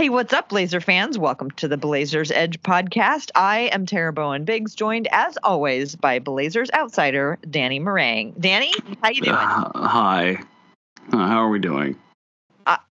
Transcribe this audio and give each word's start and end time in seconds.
Hey, 0.00 0.08
what's 0.08 0.32
up, 0.32 0.48
Blazer 0.48 0.80
fans? 0.80 1.18
Welcome 1.18 1.50
to 1.58 1.68
the 1.68 1.76
Blazers 1.76 2.30
Edge 2.30 2.62
podcast. 2.62 3.30
I 3.34 3.68
am 3.70 3.84
Tara 3.84 4.14
Bowen 4.14 4.46
Biggs, 4.46 4.74
joined 4.74 5.06
as 5.12 5.36
always 5.42 5.94
by 5.94 6.20
Blazers 6.20 6.70
outsider 6.72 7.38
Danny 7.50 7.78
Marang. 7.80 8.32
Danny, 8.40 8.72
how 9.02 9.10
you 9.10 9.20
doing? 9.20 9.36
Uh, 9.36 9.88
hi. 9.88 10.42
Uh, 11.12 11.18
how 11.18 11.42
are 11.44 11.50
we 11.50 11.58
doing? 11.58 11.96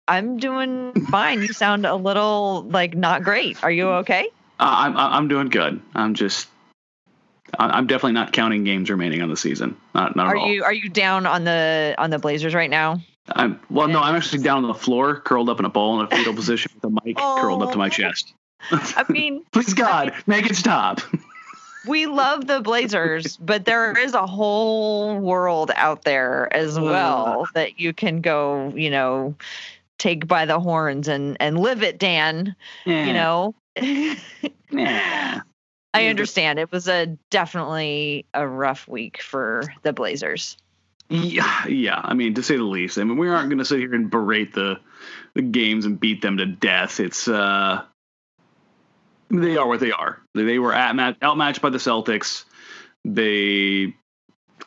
I'm 0.08 0.38
doing 0.38 0.94
fine. 1.10 1.42
You 1.42 1.48
sound 1.54 1.88
a 1.88 1.96
little 1.96 2.66
like 2.70 2.96
not 2.96 3.24
great. 3.24 3.64
Are 3.64 3.72
you 3.72 3.88
okay? 3.90 4.28
Uh, 4.60 4.66
I'm 4.70 4.96
I'm 4.96 5.28
doing 5.28 5.50
good. 5.50 5.82
I'm 5.96 6.14
just 6.14 6.50
I'm 7.58 7.88
definitely 7.88 8.12
not 8.12 8.32
counting 8.32 8.64
games 8.64 8.92
remaining 8.92 9.24
on 9.24 9.30
the 9.30 9.38
season. 9.38 9.76
Not 9.96 10.16
not 10.16 10.28
are 10.28 10.36
at 10.36 10.40
all. 10.40 10.52
you 10.52 10.64
are 10.66 10.74
you 10.74 10.88
down 10.88 11.26
on 11.26 11.46
the 11.46 11.96
on 11.98 12.12
the 12.12 12.20
Blazers 12.20 12.54
right 12.54 12.70
now? 12.70 13.02
I'm 13.28 13.60
well. 13.70 13.88
No, 13.88 14.00
I'm 14.00 14.16
actually 14.16 14.44
down 14.44 14.64
on 14.64 14.68
the 14.68 14.74
floor, 14.74 15.20
curled 15.20 15.50
up 15.50 15.60
in 15.60 15.66
a 15.66 15.70
ball 15.70 16.00
in 16.00 16.06
a 16.06 16.10
fetal 16.10 16.34
position 16.34 16.72
with 16.76 16.84
a 16.84 17.00
mic 17.06 17.18
curled 17.18 17.64
up 17.64 17.72
to 17.72 17.78
my 17.78 17.88
oh. 17.88 17.90
chest. 17.90 18.34
I 18.72 19.06
mean, 19.10 19.44
Please 19.52 19.74
God, 19.74 20.14
make 20.28 20.50
it 20.50 20.56
stop. 20.56 21.02
we 21.88 22.06
love 22.06 22.48
the 22.48 22.62
Blazers, 22.62 23.38
but 23.42 23.66
there 23.66 23.98
is 23.98 24.14
a 24.14 24.26
whole 24.26 25.20
world 25.20 25.72
out 25.76 26.04
there 26.04 26.54
as 26.56 26.80
well 26.80 27.48
that 27.54 27.80
you 27.80 27.94
can 27.94 28.22
go, 28.22 28.72
you 28.76 28.90
know, 28.90 29.36
take 29.98 30.28
by 30.28 30.46
the 30.46 30.60
horns 30.60 31.08
and 31.08 31.38
and 31.40 31.60
live 31.60 31.84
it, 31.84 32.00
Dan. 32.00 32.56
You 32.86 33.14
know. 33.14 33.56
Yeah. 33.76 35.42
I 35.94 36.08
understand. 36.08 36.58
It 36.58 36.72
was 36.72 36.88
a 36.88 37.08
definitely 37.30 38.26
a 38.34 38.48
rough 38.48 38.88
week 38.88 39.22
for 39.22 39.64
the 39.84 39.92
Blazers. 39.92 40.58
Yeah, 41.12 41.68
yeah. 41.68 42.00
I 42.02 42.14
mean, 42.14 42.36
to 42.36 42.44
say 42.44 42.56
the 42.56 42.64
least. 42.64 42.98
I 42.98 43.04
mean, 43.04 43.18
we 43.18 43.28
aren't 43.28 43.50
going 43.50 43.60
to 43.60 43.66
sit 43.66 43.80
here 43.80 43.94
and 43.94 44.10
berate 44.10 44.54
the 44.54 44.80
the 45.34 45.42
games 45.42 45.86
and 45.86 46.00
beat 46.00 46.22
them 46.22 46.38
to 46.38 46.46
death. 46.46 47.00
It's 47.02 47.28
uh, 47.28 47.84
they 49.30 49.58
are 49.58 49.68
what 49.68 49.82
they 49.82 49.92
are. 49.92 50.22
They 50.34 50.58
were 50.58 50.74
at 50.74 50.98
outmatched 51.22 51.62
by 51.62 51.70
the 51.70 51.80
Celtics. 51.80 52.46
They, 53.04 53.94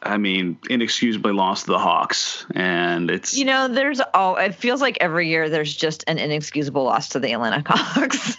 I 0.02 0.18
mean, 0.18 0.58
inexcusably 0.68 1.32
lost 1.32 1.64
to 1.64 1.72
the 1.72 1.78
Hawks, 1.78 2.44
and 2.54 3.10
it's 3.10 3.34
You 3.34 3.46
know, 3.46 3.68
there's 3.68 4.00
all. 4.12 4.36
it 4.36 4.54
feels 4.54 4.82
like 4.82 4.98
every 5.00 5.28
year 5.30 5.48
there's 5.48 5.74
just 5.74 6.04
an 6.06 6.18
inexcusable 6.18 6.84
loss 6.84 7.10
to 7.10 7.20
the 7.20 7.32
Atlanta 7.32 7.62
Hawks. 7.66 8.36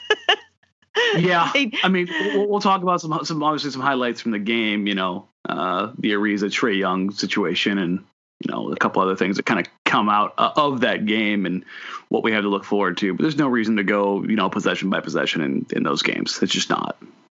Yeah. 1.18 1.52
I 1.84 1.90
mean, 1.90 2.08
we'll, 2.10 2.48
we'll 2.48 2.60
talk 2.60 2.82
about 2.82 3.02
some 3.02 3.24
some 3.24 3.44
obviously 3.44 3.72
some 3.72 3.82
highlights 3.82 4.22
from 4.22 4.32
the 4.32 4.40
game. 4.40 4.88
You 4.88 4.96
know, 4.96 5.28
uh, 5.48 5.92
the 5.98 6.12
Ariza 6.14 6.50
Trae 6.50 6.78
Young 6.78 7.12
situation, 7.12 7.78
and 7.78 8.04
you 8.40 8.52
know 8.52 8.72
a 8.72 8.76
couple 8.78 9.02
other 9.02 9.16
things 9.16 9.38
that 9.38 9.46
kind 9.46 9.60
of 9.60 9.68
come 9.86 10.10
out 10.10 10.34
uh, 10.38 10.52
of 10.56 10.82
that 10.82 11.06
game 11.06 11.46
and 11.46 11.64
what 12.10 12.24
we 12.24 12.32
have 12.32 12.44
to 12.44 12.50
look 12.50 12.64
forward 12.64 12.98
to. 12.98 13.14
But 13.14 13.22
there's 13.24 13.38
no 13.38 13.48
reason 13.48 13.78
to 13.78 13.84
go, 13.84 14.24
you 14.24 14.36
know, 14.36 14.50
possession 14.50 14.90
by 14.90 15.00
possession 15.00 15.42
in 15.42 15.66
in 15.72 15.84
those 15.84 16.02
games. 16.02 16.42
It's 16.42 16.54
just 16.54 16.70
not. 16.70 16.98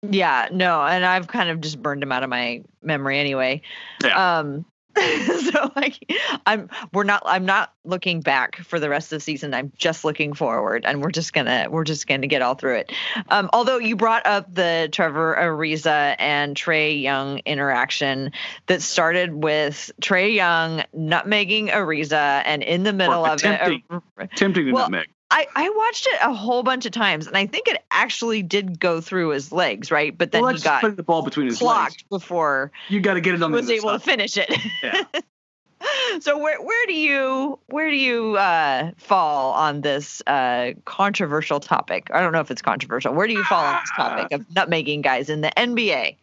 yeah, 0.10 0.50
no, 0.52 0.82
and 0.84 1.06
I've 1.06 1.28
kind 1.28 1.50
of 1.50 1.62
just 1.62 1.82
burned 1.82 2.02
them 2.02 2.12
out 2.12 2.24
of 2.24 2.30
my 2.30 2.64
memory 2.82 3.20
anyway. 3.20 3.62
Yeah. 4.04 4.40
Um 4.40 4.66
so 5.52 5.72
like 5.76 6.12
I'm 6.46 6.70
we're 6.94 7.04
not 7.04 7.24
I'm 7.26 7.46
not 7.46 7.74
looking 7.84 8.22
back 8.22 8.58
for 8.58 8.80
the 8.80 8.90
rest 8.90 9.12
of 9.12 9.18
the 9.18 9.22
season. 9.22 9.54
I'm 9.54 9.72
just 9.78 10.04
looking 10.04 10.34
forward 10.34 10.86
and 10.86 11.02
we're 11.02 11.12
just 11.12 11.34
gonna 11.34 11.68
we're 11.70 11.84
just 11.84 12.08
gonna 12.08 12.28
get 12.28 12.42
all 12.42 12.56
through 12.56 12.78
it. 12.78 12.92
Um 13.30 13.50
although 13.54 13.78
you 13.78 13.96
brought 13.96 14.26
up 14.26 14.54
the 14.54 14.90
Trevor 14.92 15.36
Ariza 15.40 16.16
and 16.20 16.56
Trae 16.56 17.02
Young 17.02 17.40
interaction 17.40 18.32
that 18.68 18.82
started 18.82 19.44
with 19.44 19.92
Trae 20.02 20.34
Young 20.34 20.84
nutmegging 20.96 21.72
Ariza 21.72 22.42
and 22.46 22.64
in 22.64 22.84
the 22.84 22.94
middle 22.94 23.26
of 23.26 23.34
attempting. 23.34 23.84
it 24.20 24.30
Tempting 24.36 24.66
to 24.66 24.72
Well, 24.72 24.86
nutmeg. 24.86 25.08
I, 25.30 25.46
I 25.56 25.70
watched 25.70 26.08
it 26.08 26.20
a 26.22 26.34
whole 26.34 26.64
bunch 26.64 26.86
of 26.86 26.94
times 26.94 27.28
and 27.28 27.36
I 27.36 27.48
think 27.48 27.68
it 27.68 27.84
actually 27.92 28.44
did 28.44 28.80
go 28.80 29.02
through 29.02 29.30
his 29.30 29.52
legs, 29.52 29.92
right? 29.92 30.18
But 30.18 30.32
then 30.32 30.42
Well, 30.42 30.54
he 30.54 30.62
got 30.62 30.82
put 30.82 30.96
the 30.96 31.04
ball 31.04 31.22
between 31.22 31.48
his 31.48 31.62
legs. 31.62 32.02
before 32.10 32.72
You 32.88 33.02
got 33.02 33.16
to 33.16 33.22
get 33.22 33.36
it 33.36 33.44
on 33.44 33.52
was 33.52 33.70
able 33.70 33.92
to 33.92 34.00
finish 34.00 34.38
it. 34.38 34.54
Yeah. 34.82 35.04
so 36.20 36.38
where 36.38 36.62
where 36.62 36.86
do 36.88 36.94
you 36.94 37.60
where 37.68 37.90
do 37.90 37.96
you 37.96 38.38
uh, 38.38 38.92
fall 38.98 39.54
on 39.54 39.82
this 39.82 40.22
uh, 40.28 40.72
controversial 40.86 41.60
topic? 41.60 42.10
I 42.14 42.22
don't 42.22 42.32
know 42.32 42.40
if 42.40 42.50
it's 42.52 42.62
controversial. 42.62 43.14
Where 43.14 43.28
do 43.28 43.34
you 43.34 43.44
fall 43.44 43.66
on 43.66 43.82
this 43.82 43.92
topic 43.96 44.32
of 44.32 44.48
nutmegging 44.50 45.02
guys 45.02 45.30
in 45.30 45.42
the 45.42 45.52
NBA? 45.58 46.16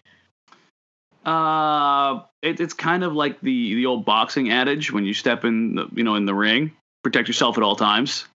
Uh, 1.24 2.20
it, 2.42 2.60
it's 2.60 2.74
kind 2.74 3.02
of 3.02 3.14
like 3.14 3.40
the 3.40 3.74
the 3.74 3.86
old 3.86 4.04
boxing 4.04 4.50
adage: 4.50 4.92
when 4.92 5.04
you 5.04 5.14
step 5.14 5.44
in, 5.44 5.76
the, 5.76 5.88
you 5.94 6.04
know, 6.04 6.14
in 6.14 6.26
the 6.26 6.34
ring, 6.34 6.72
protect 7.02 7.28
yourself 7.28 7.56
at 7.56 7.62
all 7.62 7.76
times. 7.76 8.26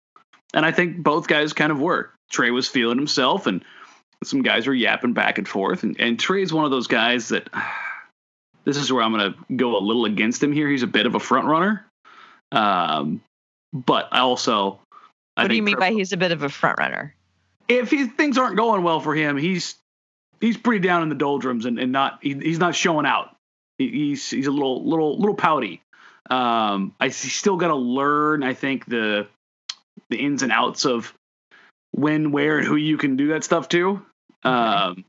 And 0.53 0.65
I 0.65 0.71
think 0.71 0.97
both 0.97 1.27
guys 1.27 1.53
kind 1.53 1.71
of 1.71 1.79
were. 1.79 2.11
Trae 2.31 2.53
was 2.53 2.67
feeling 2.67 2.97
himself, 2.97 3.47
and 3.47 3.63
some 4.23 4.41
guys 4.41 4.67
were 4.67 4.73
yapping 4.73 5.13
back 5.13 5.37
and 5.37 5.47
forth. 5.47 5.83
And, 5.83 5.99
and 5.99 6.17
Trae 6.17 6.43
is 6.43 6.53
one 6.53 6.65
of 6.65 6.71
those 6.71 6.87
guys 6.87 7.29
that 7.29 7.49
this 8.65 8.77
is 8.77 8.91
where 8.91 9.03
I'm 9.03 9.13
going 9.13 9.33
to 9.33 9.55
go 9.55 9.77
a 9.77 9.79
little 9.79 10.05
against 10.05 10.43
him 10.43 10.51
here. 10.51 10.69
He's 10.69 10.83
a 10.83 10.87
bit 10.87 11.05
of 11.05 11.15
a 11.15 11.19
front 11.19 11.47
runner, 11.47 11.85
um, 12.51 13.21
but 13.73 14.09
I 14.11 14.19
also. 14.19 14.79
I 15.37 15.43
What 15.43 15.49
do 15.49 15.55
you 15.55 15.63
mean 15.63 15.79
by 15.79 15.91
he's 15.91 16.11
a 16.11 16.17
bit 16.17 16.31
of 16.31 16.43
a 16.43 16.49
front 16.49 16.79
runner? 16.79 17.15
if 17.69 17.91
he, 17.91 18.07
things 18.07 18.37
aren't 18.37 18.57
going 18.57 18.83
well 18.83 18.99
for 18.99 19.15
him, 19.15 19.37
he's 19.37 19.75
he's 20.41 20.57
pretty 20.57 20.85
down 20.85 21.03
in 21.03 21.09
the 21.09 21.15
doldrums 21.15 21.65
and, 21.65 21.79
and 21.79 21.91
not 21.91 22.19
he, 22.21 22.33
he's 22.33 22.59
not 22.59 22.75
showing 22.75 23.05
out. 23.05 23.35
He, 23.77 23.89
he's 23.89 24.29
he's 24.29 24.47
a 24.47 24.51
little 24.51 24.83
little 24.83 25.17
little 25.17 25.35
pouty. 25.35 25.81
Um, 26.29 26.95
I 26.99 27.05
he's 27.05 27.35
still 27.35 27.57
got 27.57 27.67
to 27.67 27.75
learn. 27.75 28.43
I 28.43 28.55
think 28.55 28.85
the 28.85 29.27
the 30.09 30.17
ins 30.17 30.43
and 30.43 30.51
outs 30.51 30.85
of 30.85 31.13
when, 31.91 32.31
where, 32.31 32.59
and 32.59 32.67
who 32.67 32.75
you 32.75 32.97
can 32.97 33.15
do 33.15 33.29
that 33.29 33.43
stuff 33.43 33.69
to. 33.69 34.01
Um, 34.43 35.05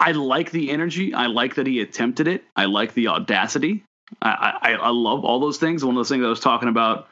I 0.00 0.12
like 0.12 0.50
the 0.50 0.70
energy. 0.70 1.12
I 1.12 1.26
like 1.26 1.56
that 1.56 1.66
he 1.66 1.80
attempted 1.80 2.28
it. 2.28 2.44
I 2.54 2.66
like 2.66 2.94
the 2.94 3.08
audacity. 3.08 3.84
I, 4.22 4.58
I, 4.62 4.72
I 4.74 4.90
love 4.90 5.24
all 5.24 5.40
those 5.40 5.58
things. 5.58 5.84
One 5.84 5.94
of 5.96 5.98
those 5.98 6.08
things 6.08 6.24
I 6.24 6.28
was 6.28 6.40
talking 6.40 6.68
about 6.68 7.08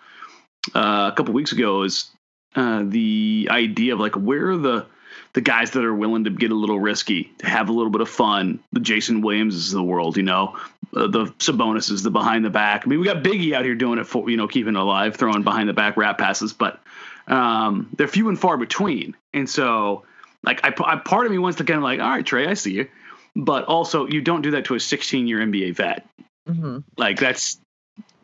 uh, 0.74 1.10
a 1.12 1.14
couple 1.16 1.34
weeks 1.34 1.52
ago 1.52 1.82
is 1.82 2.10
uh, 2.54 2.84
the 2.86 3.48
idea 3.50 3.94
of 3.94 4.00
like 4.00 4.14
where 4.14 4.50
are 4.50 4.56
the 4.56 4.86
the 5.32 5.40
guys 5.42 5.72
that 5.72 5.84
are 5.84 5.94
willing 5.94 6.24
to 6.24 6.30
get 6.30 6.50
a 6.50 6.54
little 6.54 6.80
risky, 6.80 7.30
to 7.38 7.46
have 7.46 7.68
a 7.68 7.72
little 7.72 7.90
bit 7.90 8.00
of 8.00 8.08
fun. 8.08 8.60
The 8.72 8.80
Jason 8.80 9.20
Williamses 9.20 9.72
of 9.72 9.76
the 9.76 9.84
world, 9.84 10.16
you 10.16 10.22
know, 10.22 10.58
uh, 10.96 11.06
the 11.06 11.26
Sabonis 11.38 12.02
the 12.02 12.10
behind 12.10 12.44
the 12.44 12.50
back. 12.50 12.82
I 12.84 12.88
mean, 12.88 12.98
we 12.98 13.04
got 13.04 13.22
Biggie 13.22 13.52
out 13.52 13.64
here 13.64 13.74
doing 13.74 13.98
it 13.98 14.06
for 14.06 14.28
you 14.30 14.36
know 14.36 14.48
keeping 14.48 14.74
it 14.74 14.80
alive, 14.80 15.16
throwing 15.16 15.42
behind 15.42 15.68
the 15.68 15.74
back 15.74 15.96
rap 15.96 16.18
passes, 16.18 16.52
but 16.52 16.80
um, 17.28 17.88
they're 17.96 18.08
few 18.08 18.28
and 18.28 18.38
far 18.38 18.56
between. 18.56 19.14
And 19.34 19.48
so, 19.48 20.04
like, 20.42 20.64
I, 20.64 20.72
I 20.84 20.96
part 20.96 21.26
of 21.26 21.32
me 21.32 21.38
wants 21.38 21.58
to 21.58 21.64
kind 21.64 21.76
of 21.78 21.84
like, 21.84 22.00
all 22.00 22.08
right, 22.08 22.24
Trae, 22.24 22.48
I 22.48 22.54
see 22.54 22.72
you, 22.72 22.88
but 23.34 23.64
also 23.64 24.06
you 24.06 24.22
don't 24.22 24.42
do 24.42 24.52
that 24.52 24.64
to 24.66 24.74
a 24.74 24.80
16 24.80 25.26
year 25.26 25.38
NBA 25.38 25.76
vet. 25.76 26.08
hmm 26.46 26.78
Like 26.96 27.18
that's 27.18 27.58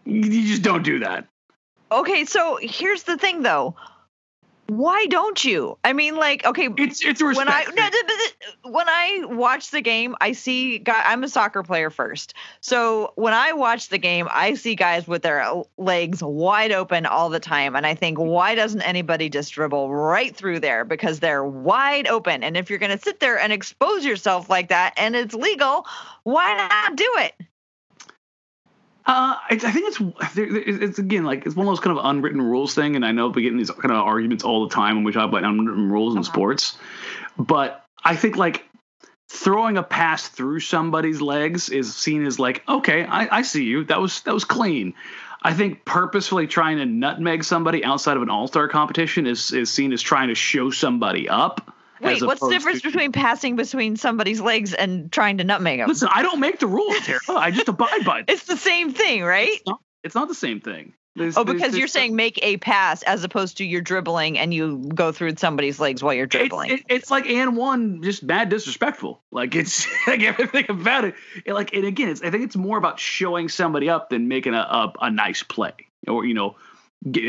you 0.04 0.48
just 0.48 0.62
don't 0.62 0.82
do 0.82 1.00
that. 1.00 1.26
Okay, 1.90 2.24
so 2.24 2.58
here's 2.60 3.02
the 3.02 3.18
thing 3.18 3.42
though. 3.42 3.76
Why 4.68 5.06
don't 5.06 5.44
you? 5.44 5.76
I 5.84 5.92
mean, 5.92 6.16
like, 6.16 6.46
okay, 6.46 6.68
It's 6.78 7.04
it's 7.04 7.20
a 7.20 7.26
when 7.26 7.48
I 7.48 7.64
no, 7.74 8.70
when 8.70 8.88
I 8.88 9.24
watch 9.24 9.70
the 9.70 9.80
game, 9.80 10.14
I 10.20 10.32
see 10.32 10.78
guy. 10.78 11.02
I'm 11.04 11.24
a 11.24 11.28
soccer 11.28 11.62
player 11.62 11.90
first, 11.90 12.34
so 12.60 13.12
when 13.16 13.34
I 13.34 13.52
watch 13.52 13.88
the 13.88 13.98
game, 13.98 14.28
I 14.30 14.54
see 14.54 14.74
guys 14.74 15.06
with 15.06 15.22
their 15.22 15.44
legs 15.78 16.22
wide 16.22 16.72
open 16.72 17.06
all 17.06 17.28
the 17.28 17.40
time, 17.40 17.74
and 17.74 17.86
I 17.86 17.94
think, 17.94 18.18
why 18.18 18.54
doesn't 18.54 18.82
anybody 18.82 19.28
just 19.28 19.52
dribble 19.52 19.92
right 19.92 20.34
through 20.34 20.60
there 20.60 20.84
because 20.84 21.20
they're 21.20 21.44
wide 21.44 22.06
open? 22.06 22.42
And 22.42 22.56
if 22.56 22.70
you're 22.70 22.78
going 22.78 22.96
to 22.96 23.02
sit 23.02 23.20
there 23.20 23.38
and 23.38 23.52
expose 23.52 24.04
yourself 24.04 24.48
like 24.48 24.68
that, 24.68 24.94
and 24.96 25.16
it's 25.16 25.34
legal, 25.34 25.86
why 26.22 26.56
not 26.56 26.96
do 26.96 27.10
it? 27.18 27.34
Uh, 29.04 29.34
I, 29.34 29.48
I 29.50 29.56
think 29.56 29.88
it's 29.88 30.36
it's 30.36 30.98
again 30.98 31.24
like 31.24 31.44
it's 31.44 31.56
one 31.56 31.66
of 31.66 31.70
those 31.72 31.80
kind 31.80 31.98
of 31.98 32.04
unwritten 32.04 32.40
rules 32.40 32.74
thing, 32.74 32.94
and 32.94 33.04
I 33.04 33.10
know 33.12 33.28
we 33.28 33.42
get 33.42 33.50
in 33.52 33.58
these 33.58 33.70
kind 33.70 33.90
of 33.90 33.98
arguments 33.98 34.44
all 34.44 34.66
the 34.68 34.74
time 34.74 34.94
when 34.96 35.04
we 35.04 35.12
talk 35.12 35.28
about 35.28 35.42
unwritten 35.44 35.90
rules 35.90 36.14
in 36.14 36.20
Uh-huh. 36.20 36.30
sports. 36.32 36.78
But 37.36 37.84
I 38.04 38.14
think 38.14 38.36
like 38.36 38.64
throwing 39.28 39.76
a 39.76 39.82
pass 39.82 40.28
through 40.28 40.60
somebody's 40.60 41.20
legs 41.20 41.68
is 41.68 41.94
seen 41.96 42.24
as 42.26 42.38
like 42.38 42.62
okay, 42.68 43.04
I, 43.04 43.38
I 43.38 43.42
see 43.42 43.64
you. 43.64 43.84
That 43.84 44.00
was 44.00 44.20
that 44.22 44.34
was 44.34 44.44
clean. 44.44 44.94
I 45.42 45.52
think 45.54 45.84
purposefully 45.84 46.46
trying 46.46 46.78
to 46.78 46.86
nutmeg 46.86 47.42
somebody 47.42 47.84
outside 47.84 48.16
of 48.16 48.22
an 48.22 48.30
all 48.30 48.46
star 48.46 48.68
competition 48.68 49.26
is 49.26 49.52
is 49.52 49.72
seen 49.72 49.92
as 49.92 50.00
trying 50.00 50.28
to 50.28 50.36
show 50.36 50.70
somebody 50.70 51.28
up. 51.28 51.74
Wait, 52.02 52.22
what's 52.22 52.40
the 52.40 52.48
difference 52.48 52.82
to, 52.82 52.88
between 52.88 53.12
passing 53.12 53.56
between 53.56 53.96
somebody's 53.96 54.40
legs 54.40 54.74
and 54.74 55.10
trying 55.12 55.38
to 55.38 55.44
nutmeg 55.44 55.78
them? 55.78 55.88
Listen, 55.88 56.08
I 56.12 56.22
don't 56.22 56.40
make 56.40 56.58
the 56.58 56.66
rules, 56.66 56.98
Tara. 57.00 57.20
I 57.28 57.50
just 57.50 57.68
abide 57.68 58.04
by 58.04 58.18
them. 58.18 58.24
It's 58.28 58.44
the 58.44 58.56
same 58.56 58.92
thing, 58.92 59.22
right? 59.22 59.48
It's 59.48 59.66
not, 59.66 59.80
it's 60.02 60.14
not 60.14 60.28
the 60.28 60.34
same 60.34 60.60
thing. 60.60 60.94
There's, 61.14 61.36
oh, 61.36 61.44
because 61.44 61.60
there's, 61.60 61.78
you're 61.78 61.88
saying 61.88 62.16
make 62.16 62.38
a 62.42 62.56
pass 62.56 63.02
as 63.02 63.22
opposed 63.22 63.58
to 63.58 63.64
you're 63.66 63.82
dribbling 63.82 64.38
and 64.38 64.52
you 64.52 64.78
go 64.94 65.12
through 65.12 65.36
somebody's 65.36 65.78
legs 65.78 66.02
while 66.02 66.14
you're 66.14 66.26
dribbling. 66.26 66.70
It's, 66.70 66.80
it, 66.80 66.86
it's 66.88 67.10
like 67.10 67.26
and 67.28 67.54
one 67.54 68.02
just 68.02 68.26
bad 68.26 68.48
disrespectful. 68.48 69.20
Like 69.30 69.54
it's 69.54 69.86
like 70.06 70.22
everything 70.22 70.64
about 70.70 71.04
it. 71.04 71.14
it 71.44 71.52
like 71.52 71.74
and 71.74 71.84
again, 71.84 72.08
it's 72.08 72.22
I 72.22 72.30
think 72.30 72.44
it's 72.44 72.56
more 72.56 72.78
about 72.78 72.98
showing 72.98 73.50
somebody 73.50 73.90
up 73.90 74.08
than 74.08 74.26
making 74.26 74.54
a 74.54 74.60
a, 74.60 74.92
a 75.02 75.10
nice 75.10 75.42
play 75.42 75.74
or 76.08 76.24
you 76.24 76.32
know 76.32 76.56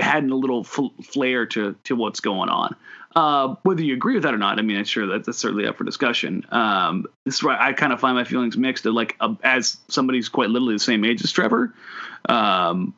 adding 0.02 0.32
a 0.32 0.36
little 0.36 0.64
fl- 0.64 0.88
flair 1.04 1.46
to 1.48 1.76
to 1.86 1.96
what's 1.96 2.20
going 2.20 2.50
on. 2.50 2.76
Uh, 3.16 3.56
whether 3.62 3.84
you 3.84 3.94
agree 3.94 4.16
with 4.16 4.24
that 4.24 4.34
or 4.34 4.40
not, 4.40 4.58
I 4.58 4.64
mean, 4.64 4.78
I'm 4.78 4.86
sure 4.86 5.06
that, 5.06 5.26
that's 5.26 5.38
certainly 5.38 5.68
up 5.68 5.78
for 5.78 5.84
discussion. 5.84 6.46
Um, 6.50 7.06
this 7.26 7.36
is 7.36 7.44
why 7.44 7.58
I 7.60 7.74
kind 7.74 7.94
of 7.94 8.00
find 8.00 8.16
my 8.16 8.24
feelings 8.24 8.58
mixed. 8.58 8.86
Like, 8.86 9.16
uh, 9.20 9.36
as 9.44 9.78
somebody's 9.88 10.30
quite 10.30 10.50
literally 10.50 10.74
the 10.74 10.80
same 10.80 11.06
age 11.06 11.24
as 11.24 11.32
Trevor, 11.32 11.76
um, 12.28 12.96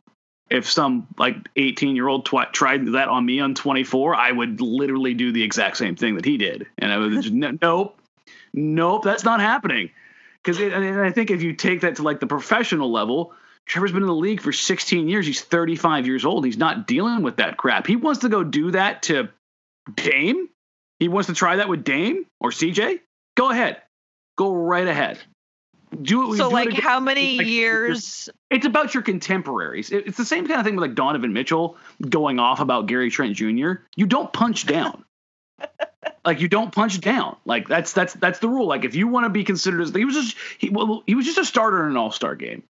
if 0.50 0.70
some 0.70 1.08
like 1.18 1.36
18 1.58 1.96
year 1.96 2.08
old 2.08 2.26
tw- 2.26 2.52
tried 2.54 2.88
that 2.94 3.10
on 3.10 3.26
me 3.26 3.40
on 3.42 3.56
24, 3.56 4.16
I 4.16 4.32
would 4.32 4.62
literally 4.62 5.14
do 5.14 5.32
the 5.32 5.44
exact 5.44 5.78
same 5.78 5.96
thing 5.96 6.16
that 6.16 6.26
he 6.26 6.38
did. 6.38 6.68
And 6.78 6.94
I 6.94 6.98
was 6.98 7.26
just, 7.26 7.34
nope, 7.62 8.00
nope, 8.54 9.04
that's 9.04 9.26
not 9.26 9.42
happening. 9.42 9.90
Because 10.42 10.62
I 10.62 11.12
think 11.12 11.32
if 11.32 11.42
you 11.42 11.54
take 11.54 11.82
that 11.82 11.96
to 11.96 12.04
like 12.04 12.20
the 12.20 12.28
professional 12.28 12.92
level, 12.92 13.34
Trevor's 13.66 13.92
been 13.92 14.04
in 14.04 14.08
the 14.08 14.14
league 14.14 14.42
for 14.42 14.52
16 14.52 15.10
years. 15.10 15.26
He's 15.26 15.42
35 15.42 16.06
years 16.06 16.26
old. 16.26 16.46
He's 16.46 16.58
not 16.58 16.88
dealing 16.88 17.24
with 17.24 17.38
that 17.38 17.58
crap. 17.58 17.88
He 17.88 17.96
wants 17.96 18.22
to 18.22 18.30
go 18.30 18.44
do 18.44 18.72
that 18.72 19.04
to 19.04 19.30
Dame. 19.96 20.50
He 21.00 21.08
wants 21.08 21.28
to 21.28 21.34
try 21.34 21.58
that 21.58 21.68
with 21.68 21.84
Dame 21.84 22.26
or 22.40 22.52
CJ. 22.52 23.00
Go 23.36 23.50
ahead. 23.50 23.82
Go 24.38 24.54
right 24.54 24.88
ahead 24.88 25.20
do 26.02 26.34
it. 26.34 26.38
So, 26.38 26.50
do 26.50 26.54
like, 26.54 26.70
it 26.70 26.84
how 26.84 27.00
many 27.00 27.38
like, 27.38 27.48
years? 27.48 28.30
It's 28.50 28.66
about 28.66 28.94
your 28.94 29.04
contemporaries. 29.04 29.92
It's 29.92 30.18
the 30.18 30.26
same 30.26 30.48
kind 30.48 30.60
of 30.60 30.66
thing 30.66 30.76
with 30.76 30.84
like 30.84 30.96
Donovan 30.96 31.34
Mitchell 31.34 31.78
going 32.08 32.40
off 32.40 32.60
about 32.60 32.88
Gary 32.88 33.10
Trent 33.10 33.36
Jr. 33.36 33.74
You 33.96 34.06
don't 34.06 34.32
punch 34.32 34.66
down. 34.66 35.04
like 36.26 36.42
you 36.42 36.48
don't 36.48 36.72
punch 36.72 37.00
down. 37.02 37.38
Like 37.46 37.68
that's 37.68 37.94
that's 37.94 38.14
that's 38.14 38.40
the 38.40 38.50
rule. 38.50 38.68
Like 38.68 38.86
if 38.86 38.96
you 38.96 39.08
want 39.08 39.26
to 39.26 39.30
be 39.30 39.44
considered 39.44 39.82
as 39.82 39.92
he 39.92 40.06
was 40.06 40.16
just 40.16 40.38
he 40.58 40.70
well, 40.70 41.04
he 41.06 41.16
was 41.16 41.26
just 41.26 41.38
a 41.38 41.46
starter 41.46 41.84
in 41.84 41.92
an 41.92 41.98
All 41.98 42.12
Star 42.12 42.36
game. 42.36 42.64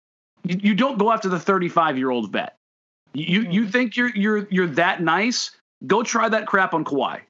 You, 0.43 0.59
you 0.61 0.75
don't 0.75 0.97
go 0.97 1.11
after 1.11 1.29
the 1.29 1.39
35 1.39 1.97
year 1.97 2.09
old 2.09 2.31
vet. 2.31 2.57
You 3.13 3.41
mm-hmm. 3.41 3.51
you 3.51 3.67
think 3.67 3.95
you're 3.95 4.09
you're 4.09 4.47
you're 4.49 4.67
that 4.67 5.01
nice? 5.01 5.51
Go 5.85 6.03
try 6.03 6.29
that 6.29 6.47
crap 6.47 6.73
on 6.73 6.83
Kawhi. 6.83 7.21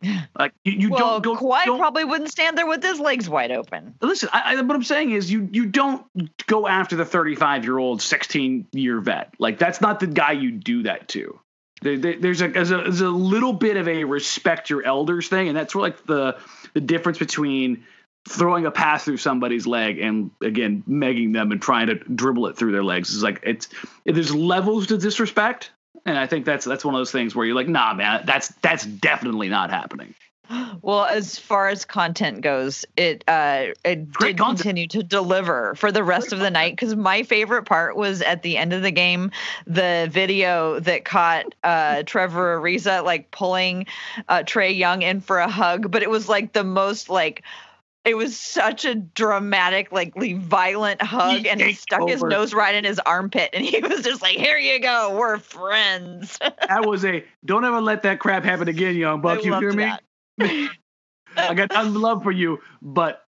Like 0.38 0.52
you, 0.64 0.72
you 0.72 0.90
well, 0.90 1.20
don't 1.20 1.24
go. 1.24 1.36
Kawhi 1.36 1.64
don't, 1.64 1.80
probably 1.80 2.04
wouldn't 2.04 2.30
stand 2.30 2.56
there 2.56 2.68
with 2.68 2.84
his 2.84 3.00
legs 3.00 3.28
wide 3.28 3.50
open. 3.50 3.94
Listen, 4.00 4.28
I, 4.32 4.54
I, 4.54 4.60
what 4.60 4.76
I'm 4.76 4.84
saying 4.84 5.10
is 5.10 5.28
you 5.28 5.48
you 5.50 5.66
don't 5.66 6.04
go 6.46 6.68
after 6.68 6.94
the 6.94 7.04
35 7.04 7.64
year 7.64 7.78
old 7.78 8.00
16 8.00 8.68
year 8.70 9.00
vet. 9.00 9.34
Like 9.40 9.58
that's 9.58 9.80
not 9.80 9.98
the 9.98 10.06
guy 10.06 10.32
you 10.32 10.52
do 10.52 10.84
that 10.84 11.08
to. 11.08 11.40
There, 11.82 11.98
there, 11.98 12.18
there's, 12.18 12.42
a, 12.42 12.48
there's 12.48 12.70
a 12.70 12.76
there's 12.76 13.00
a 13.00 13.08
little 13.08 13.52
bit 13.52 13.76
of 13.76 13.88
a 13.88 14.04
respect 14.04 14.70
your 14.70 14.84
elders 14.84 15.28
thing, 15.28 15.48
and 15.48 15.56
that's 15.56 15.74
like 15.74 16.06
the 16.06 16.38
the 16.74 16.80
difference 16.80 17.18
between 17.18 17.84
throwing 18.28 18.66
a 18.66 18.70
pass 18.70 19.04
through 19.04 19.16
somebody's 19.16 19.66
leg 19.66 19.98
and 19.98 20.30
again 20.42 20.82
megging 20.88 21.32
them 21.32 21.50
and 21.50 21.62
trying 21.62 21.86
to 21.86 21.94
dribble 21.94 22.46
it 22.46 22.56
through 22.56 22.72
their 22.72 22.84
legs 22.84 23.10
is 23.10 23.22
like 23.22 23.40
it's 23.42 23.68
there's 24.04 24.34
levels 24.34 24.86
to 24.86 24.98
disrespect 24.98 25.70
and 26.08 26.18
I 26.18 26.26
think 26.26 26.44
that's 26.46 26.64
that's 26.64 26.84
one 26.84 26.94
of 26.94 26.98
those 27.00 27.12
things 27.12 27.34
where 27.34 27.44
you're 27.44 27.54
like, 27.54 27.68
nah, 27.68 27.94
man, 27.94 28.22
that's 28.24 28.48
that's 28.62 28.84
definitely 28.84 29.48
not 29.48 29.70
happening. 29.70 30.14
Well, 30.80 31.04
as 31.04 31.38
far 31.38 31.68
as 31.68 31.84
content 31.84 32.40
goes, 32.40 32.86
it 32.96 33.22
uh, 33.28 33.66
it 33.84 34.10
Great 34.10 34.36
did 34.36 34.38
content. 34.38 34.58
continue 34.60 34.86
to 34.88 35.02
deliver 35.02 35.74
for 35.74 35.92
the 35.92 36.02
rest 36.02 36.28
Great 36.28 36.32
of 36.34 36.38
the 36.38 36.50
night. 36.50 36.72
Because 36.72 36.96
my 36.96 37.22
favorite 37.24 37.64
part 37.64 37.96
was 37.96 38.22
at 38.22 38.42
the 38.42 38.56
end 38.56 38.72
of 38.72 38.80
the 38.80 38.90
game, 38.90 39.30
the 39.66 40.08
video 40.10 40.80
that 40.80 41.04
caught 41.04 41.54
uh, 41.64 42.02
Trevor 42.04 42.58
Ariza 42.58 43.04
like 43.04 43.30
pulling 43.30 43.84
uh, 44.30 44.38
Trae 44.38 44.74
Young 44.74 45.02
in 45.02 45.20
for 45.20 45.38
a 45.38 45.50
hug, 45.50 45.90
but 45.90 46.02
it 46.02 46.08
was 46.08 46.30
like 46.30 46.54
the 46.54 46.64
most 46.64 47.10
like 47.10 47.42
it 48.04 48.16
was 48.16 48.38
such 48.38 48.84
a 48.84 48.94
dramatic, 48.94 49.92
like 49.92 50.14
violent 50.14 51.02
hug, 51.02 51.40
he 51.40 51.48
and 51.48 51.60
he 51.60 51.72
stuck 51.74 52.02
over. 52.02 52.10
his 52.10 52.22
nose 52.22 52.54
right 52.54 52.74
in 52.74 52.84
his 52.84 52.98
armpit, 53.00 53.50
and 53.52 53.64
he 53.64 53.80
was 53.80 54.02
just 54.02 54.22
like, 54.22 54.36
"Here 54.36 54.56
you 54.56 54.80
go, 54.80 55.16
we're 55.16 55.38
friends." 55.38 56.38
that 56.68 56.86
was 56.86 57.04
a 57.04 57.24
don't 57.44 57.64
ever 57.64 57.80
let 57.80 58.02
that 58.04 58.18
crap 58.18 58.44
happen 58.44 58.68
again, 58.68 58.96
young 58.96 59.20
buck. 59.20 59.40
I 59.40 59.42
you 59.42 59.58
hear 59.58 59.72
me? 59.72 59.92
I 61.36 61.54
got 61.54 61.70
tons 61.70 61.94
of 61.94 62.00
love 62.00 62.22
for 62.22 62.32
you, 62.32 62.60
but 62.80 63.24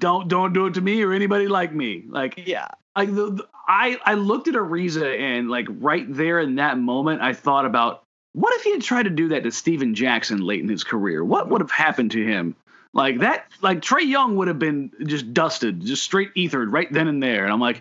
don't 0.00 0.28
don't 0.28 0.52
do 0.52 0.66
it 0.66 0.74
to 0.74 0.80
me 0.80 1.02
or 1.02 1.12
anybody 1.12 1.48
like 1.48 1.72
me. 1.72 2.04
Like 2.08 2.42
yeah. 2.46 2.68
I, 2.96 3.06
the, 3.06 3.46
I 3.68 3.98
I 4.04 4.14
looked 4.14 4.48
at 4.48 4.54
Ariza 4.54 5.18
and 5.18 5.48
like 5.48 5.66
right 5.68 6.04
there 6.08 6.40
in 6.40 6.56
that 6.56 6.78
moment, 6.78 7.20
I 7.20 7.32
thought 7.32 7.64
about 7.64 8.02
what 8.32 8.54
if 8.54 8.62
he 8.62 8.72
had 8.72 8.82
tried 8.82 9.04
to 9.04 9.10
do 9.10 9.28
that 9.28 9.44
to 9.44 9.52
Stephen 9.52 9.94
Jackson 9.94 10.40
late 10.40 10.60
in 10.60 10.68
his 10.68 10.84
career? 10.84 11.24
What 11.24 11.48
would 11.48 11.60
have 11.60 11.70
happened 11.70 12.10
to 12.12 12.24
him? 12.24 12.56
Like 12.98 13.20
that, 13.20 13.46
like 13.62 13.80
Trae 13.80 14.04
Young 14.04 14.34
would 14.36 14.48
have 14.48 14.58
been 14.58 14.90
just 15.06 15.32
dusted, 15.32 15.80
just 15.80 16.02
straight 16.02 16.30
ethered 16.36 16.72
right 16.72 16.92
then 16.92 17.06
and 17.06 17.22
there. 17.22 17.44
And 17.44 17.52
I'm 17.52 17.60
like, 17.60 17.80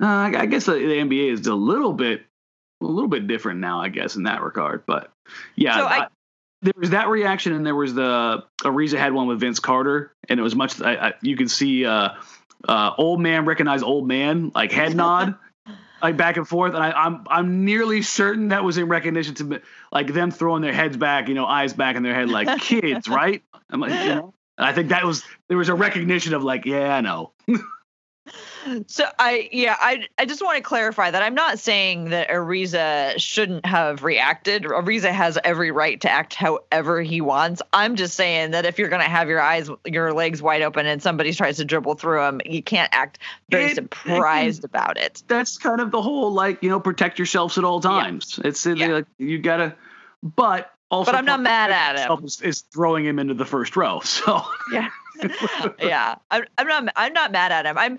uh, 0.00 0.06
I 0.06 0.46
guess 0.46 0.66
the, 0.66 0.74
the, 0.74 0.78
NBA 0.78 1.32
is 1.32 1.48
a 1.48 1.54
little 1.56 1.92
bit, 1.92 2.22
a 2.80 2.86
little 2.86 3.08
bit 3.08 3.26
different 3.26 3.58
now, 3.58 3.80
I 3.80 3.88
guess, 3.88 4.14
in 4.14 4.22
that 4.22 4.40
regard. 4.42 4.84
But 4.86 5.10
yeah, 5.56 5.78
so 5.78 5.84
I, 5.86 5.98
I, 5.98 6.06
there 6.62 6.72
was 6.76 6.90
that 6.90 7.08
reaction, 7.08 7.52
and 7.52 7.66
there 7.66 7.74
was 7.74 7.94
the 7.94 8.44
Ariza 8.62 8.96
had 8.96 9.12
one 9.12 9.26
with 9.26 9.40
Vince 9.40 9.58
Carter, 9.58 10.12
and 10.28 10.38
it 10.38 10.42
was 10.44 10.54
much. 10.54 10.80
I, 10.80 11.14
you 11.20 11.36
could 11.36 11.50
see 11.50 11.84
uh, 11.84 12.10
uh, 12.68 12.92
old 12.96 13.20
man 13.20 13.44
recognize 13.44 13.82
old 13.82 14.06
man, 14.06 14.52
like 14.54 14.70
head 14.70 14.94
nod. 14.96 15.34
Like 16.02 16.16
back 16.16 16.36
and 16.36 16.46
forth, 16.46 16.74
and 16.74 16.82
I, 16.82 16.92
I'm 16.92 17.24
I'm 17.28 17.64
nearly 17.64 18.02
certain 18.02 18.48
that 18.48 18.64
was 18.64 18.78
in 18.78 18.88
recognition 18.88 19.34
to 19.36 19.60
like 19.92 20.12
them 20.12 20.30
throwing 20.30 20.62
their 20.62 20.72
heads 20.72 20.96
back, 20.96 21.28
you 21.28 21.34
know, 21.34 21.46
eyes 21.46 21.72
back 21.72 21.96
in 21.96 22.02
their 22.02 22.14
head, 22.14 22.28
like 22.28 22.60
kids, 22.62 23.08
right? 23.08 23.42
I'm 23.70 23.80
like, 23.80 23.92
you 23.92 24.14
know, 24.14 24.34
I 24.56 24.72
think 24.72 24.88
that 24.88 25.04
was 25.04 25.24
there 25.48 25.58
was 25.58 25.68
a 25.68 25.74
recognition 25.74 26.34
of 26.34 26.42
like, 26.42 26.64
yeah, 26.66 26.94
I 26.94 27.00
know. 27.00 27.32
So 28.86 29.04
I 29.18 29.48
yeah 29.52 29.76
I 29.78 30.06
I 30.18 30.26
just 30.26 30.42
want 30.42 30.56
to 30.56 30.62
clarify 30.62 31.10
that 31.10 31.22
I'm 31.22 31.34
not 31.34 31.58
saying 31.58 32.10
that 32.10 32.28
Ariza 32.28 33.18
shouldn't 33.18 33.64
have 33.64 34.04
reacted. 34.04 34.64
Ariza 34.64 35.10
has 35.10 35.38
every 35.44 35.70
right 35.70 36.00
to 36.00 36.10
act 36.10 36.34
however 36.34 37.00
he 37.00 37.20
wants. 37.20 37.62
I'm 37.72 37.96
just 37.96 38.14
saying 38.14 38.50
that 38.50 38.66
if 38.66 38.78
you're 38.78 38.88
going 38.88 39.02
to 39.02 39.08
have 39.08 39.28
your 39.28 39.40
eyes 39.40 39.70
your 39.84 40.12
legs 40.12 40.42
wide 40.42 40.62
open 40.62 40.86
and 40.86 41.02
somebody 41.02 41.32
tries 41.32 41.56
to 41.56 41.64
dribble 41.64 41.94
through 41.94 42.20
them, 42.20 42.40
you 42.44 42.62
can't 42.62 42.90
act 42.92 43.18
very 43.50 43.70
it, 43.70 43.74
surprised 43.76 44.64
it, 44.64 44.66
about 44.66 44.98
it. 44.98 45.22
That's 45.28 45.56
kind 45.58 45.80
of 45.80 45.90
the 45.90 46.02
whole 46.02 46.32
like 46.32 46.62
you 46.62 46.68
know 46.68 46.80
protect 46.80 47.18
yourselves 47.18 47.58
at 47.58 47.64
all 47.64 47.80
times. 47.80 48.38
Yeah. 48.42 48.48
It's 48.48 48.66
yeah. 48.66 48.86
like 48.88 49.06
you 49.18 49.38
gotta, 49.38 49.74
but 50.22 50.72
also, 50.90 51.12
but 51.12 51.18
I'm 51.18 51.26
not 51.26 51.40
mad 51.40 51.70
at 51.70 51.98
him. 51.98 52.24
Is, 52.24 52.40
is 52.40 52.60
throwing 52.72 53.04
him 53.04 53.18
into 53.18 53.34
the 53.34 53.44
first 53.44 53.76
row. 53.76 54.00
So 54.08 54.42
yeah. 54.72 54.88
yeah, 55.80 56.16
I'm, 56.30 56.44
I'm 56.56 56.66
not. 56.66 56.92
I'm 56.96 57.12
not 57.12 57.32
mad 57.32 57.52
at 57.52 57.66
him. 57.66 57.78
I'm 57.78 57.98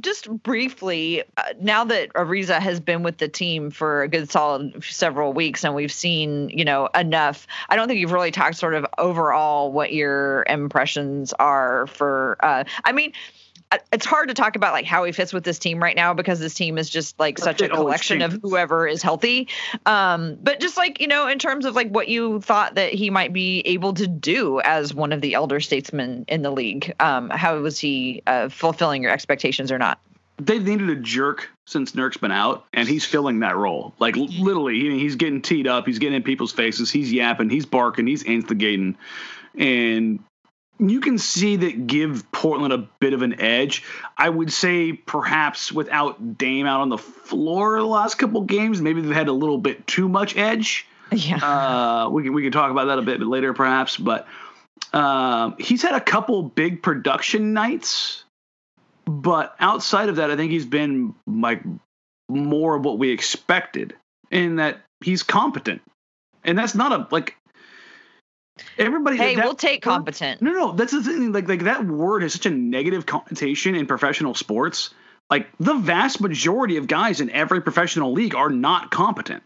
just 0.00 0.30
briefly 0.42 1.22
uh, 1.36 1.42
now 1.60 1.84
that 1.84 2.12
Ariza 2.14 2.58
has 2.58 2.80
been 2.80 3.02
with 3.02 3.18
the 3.18 3.28
team 3.28 3.70
for 3.70 4.02
a 4.02 4.08
good 4.08 4.30
solid 4.30 4.84
several 4.84 5.32
weeks, 5.32 5.64
and 5.64 5.74
we've 5.74 5.92
seen 5.92 6.48
you 6.50 6.64
know 6.64 6.88
enough. 6.94 7.46
I 7.68 7.76
don't 7.76 7.88
think 7.88 8.00
you've 8.00 8.12
really 8.12 8.30
talked 8.30 8.56
sort 8.56 8.74
of 8.74 8.86
overall 8.98 9.72
what 9.72 9.92
your 9.92 10.44
impressions 10.48 11.32
are 11.34 11.86
for. 11.86 12.36
Uh, 12.40 12.64
I 12.84 12.92
mean, 12.92 13.12
it's 13.92 14.06
hard 14.06 14.28
to 14.28 14.34
talk 14.34 14.56
about 14.56 14.72
like 14.72 14.84
how 14.84 15.04
he 15.04 15.12
fits 15.12 15.32
with 15.32 15.44
this 15.44 15.58
team 15.58 15.82
right 15.82 15.96
now 15.96 16.14
because 16.14 16.40
this 16.40 16.54
team 16.54 16.78
is 16.78 16.88
just 16.88 17.18
like 17.18 17.38
such 17.38 17.60
a 17.60 17.68
collection 17.68 18.22
of 18.22 18.38
whoever 18.42 18.86
is 18.86 19.02
healthy. 19.02 19.48
Um, 19.86 20.38
but 20.42 20.60
just 20.60 20.76
like 20.76 21.00
you 21.00 21.06
know, 21.06 21.28
in 21.28 21.38
terms 21.38 21.64
of 21.64 21.74
like 21.74 21.88
what 21.88 22.08
you 22.08 22.40
thought 22.40 22.74
that 22.74 22.92
he 22.92 23.10
might 23.10 23.32
be 23.32 23.60
able 23.60 23.94
to 23.94 24.06
do 24.06 24.60
as 24.60 24.94
one 24.94 25.12
of 25.12 25.20
the 25.20 25.34
elder 25.34 25.60
statesmen 25.60 26.24
in 26.28 26.42
the 26.42 26.50
league, 26.50 26.94
um, 27.00 27.30
how 27.30 27.58
was 27.58 27.78
he 27.78 28.22
uh, 28.26 28.48
fulfilling 28.48 29.02
your 29.02 29.12
expectations 29.12 29.70
or 29.70 29.78
not? 29.78 30.00
They've 30.38 30.64
needed 30.64 30.90
a 30.90 30.96
jerk 30.96 31.50
since 31.66 31.94
Nurk's 31.94 32.16
been 32.16 32.32
out, 32.32 32.64
and 32.72 32.88
he's 32.88 33.04
filling 33.04 33.40
that 33.40 33.56
role. 33.56 33.94
Like 33.98 34.16
literally, 34.16 34.98
he's 34.98 35.16
getting 35.16 35.42
teed 35.42 35.66
up, 35.66 35.86
he's 35.86 35.98
getting 35.98 36.16
in 36.16 36.22
people's 36.22 36.52
faces, 36.52 36.90
he's 36.90 37.12
yapping, 37.12 37.50
he's 37.50 37.66
barking, 37.66 38.06
he's 38.06 38.22
instigating, 38.22 38.96
and 39.56 40.20
you 40.90 41.00
can 41.00 41.18
see 41.18 41.56
that 41.56 41.86
give 41.86 42.30
Portland 42.32 42.72
a 42.72 42.88
bit 43.00 43.12
of 43.12 43.22
an 43.22 43.40
edge. 43.40 43.84
I 44.16 44.28
would 44.28 44.52
say 44.52 44.92
perhaps 44.92 45.72
without 45.72 46.38
Dame 46.38 46.66
out 46.66 46.80
on 46.80 46.88
the 46.88 46.98
floor 46.98 47.78
the 47.78 47.84
last 47.86 48.16
couple 48.16 48.42
games, 48.42 48.80
maybe 48.80 49.00
they've 49.00 49.14
had 49.14 49.28
a 49.28 49.32
little 49.32 49.58
bit 49.58 49.86
too 49.86 50.08
much 50.08 50.36
edge. 50.36 50.86
Yeah. 51.10 51.36
Uh, 51.36 52.08
we 52.10 52.22
can 52.22 52.32
we 52.32 52.42
can 52.42 52.52
talk 52.52 52.70
about 52.70 52.86
that 52.86 52.98
a 52.98 53.02
bit 53.02 53.20
later 53.20 53.52
perhaps, 53.52 53.96
but 53.96 54.26
um, 54.92 55.56
he's 55.58 55.82
had 55.82 55.94
a 55.94 56.00
couple 56.00 56.42
big 56.42 56.82
production 56.82 57.52
nights, 57.52 58.24
but 59.04 59.54
outside 59.60 60.08
of 60.08 60.16
that, 60.16 60.30
I 60.30 60.36
think 60.36 60.52
he's 60.52 60.66
been 60.66 61.14
like 61.26 61.62
more 62.28 62.76
of 62.76 62.84
what 62.84 62.98
we 62.98 63.10
expected 63.10 63.94
in 64.30 64.56
that 64.56 64.80
he's 65.00 65.22
competent. 65.22 65.82
And 66.44 66.58
that's 66.58 66.74
not 66.74 66.92
a 66.92 67.06
like 67.10 67.36
everybody 68.78 69.16
Hey, 69.16 69.36
that 69.36 69.44
we'll 69.44 69.54
take 69.54 69.82
competent. 69.82 70.42
No, 70.42 70.52
no, 70.52 70.72
that's 70.72 70.92
the 70.92 71.02
thing. 71.02 71.32
Like, 71.32 71.48
like 71.48 71.64
that 71.64 71.84
word 71.84 72.22
has 72.22 72.32
such 72.32 72.46
a 72.46 72.50
negative 72.50 73.06
connotation 73.06 73.74
in 73.74 73.86
professional 73.86 74.34
sports. 74.34 74.90
Like 75.30 75.48
the 75.58 75.74
vast 75.74 76.20
majority 76.20 76.76
of 76.76 76.86
guys 76.86 77.20
in 77.20 77.30
every 77.30 77.62
professional 77.62 78.12
league 78.12 78.34
are 78.34 78.50
not 78.50 78.90
competent. 78.90 79.42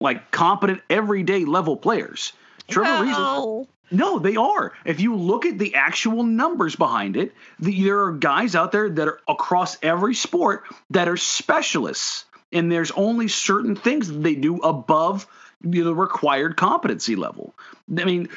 Like 0.00 0.30
competent 0.30 0.82
everyday 0.90 1.44
level 1.44 1.76
players. 1.76 2.32
Trevor 2.68 3.04
Ariza, 3.04 3.16
Well, 3.16 3.68
no, 3.90 4.18
they 4.18 4.36
are. 4.36 4.72
If 4.84 5.00
you 5.00 5.16
look 5.16 5.46
at 5.46 5.58
the 5.58 5.74
actual 5.74 6.22
numbers 6.22 6.76
behind 6.76 7.16
it, 7.16 7.34
the, 7.58 7.82
there 7.82 8.04
are 8.04 8.12
guys 8.12 8.54
out 8.54 8.72
there 8.72 8.88
that 8.88 9.08
are 9.08 9.20
across 9.28 9.76
every 9.82 10.14
sport 10.14 10.64
that 10.90 11.08
are 11.08 11.16
specialists, 11.16 12.24
and 12.52 12.70
there's 12.70 12.92
only 12.92 13.28
certain 13.28 13.74
things 13.74 14.08
that 14.08 14.22
they 14.22 14.34
do 14.34 14.58
above 14.58 15.26
you 15.62 15.80
know, 15.82 15.84
the 15.90 15.94
required 15.94 16.56
competency 16.56 17.16
level. 17.16 17.54
I 17.98 18.04
mean, 18.04 18.28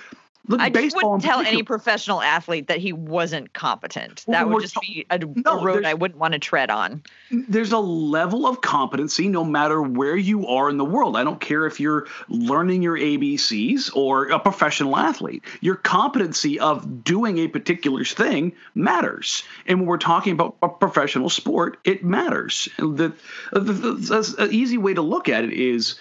look, 0.47 0.59
I 0.59 0.69
just 0.69 0.95
wouldn't 0.95 1.21
tell 1.23 1.39
any 1.39 1.63
professional 1.63 2.21
athlete 2.21 2.67
that 2.67 2.79
he 2.79 2.91
wasn't 2.91 3.53
competent. 3.53 4.25
Well, 4.27 4.37
That 4.39 4.49
would 4.53 4.61
just 4.61 4.79
be 4.81 5.05
a, 5.09 5.17
No, 5.19 5.59
a 5.59 5.63
road 5.63 5.85
I 5.85 5.93
wouldn't 5.93 6.19
want 6.19 6.33
to 6.33 6.39
tread 6.39 6.69
on. 6.69 7.01
there's 7.31 7.71
a 7.71 7.77
level 7.79 8.45
of 8.45 8.59
competency 8.61 9.27
no 9.29 9.45
matter 9.45 9.81
where 9.81 10.17
you 10.17 10.45
are 10.47 10.69
in 10.69 10.77
the 10.77 10.83
world. 10.85 11.15
I 11.15 11.23
don't 11.23 11.39
care 11.39 11.65
if 11.65 11.79
you're 11.79 12.07
learning 12.27 12.81
your 12.81 12.97
ABCs 12.97 13.95
or 13.95 14.27
a 14.29 14.39
professional 14.39 14.97
athlete. 14.97 15.43
Your 15.61 15.75
competency 15.75 16.59
of 16.59 17.03
doing 17.05 17.37
a 17.37 17.47
particular 17.47 18.03
thing 18.03 18.51
matters. 18.75 19.43
And 19.65 19.79
when 19.79 19.87
we're 19.87 19.97
talking 19.97 20.33
about 20.33 20.57
a 20.61 20.67
professional 20.67 21.29
sport, 21.29 21.77
it 21.85 22.03
matters. 22.03 22.67
The, 22.79 23.13
the, 23.53 23.61
the, 23.61 23.93
the- 23.93 24.35
an 24.39 24.51
easy 24.51 24.77
way 24.77 24.93
to 24.93 25.01
look 25.01 25.29
at 25.29 25.43
it 25.45 25.53
is 25.53 25.95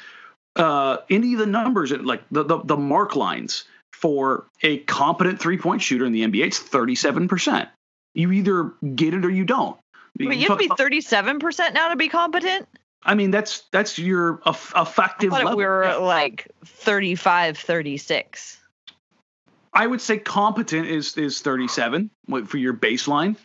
uh, 0.57 0.99
any 1.11 1.33
of 1.35 1.39
the 1.39 1.47
numbers, 1.47 1.93
like 1.93 2.23
the, 2.31 2.45
the, 2.45 2.59
the 2.65 2.77
mark 2.77 3.17
lines 3.17 3.65
for 3.93 4.47
a 4.63 4.79
competent 4.79 5.41
three 5.41 5.59
point 5.59 5.83
shooter 5.83 6.05
in 6.05 6.13
the 6.13 6.23
NBA, 6.23 6.47
it's 6.47 6.61
37%. 6.61 7.69
You 8.15 8.33
either 8.33 8.73
get 8.95 9.15
it 9.15 9.25
or 9.25 9.31
you 9.31 9.45
don't. 9.45 9.79
Can 10.19 10.33
you 10.33 10.49
have 10.49 10.59
to 10.59 10.69
be 10.69 10.75
thirty-seven 10.77 11.39
percent 11.39 11.73
now 11.73 11.89
to 11.89 11.97
be 11.97 12.09
competent. 12.09 12.69
I 13.03 13.15
mean, 13.15 13.31
that's 13.31 13.63
that's 13.73 13.99
your 13.99 14.41
effective 14.47 15.33
level. 15.33 15.57
we 15.57 15.65
were 15.65 15.97
like 15.99 16.49
35, 16.67 17.57
36. 17.57 18.61
I 19.73 19.87
would 19.87 20.01
say 20.01 20.19
competent 20.19 20.87
is 20.87 21.17
is 21.17 21.41
37 21.41 22.11
what- 22.27 22.49
for 22.49 22.59
your 22.59 22.75
baseline. 22.75 23.37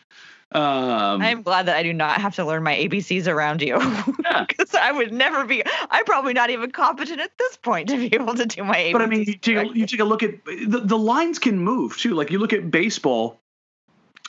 Um, 0.53 1.21
I 1.21 1.29
am 1.29 1.41
glad 1.41 1.65
that 1.65 1.75
I 1.75 1.83
do 1.83 1.91
not 1.91 2.21
have 2.21 2.35
to 2.35 2.45
learn 2.45 2.63
my 2.63 2.73
ABCs 2.75 3.27
around 3.27 3.61
you. 3.61 3.77
Yeah. 4.23 4.45
Because 4.47 4.75
I 4.75 4.91
would 4.91 5.11
never 5.11 5.45
be, 5.45 5.63
I'm 5.89 6.05
probably 6.05 6.33
not 6.33 6.49
even 6.51 6.69
competent 6.71 7.19
at 7.19 7.31
this 7.39 7.57
point 7.57 7.89
to 7.89 7.97
be 7.97 8.13
able 8.13 8.35
to 8.35 8.45
do 8.45 8.63
my 8.63 8.75
ABCs. 8.75 8.91
but 8.91 9.01
I 9.01 9.05
mean, 9.07 9.23
you 9.23 9.33
take, 9.33 9.57
a, 9.57 9.67
you 9.77 9.85
take 9.87 9.99
a 9.99 10.05
look 10.05 10.21
at 10.21 10.45
the, 10.45 10.81
the 10.83 10.97
lines 10.97 11.39
can 11.39 11.57
move 11.57 11.97
too. 11.97 12.13
Like 12.13 12.29
you 12.29 12.37
look 12.37 12.53
at 12.53 12.69
baseball, 12.69 13.39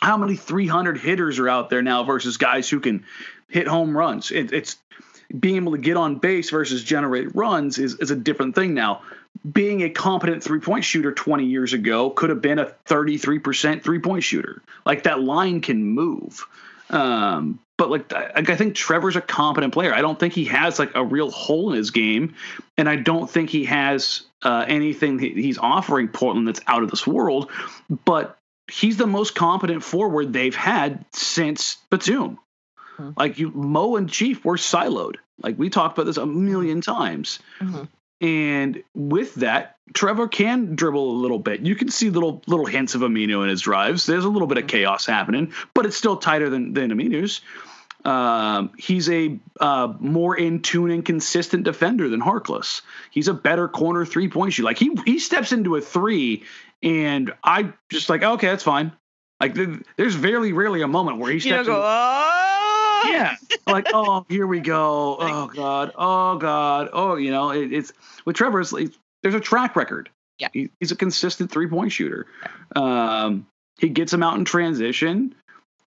how 0.01 0.17
many 0.17 0.35
300 0.37 0.99
hitters 0.99 1.39
are 1.39 1.49
out 1.49 1.69
there 1.69 1.83
now 1.83 2.05
versus 2.05 2.37
guys 2.37 2.69
who 2.71 2.81
can 2.81 3.05
hit 3.49 3.67
home 3.67 3.97
runs? 3.97 4.31
It, 4.31 4.53
it's 4.53 4.77
being 5.39 5.57
able 5.57 5.73
to 5.73 5.79
get 5.79 5.97
on 5.97 6.17
base 6.17 6.51
versus 6.51 6.83
generate 6.83 7.35
runs 7.35 7.79
is, 7.79 7.97
is 7.97 8.11
a 8.11 8.17
different 8.17 8.55
thing 8.55 8.75
now. 8.75 9.03
Being 9.51 9.83
a 9.83 9.91
competent 9.91 10.43
three 10.43 10.61
point 10.61 10.85
shooter 10.85 11.13
20 11.13 11.45
years 11.45 11.73
ago 11.73 12.11
could 12.11 12.31
have 12.31 12.43
been 12.43 12.59
a 12.59 12.67
33% 12.87 13.83
three 13.83 13.99
point 13.99 14.25
shooter. 14.25 14.63
Like 14.85 15.05
that 15.05 15.21
line 15.21 15.61
can 15.61 15.85
move. 15.85 16.47
Um, 16.91 17.61
but 17.77 17.91
like 17.91 18.13
I, 18.13 18.57
think 18.57 18.75
Trevor's 18.75 19.17
a 19.17 19.21
competent 19.21 19.73
player. 19.73 19.95
I 19.95 20.01
don't 20.01 20.19
think 20.19 20.35
he 20.35 20.47
has 20.47 20.79
like 20.79 20.95
a 20.97 21.05
real 21.05 21.31
hole 21.31 21.71
in 21.71 21.77
his 21.77 21.91
game, 21.93 22.35
and 22.77 22.89
I 22.89 22.97
don't 22.97 23.31
think 23.31 23.51
he 23.51 23.67
has 23.67 24.23
uh, 24.43 24.65
anything 24.67 25.19
he's 25.19 25.59
offering 25.59 26.09
Portland 26.09 26.49
that's 26.49 26.61
out 26.67 26.83
of 26.83 26.91
this 26.91 27.07
world. 27.07 27.51
But 28.05 28.37
he's 28.71 28.97
the 28.97 29.07
most 29.07 29.35
competent 29.35 29.85
forward 29.85 30.33
they've 30.33 30.55
had 30.55 31.05
since 31.13 31.77
Batum. 31.89 32.39
Hmm. 32.97 33.11
Like 33.17 33.39
you, 33.39 33.51
Mo 33.51 33.95
and 33.95 34.11
Chief 34.11 34.45
were 34.45 34.57
siloed. 34.57 35.17
Like 35.41 35.57
we 35.57 35.71
talked 35.71 35.97
about 35.97 36.07
this 36.07 36.17
a 36.17 36.27
million 36.27 36.81
times. 36.81 37.39
Mhm. 37.61 37.89
And 38.21 38.83
with 38.95 39.35
that, 39.37 39.77
Trevor 39.95 40.27
can 40.29 40.75
dribble 40.75 41.11
a 41.13 41.19
little 41.21 41.39
bit. 41.39 41.61
You 41.61 41.75
can 41.77 41.89
see 41.89 42.11
little 42.11 42.43
little 42.47 42.67
hints 42.67 42.95
of 42.95 43.03
Aminu 43.03 43.43
in 43.45 43.49
his 43.49 43.61
drives. 43.63 44.07
There's 44.07 44.25
a 44.25 44.29
little 44.29 44.49
bit 44.49 44.59
of 44.59 44.67
chaos 44.67 45.07
happening, 45.07 45.53
but 45.75 45.87
it's 45.87 45.97
still 45.97 46.17
tighter 46.17 46.51
than 46.51 46.73
than 46.75 46.91
Aminu's. 46.91 47.41
Um, 48.05 48.71
he's 48.79 49.09
a 49.11 49.39
uh, 49.61 49.93
more 49.99 50.37
in 50.37 50.63
tune 50.63 50.91
and 50.91 51.05
consistent 51.05 51.65
defender 51.65 52.09
than 52.09 52.21
Harkless. 52.21 52.83
He's 53.11 53.29
a 53.29 53.35
better 53.35 53.69
corner 53.69 54.05
three 54.05 54.29
point 54.29 54.53
shooter. 54.53 54.65
Like 54.67 54.79
he 54.79 54.97
he 55.05 55.19
steps 55.19 55.53
into 55.53 55.77
a 55.77 55.81
three, 55.81 56.45
and 56.83 57.33
I 57.45 57.73
just 57.89 58.09
like 58.09 58.23
okay, 58.23 58.49
that's 58.49 58.65
fine. 58.65 58.93
Like 59.41 59.55
there- 59.55 59.79
there's 59.97 60.15
very 60.17 60.53
rarely 60.53 60.83
a 60.83 60.89
moment 60.89 61.19
where 61.19 61.31
he 61.31 61.35
you 61.37 61.41
steps. 61.41 61.67
don't 61.67 61.77
go, 61.77 61.77
in, 61.77 61.83
oh! 61.87 62.38
Yeah, 63.07 63.37
like 63.67 63.89
oh 63.93 64.27
here 64.29 64.47
we 64.47 64.61
go. 64.61 65.17
Oh 65.21 65.47
god. 65.47 65.93
Oh 65.97 66.37
god. 66.37 66.91
Oh 66.93 67.17
you 67.17 67.31
know 67.31 67.51
it, 67.51 67.73
it's 67.73 67.93
with 68.25 68.37
Trevor. 68.37 68.61
It's, 68.61 68.73
like, 68.73 68.93
there's 69.23 69.35
a 69.35 69.41
track 69.41 69.77
record. 69.77 70.11
Yeah. 70.39 70.49
He, 70.53 70.71
he's 70.79 70.93
a 70.93 70.97
consistent 70.97 71.51
three 71.51 71.69
point 71.69 71.93
shooter. 71.93 72.27
Um, 72.75 73.47
he 73.79 73.89
gets 73.89 74.13
him 74.13 74.23
out 74.23 74.39
in 74.39 74.45
transition. 74.45 75.35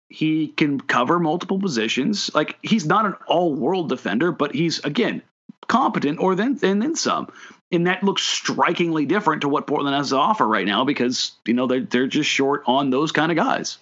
He 0.10 0.48
can 0.48 0.80
cover 0.80 1.20
multiple 1.20 1.60
positions. 1.60 2.34
Like 2.34 2.58
he's 2.62 2.86
not 2.86 3.06
an 3.06 3.16
all 3.28 3.54
world 3.54 3.90
defender, 3.90 4.32
but 4.32 4.54
he's 4.54 4.80
again 4.80 5.22
competent 5.68 6.20
or 6.20 6.36
then 6.36 6.60
and 6.64 6.82
then 6.82 6.96
some. 6.96 7.32
And 7.72 7.88
that 7.88 8.04
looks 8.04 8.24
strikingly 8.24 9.06
different 9.06 9.42
to 9.42 9.50
what 9.50 9.68
Portland 9.68 9.96
has 9.96 10.10
to 10.10 10.18
offer 10.18 10.46
right 10.46 10.66
now 10.66 10.84
because 10.84 11.32
you 11.46 11.54
know 11.54 11.68
they're 11.68 11.82
they're 11.82 12.08
just 12.08 12.30
short 12.30 12.64
on 12.66 12.90
those 12.90 13.14
kind 13.14 13.32
of 13.32 13.38
guys. 13.38 13.78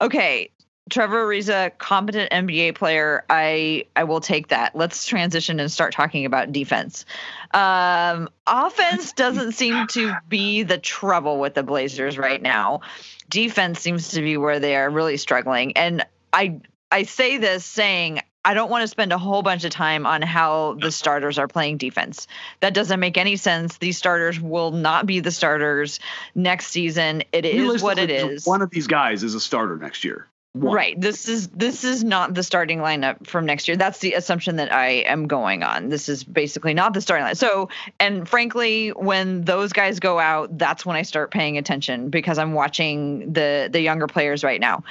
Okay, 0.00 0.50
Trevor 0.92 1.26
Ariza, 1.26 1.76
competent 1.78 2.30
NBA 2.30 2.74
player. 2.74 3.24
I 3.30 3.86
I 3.96 4.04
will 4.04 4.20
take 4.20 4.48
that. 4.48 4.76
Let's 4.76 5.06
transition 5.06 5.58
and 5.58 5.72
start 5.72 5.94
talking 5.94 6.26
about 6.26 6.52
defense. 6.52 7.06
Um, 7.54 8.28
offense 8.46 9.12
doesn't 9.14 9.52
seem 9.52 9.86
to 9.88 10.14
be 10.28 10.64
the 10.64 10.76
trouble 10.76 11.40
with 11.40 11.54
the 11.54 11.62
Blazers 11.62 12.18
right 12.18 12.42
now. 12.42 12.82
Defense 13.30 13.80
seems 13.80 14.10
to 14.10 14.20
be 14.20 14.36
where 14.36 14.60
they 14.60 14.76
are 14.76 14.90
really 14.90 15.16
struggling. 15.16 15.74
And 15.78 16.04
I 16.30 16.60
I 16.90 17.04
say 17.04 17.38
this 17.38 17.64
saying 17.64 18.20
I 18.44 18.52
don't 18.52 18.70
want 18.70 18.82
to 18.82 18.88
spend 18.88 19.14
a 19.14 19.18
whole 19.18 19.40
bunch 19.40 19.64
of 19.64 19.70
time 19.70 20.04
on 20.04 20.20
how 20.20 20.74
the 20.74 20.92
starters 20.92 21.38
are 21.38 21.48
playing 21.48 21.78
defense. 21.78 22.26
That 22.60 22.74
doesn't 22.74 23.00
make 23.00 23.16
any 23.16 23.36
sense. 23.36 23.78
These 23.78 23.96
starters 23.96 24.38
will 24.38 24.72
not 24.72 25.06
be 25.06 25.20
the 25.20 25.30
starters 25.30 26.00
next 26.34 26.66
season. 26.66 27.22
It 27.32 27.46
is 27.46 27.82
what 27.82 27.98
it 27.98 28.10
is. 28.10 28.44
One 28.44 28.60
of 28.60 28.68
these 28.68 28.88
guys 28.88 29.22
is 29.22 29.34
a 29.34 29.40
starter 29.40 29.78
next 29.78 30.04
year. 30.04 30.28
One. 30.54 30.74
Right. 30.74 31.00
This 31.00 31.30
is 31.30 31.48
this 31.48 31.82
is 31.82 32.04
not 32.04 32.34
the 32.34 32.42
starting 32.42 32.80
lineup 32.80 33.26
from 33.26 33.46
next 33.46 33.68
year. 33.68 33.76
That's 33.78 34.00
the 34.00 34.12
assumption 34.12 34.56
that 34.56 34.70
I 34.70 34.88
am 35.06 35.26
going 35.26 35.62
on. 35.62 35.88
This 35.88 36.10
is 36.10 36.22
basically 36.24 36.74
not 36.74 36.92
the 36.92 37.00
starting 37.00 37.24
line. 37.24 37.36
So, 37.36 37.70
and 37.98 38.28
frankly, 38.28 38.90
when 38.90 39.44
those 39.44 39.72
guys 39.72 39.98
go 39.98 40.18
out, 40.18 40.58
that's 40.58 40.84
when 40.84 40.94
I 40.94 41.02
start 41.02 41.30
paying 41.30 41.56
attention 41.56 42.10
because 42.10 42.36
I'm 42.36 42.52
watching 42.52 43.32
the 43.32 43.70
the 43.72 43.80
younger 43.80 44.06
players 44.06 44.44
right 44.44 44.60
now. 44.60 44.84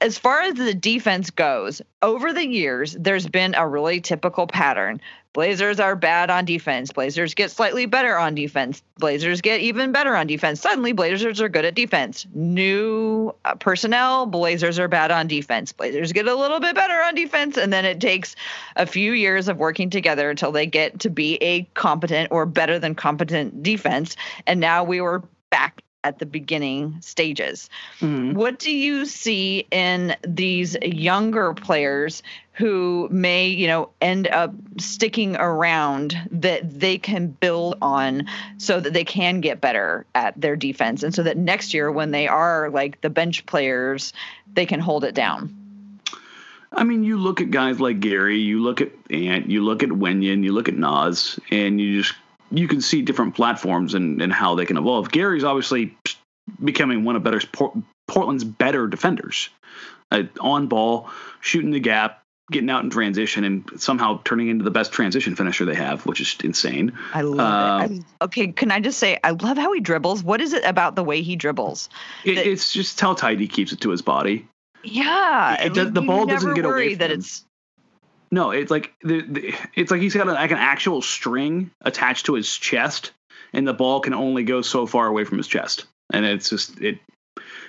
As 0.00 0.18
far 0.18 0.40
as 0.40 0.54
the 0.54 0.72
defense 0.72 1.30
goes, 1.30 1.82
over 2.00 2.32
the 2.32 2.46
years, 2.46 2.96
there's 2.98 3.26
been 3.26 3.54
a 3.56 3.66
really 3.66 4.00
typical 4.00 4.46
pattern. 4.46 5.00
Blazers 5.32 5.78
are 5.78 5.94
bad 5.94 6.28
on 6.28 6.44
defense. 6.44 6.92
Blazers 6.92 7.34
get 7.34 7.52
slightly 7.52 7.86
better 7.86 8.18
on 8.18 8.34
defense. 8.34 8.82
Blazers 8.98 9.40
get 9.40 9.60
even 9.60 9.92
better 9.92 10.16
on 10.16 10.26
defense. 10.26 10.60
Suddenly, 10.60 10.92
Blazers 10.92 11.40
are 11.40 11.48
good 11.48 11.64
at 11.64 11.76
defense. 11.76 12.26
New 12.34 13.32
uh, 13.44 13.54
personnel, 13.54 14.26
Blazers 14.26 14.80
are 14.80 14.88
bad 14.88 15.12
on 15.12 15.28
defense. 15.28 15.72
Blazers 15.72 16.12
get 16.12 16.26
a 16.26 16.34
little 16.34 16.58
bit 16.58 16.74
better 16.74 17.00
on 17.02 17.14
defense, 17.14 17.56
and 17.56 17.72
then 17.72 17.84
it 17.84 18.00
takes 18.00 18.34
a 18.74 18.86
few 18.86 19.12
years 19.12 19.46
of 19.46 19.56
working 19.56 19.88
together 19.88 20.30
until 20.30 20.50
they 20.50 20.66
get 20.66 20.98
to 21.00 21.10
be 21.10 21.36
a 21.36 21.62
competent 21.74 22.32
or 22.32 22.44
better 22.44 22.80
than 22.80 22.96
competent 22.96 23.62
defense. 23.62 24.16
And 24.48 24.58
now 24.58 24.82
we 24.82 25.00
were 25.00 25.22
back 25.50 25.82
at 26.02 26.18
the 26.18 26.26
beginning 26.26 26.96
stages. 27.02 27.68
Mhm. 28.00 28.32
What 28.32 28.58
do 28.58 28.74
you 28.74 29.04
see 29.04 29.66
in 29.70 30.16
these 30.26 30.76
younger 30.82 31.52
players 31.52 32.22
who 32.60 33.08
may, 33.10 33.48
you 33.48 33.66
know, 33.66 33.88
end 34.02 34.28
up 34.28 34.52
sticking 34.78 35.34
around 35.36 36.14
that 36.30 36.78
they 36.78 36.98
can 36.98 37.28
build 37.28 37.76
on 37.80 38.26
so 38.58 38.78
that 38.78 38.92
they 38.92 39.04
can 39.04 39.40
get 39.40 39.62
better 39.62 40.04
at 40.14 40.38
their 40.38 40.56
defense 40.56 41.02
and 41.02 41.14
so 41.14 41.22
that 41.22 41.38
next 41.38 41.72
year 41.72 41.90
when 41.90 42.10
they 42.10 42.28
are 42.28 42.68
like 42.68 43.00
the 43.00 43.08
bench 43.08 43.46
players, 43.46 44.12
they 44.52 44.66
can 44.66 44.78
hold 44.78 45.04
it 45.04 45.14
down? 45.14 45.56
I 46.72 46.84
mean, 46.84 47.02
you 47.02 47.16
look 47.16 47.40
at 47.40 47.50
guys 47.50 47.80
like 47.80 47.98
Gary, 47.98 48.38
you 48.38 48.62
look 48.62 48.82
at 48.82 48.90
Ant, 49.10 49.50
you 49.50 49.64
look 49.64 49.82
at 49.82 49.88
Wenyen, 49.88 50.44
you 50.44 50.52
look 50.52 50.68
at 50.68 50.76
Nas, 50.76 51.40
and 51.50 51.80
you 51.80 52.02
just 52.02 52.14
you 52.52 52.68
can 52.68 52.82
see 52.82 53.00
different 53.00 53.34
platforms 53.34 53.94
and, 53.94 54.20
and 54.20 54.32
how 54.32 54.54
they 54.54 54.66
can 54.66 54.76
evolve. 54.76 55.10
Gary's 55.10 55.44
obviously 55.44 55.96
becoming 56.62 57.04
one 57.04 57.16
of 57.16 57.22
better 57.22 57.40
Port, 57.52 57.74
Portland's 58.06 58.44
better 58.44 58.86
defenders, 58.86 59.48
uh, 60.10 60.24
on 60.40 60.66
ball, 60.66 61.08
shooting 61.40 61.70
the 61.70 61.80
gap, 61.80 62.19
getting 62.50 62.68
out 62.70 62.82
in 62.84 62.90
transition 62.90 63.44
and 63.44 63.64
somehow 63.76 64.20
turning 64.24 64.48
into 64.48 64.64
the 64.64 64.70
best 64.70 64.92
transition 64.92 65.34
finisher 65.36 65.64
they 65.64 65.74
have, 65.74 66.04
which 66.06 66.20
is 66.20 66.36
insane. 66.42 66.92
I 67.14 67.22
love 67.22 67.82
Um, 67.84 67.92
it. 67.92 68.04
I, 68.20 68.24
okay, 68.24 68.48
can 68.48 68.70
I 68.70 68.80
just 68.80 68.98
say 68.98 69.18
I 69.22 69.30
love 69.30 69.56
how 69.56 69.72
he 69.72 69.80
dribbles? 69.80 70.22
What 70.22 70.40
is 70.40 70.52
it 70.52 70.64
about 70.64 70.96
the 70.96 71.04
way 71.04 71.22
he 71.22 71.36
dribbles? 71.36 71.88
It, 72.24 72.34
that- 72.36 72.46
it's 72.46 72.72
just 72.72 73.00
how 73.00 73.14
tight 73.14 73.38
he 73.40 73.46
keeps 73.48 73.72
it 73.72 73.80
to 73.82 73.90
his 73.90 74.02
body. 74.02 74.46
Yeah, 74.82 75.62
It 75.62 75.74
does- 75.74 75.92
the 75.92 76.02
ball 76.02 76.26
doesn't 76.26 76.54
get 76.54 76.64
away 76.64 76.94
that 76.94 77.10
it's 77.10 77.44
No, 78.30 78.50
it's 78.50 78.70
like 78.70 78.92
the, 79.02 79.22
the 79.22 79.54
it's 79.74 79.90
like 79.90 80.00
he's 80.00 80.14
got 80.14 80.28
a, 80.28 80.32
like 80.32 80.50
an 80.52 80.58
actual 80.58 81.02
string 81.02 81.70
attached 81.82 82.26
to 82.26 82.34
his 82.34 82.56
chest, 82.56 83.12
and 83.52 83.66
the 83.66 83.74
ball 83.74 84.00
can 84.00 84.14
only 84.14 84.42
go 84.44 84.62
so 84.62 84.86
far 84.86 85.06
away 85.06 85.24
from 85.24 85.36
his 85.38 85.48
chest, 85.48 85.84
and 86.12 86.24
it's 86.24 86.48
just 86.48 86.80
it. 86.80 86.98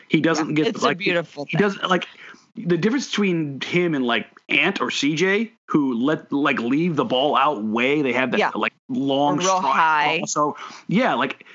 He 0.07 0.21
doesn't 0.21 0.53
get 0.55 0.67
it's 0.67 0.83
like 0.83 0.97
a 0.97 1.00
beautiful. 1.00 1.45
he 1.45 1.57
thing. 1.57 1.61
doesn't 1.61 1.89
like 1.89 2.07
the 2.55 2.77
difference 2.77 3.08
between 3.10 3.62
him 3.62 3.96
and 3.96 4.05
like 4.05 4.27
Ant 4.50 4.81
or 4.81 4.88
CJ, 4.88 5.51
who 5.67 5.93
let 5.93 6.31
like 6.31 6.60
leave 6.60 6.96
the 6.96 7.05
ball 7.05 7.36
out 7.36 7.63
way. 7.63 8.01
They 8.01 8.13
have 8.13 8.31
that 8.31 8.39
Yeah. 8.39 8.51
like 8.55 8.74
long, 8.89 9.38
Real 9.38 9.58
stride 9.58 9.74
high. 9.74 10.17
ball. 10.20 10.27
So 10.27 10.58
yeah, 10.88 11.13
like 11.15 11.46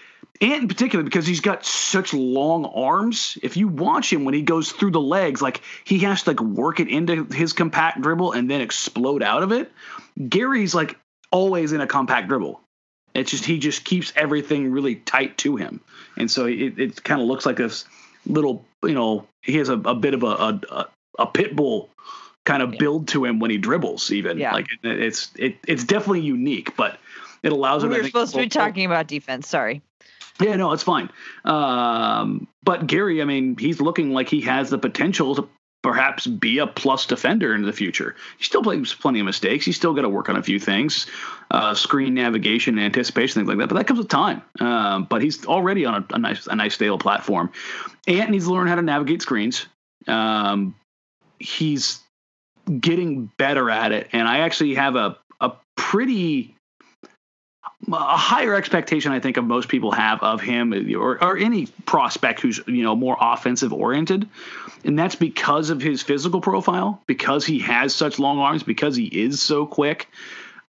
Ant 0.41 0.63
in 0.63 0.69
particular 0.69 1.03
because 1.05 1.27
he's 1.27 1.41
got 1.41 1.65
such 1.65 2.13
long 2.15 2.65
arms. 2.67 3.39
If 3.43 3.57
you 3.57 3.69
watch 3.69 4.13
him 4.13 4.25
when 4.25 4.35
he 4.35 4.43
goes 4.43 4.73
through 4.73 4.91
the 4.93 5.01
legs, 5.01 5.41
like 5.43 5.61
he 5.85 5.99
has 6.01 6.23
to 6.25 6.31
like 6.31 6.41
work 6.41 6.81
it 6.81 6.89
into 6.89 7.25
his 7.25 7.53
compact 7.53 8.01
dribble 8.01 8.33
and 8.33 8.51
then 8.51 8.61
explode 8.61 9.23
out 9.23 9.43
of 9.43 9.53
it. 9.53 9.71
Gary's 10.29 10.75
like 10.75 10.99
always 11.31 11.73
in 11.73 11.81
a 11.81 11.87
compact 11.87 12.29
dribble. 12.29 12.61
It's 13.15 13.31
just 13.31 13.45
he 13.47 13.59
just 13.59 13.85
keeps 13.85 14.13
everything 14.15 14.71
really 14.71 14.97
tight 14.97 15.39
to 15.39 15.57
him, 15.57 15.81
and 16.19 16.31
so 16.31 16.45
it, 16.45 16.79
it 16.79 17.03
kind 17.03 17.19
of 17.21 17.27
looks 17.27 17.47
like 17.47 17.57
this 17.57 17.87
little, 18.27 18.65
you 18.83 18.95
know, 18.95 19.27
he 19.43 19.57
has 19.57 19.69
a, 19.69 19.75
a 19.75 19.95
bit 19.95 20.15
of 20.15 20.23
a 20.23 20.27
a, 20.27 20.87
a, 21.19 21.27
pit 21.27 21.57
bull 21.57 21.91
kind 22.45 22.63
of 22.63 22.73
Yeah. 22.75 22.79
build 22.79 23.09
to 23.09 23.25
him 23.25 23.39
when 23.39 23.51
he 23.51 23.59
dribbles. 23.59 24.11
Even 24.13 24.39
Yeah. 24.39 24.53
like 24.53 24.67
it, 24.83 25.01
it's 25.01 25.31
it, 25.37 25.57
it's 25.67 25.85
definitely 25.85 26.21
unique, 26.23 26.77
but 26.77 26.99
it 27.43 27.53
allows 27.53 27.83
we 27.83 27.87
him. 27.87 27.91
Were 27.93 27.97
think, 28.01 28.09
supposed 28.09 28.35
to 28.35 28.41
be 28.41 28.49
talking 28.49 28.87
about 28.87 29.07
defense. 29.07 29.49
Sorry. 29.49 29.83
yeah, 30.41 30.57
no, 30.57 30.73
it's 30.73 30.83
fine. 30.83 31.09
Um, 31.45 32.47
but 32.63 32.87
Gary, 32.87 33.23
I 33.23 33.25
mean, 33.25 33.57
he's 33.59 33.81
looking 33.81 34.13
like 34.13 34.29
he 34.29 34.41
has 34.43 34.69
the 34.71 34.79
potential 34.79 35.35
to 35.37 35.49
perhaps 35.87 36.27
be 36.27 36.59
a 36.59 36.67
plus 36.67 37.07
defender 37.07 37.55
in 37.55 37.63
the 37.63 37.73
future. 37.73 38.17
He 38.39 38.45
still 38.45 38.61
makes 38.61 38.93
plenty 38.93 39.21
of 39.21 39.27
mistakes. 39.27 39.65
He's 39.65 39.77
still 39.77 39.95
got 39.95 40.03
to 40.03 40.09
work 40.09 40.29
on 40.29 40.35
a 40.35 40.43
few 40.43 40.59
things, 40.59 41.07
uh, 41.53 41.75
screen 41.75 42.13
navigation, 42.13 42.77
anticipation, 42.77 43.39
things 43.39 43.49
like 43.49 43.59
that. 43.59 43.69
But 43.69 43.77
that 43.77 43.87
comes 43.87 44.01
with 44.01 44.09
time. 44.09 44.43
Um, 44.59 45.05
but 45.05 45.23
he's 45.23 45.47
already 45.47 45.85
on 45.85 45.95
a, 46.11 46.15
a 46.15 46.19
nice, 46.19 46.49
a 46.49 46.57
nice 46.57 46.75
stable 46.75 46.99
platform. 46.99 47.53
Ant 48.09 48.31
needs 48.31 48.47
to 48.47 48.53
learn 48.53 48.67
how 48.67 48.75
to 48.75 48.83
navigate 48.83 49.23
screens. 49.23 49.67
Um, 50.09 50.75
he's 51.39 52.01
getting 52.81 53.31
better 53.39 53.71
at 53.71 53.93
it, 53.93 54.09
and 54.11 54.27
I 54.27 54.39
actually 54.39 54.75
have 54.75 54.97
a 54.97 55.17
a 55.41 55.53
pretty 55.77 56.56
a 57.93 58.17
higher 58.17 58.55
expectation 58.55 59.13
I 59.13 59.21
think 59.21 59.37
of 59.37 59.45
most 59.45 59.69
people 59.69 59.93
have 59.93 60.23
of 60.23 60.41
him 60.41 60.73
or, 60.97 61.23
or 61.23 61.37
any 61.37 61.67
prospect 61.85 62.41
who's 62.41 62.61
you 62.67 62.83
know 62.83 62.97
more 62.97 63.17
offensive 63.21 63.73
oriented 63.73 64.29
and 64.85 64.99
that's 64.99 65.15
because 65.15 65.71
of 65.71 65.83
his 65.83 66.03
physical 66.03 66.41
profile 66.41 67.03
because 67.07 67.45
he 67.45 67.59
has 67.61 67.95
such 67.95 68.19
long 68.19 68.39
arms 68.39 68.63
because 68.63 68.97
he 68.97 69.07
is 69.07 69.43
so 69.43 69.67
quick. 69.67 70.09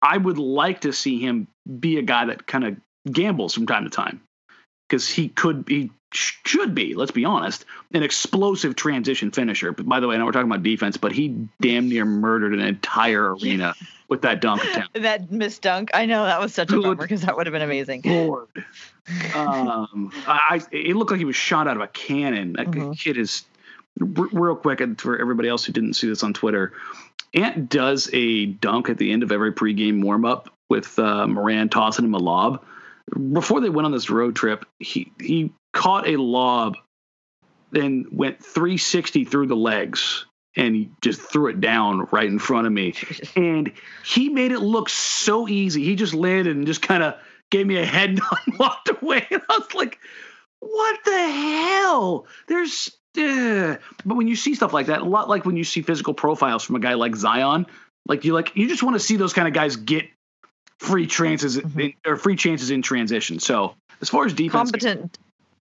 I 0.00 0.16
would 0.16 0.38
like 0.38 0.82
to 0.82 0.92
see 0.92 1.21
him 1.21 1.49
be 1.78 1.99
a 1.99 2.02
guy 2.02 2.26
that 2.26 2.47
kind 2.47 2.64
of 2.64 2.76
gambles 3.11 3.54
from 3.54 3.66
time 3.66 3.85
to 3.85 3.90
time 3.90 4.21
because 4.93 5.09
he 5.09 5.31
could 5.31 5.65
be 5.65 5.91
should 6.13 6.75
be 6.75 6.95
let's 6.95 7.11
be 7.11 7.25
honest 7.25 7.65
an 7.95 8.03
explosive 8.03 8.77
transition 8.77 9.31
finisher 9.31 9.73
but 9.73 9.89
by 9.89 9.99
the 9.99 10.07
way 10.07 10.15
I 10.15 10.19
know 10.19 10.27
we're 10.27 10.33
talking 10.33 10.51
about 10.51 10.63
defense 10.63 10.99
but 10.99 11.13
he 11.13 11.49
damn 11.63 11.89
near 11.89 12.05
murdered 12.05 12.53
an 12.53 12.61
entire 12.61 13.35
arena 13.35 13.75
with 14.09 14.21
that 14.21 14.43
dunk 14.43 14.63
attempt 14.63 15.01
That 15.01 15.31
missed 15.31 15.63
dunk. 15.63 15.91
I 15.95 16.05
know 16.05 16.25
that 16.25 16.39
was 16.39 16.53
such 16.53 16.71
a 16.71 16.77
bummer 16.79 16.97
because 16.97 17.23
that 17.23 17.35
would 17.35 17.47
have 17.47 17.53
been 17.55 17.63
amazing. 17.63 18.03
Lord. 18.05 18.49
um, 19.35 20.13
I, 20.27 20.61
it 20.71 20.95
looked 20.97 21.11
like 21.13 21.19
he 21.19 21.25
was 21.25 21.35
shot 21.35 21.67
out 21.67 21.76
of 21.76 21.83
a 21.83 21.87
cannon. 21.87 22.52
That 22.52 22.67
Mhm. 22.67 22.99
kid 22.99 23.17
is 23.17 23.45
real 23.99 24.55
quick. 24.55 24.83
And 24.83 25.00
for 25.00 25.19
everybody 25.19 25.49
else 25.49 25.65
who 25.65 25.73
didn't 25.73 25.95
see 25.95 26.09
this 26.09 26.23
on 26.23 26.35
Twitter, 26.35 26.75
Ant 27.33 27.71
does 27.71 28.11
a 28.13 28.47
dunk 28.47 28.91
at 28.91 28.99
the 28.99 29.13
end 29.13 29.23
of 29.23 29.33
every 29.33 29.55
pregame 29.55 30.02
warm 30.05 30.26
up 30.26 30.50
with 30.69 30.99
uh, 30.99 31.26
Moran 31.26 31.71
tossing 31.71 32.05
him 32.05 32.13
a 32.13 32.19
lob. 32.19 32.63
Before 33.33 33.61
they 33.61 33.69
went 33.69 33.87
on 33.87 33.93
this 33.93 34.11
road 34.11 34.37
trip, 34.37 34.65
he 34.79 35.13
he 35.21 35.53
caught 35.73 36.09
a 36.09 36.17
lob, 36.17 36.77
then 37.71 38.07
went 38.11 38.43
360 38.45 39.25
through 39.25 39.47
the 39.49 39.57
legs 39.57 40.27
and 40.55 40.75
he 40.75 40.91
just 41.01 41.21
threw 41.21 41.49
it 41.49 41.61
down 41.61 42.07
right 42.13 42.27
in 42.27 42.39
front 42.39 42.67
of 42.67 42.73
me 42.73 42.95
and 43.37 43.73
he 44.05 44.29
made 44.29 44.53
it 44.53 44.61
look 44.61 44.89
so 44.89 45.49
easy. 45.49 45.85
He 45.85 45.97
just 45.97 46.15
landed 46.15 46.57
and 46.57 46.67
just 46.67 46.83
kind 46.83 47.03
of 47.03 47.15
gave 47.51 47.67
me 47.67 47.79
a 47.79 47.85
head 47.85 48.15
nod 48.19 48.39
and 48.47 48.59
walked 48.59 48.91
away. 48.91 49.27
And 49.31 49.43
I 49.49 49.59
was 49.59 49.75
like, 49.75 49.99
what 50.61 50.99
the 51.05 51.31
hell? 51.31 52.27
There's. 52.49 52.91
Uh. 53.17 53.77
But 54.07 54.17
when 54.17 54.27
you 54.27 54.37
see 54.37 54.55
stuff 54.55 54.73
like 54.73 54.87
that, 54.87 55.03
a 55.03 55.05
lot 55.05 55.29
like 55.29 55.45
when 55.45 55.57
you 55.57 55.65
see 55.65 55.83
physical 55.83 56.15
profiles 56.15 56.65
from 56.65 56.77
a 56.77 56.81
guy 56.81 56.95
like 56.95 57.15
Zion, 57.15 57.67
like 58.07 58.25
you 58.25 58.33
like 58.33 58.57
you 58.57 58.69
just 58.69 58.83
want 58.83 58.95
to 58.95 59.01
see 59.01 59.17
those 59.17 59.33
kind 59.35 59.47
of 59.47 59.55
guys 59.55 59.77
get 59.77 60.09
free 60.82 61.06
chances 61.06 61.56
in, 61.56 61.62
Mhm. 61.71 61.95
or 62.06 62.16
free 62.16 62.36
chances 62.36 62.71
in 62.71 62.82
transition. 62.82 63.38
So 63.38 63.75
as 64.00 64.08
far 64.08 64.26
as 64.26 64.32
defense, 64.32 64.71
Competent. 64.71 65.18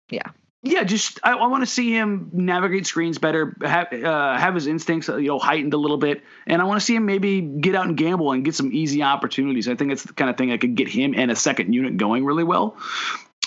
yeah, 0.10 0.30
Yeah, 0.64 0.84
just 0.84 1.20
I, 1.24 1.34
I 1.34 1.48
want 1.48 1.62
to 1.64 1.68
see 1.68 1.92
him 1.92 2.30
navigate 2.34 2.86
screens 2.88 3.18
better, 3.20 3.56
have 3.64 3.92
uh, 3.94 4.38
have 4.38 4.54
his 4.56 4.68
instincts 4.68 5.08
you 5.08 5.22
know 5.28 5.40
heightened 5.40 5.74
a 5.74 5.78
little 5.78 5.98
bit, 5.98 6.24
and 6.46 6.62
I 6.62 6.66
want 6.66 6.80
to 6.80 6.86
see 6.86 6.96
him 6.96 7.06
maybe 7.06 7.42
get 7.42 7.74
out 7.76 7.86
and 7.88 7.96
gamble 7.98 8.32
and 8.32 8.44
get 8.44 8.54
some 8.56 8.72
easy 8.74 9.02
opportunities. 9.04 9.68
I 9.68 9.76
think 9.76 9.92
it's 9.92 10.04
the 10.04 10.14
kind 10.14 10.30
of 10.30 10.38
thing 10.38 10.50
that 10.50 10.60
could 10.62 10.76
get 10.76 10.88
him 10.88 11.14
and 11.16 11.32
a 11.32 11.36
second 11.36 11.74
unit 11.74 11.98
going 11.98 12.26
really 12.26 12.44
well. 12.44 12.76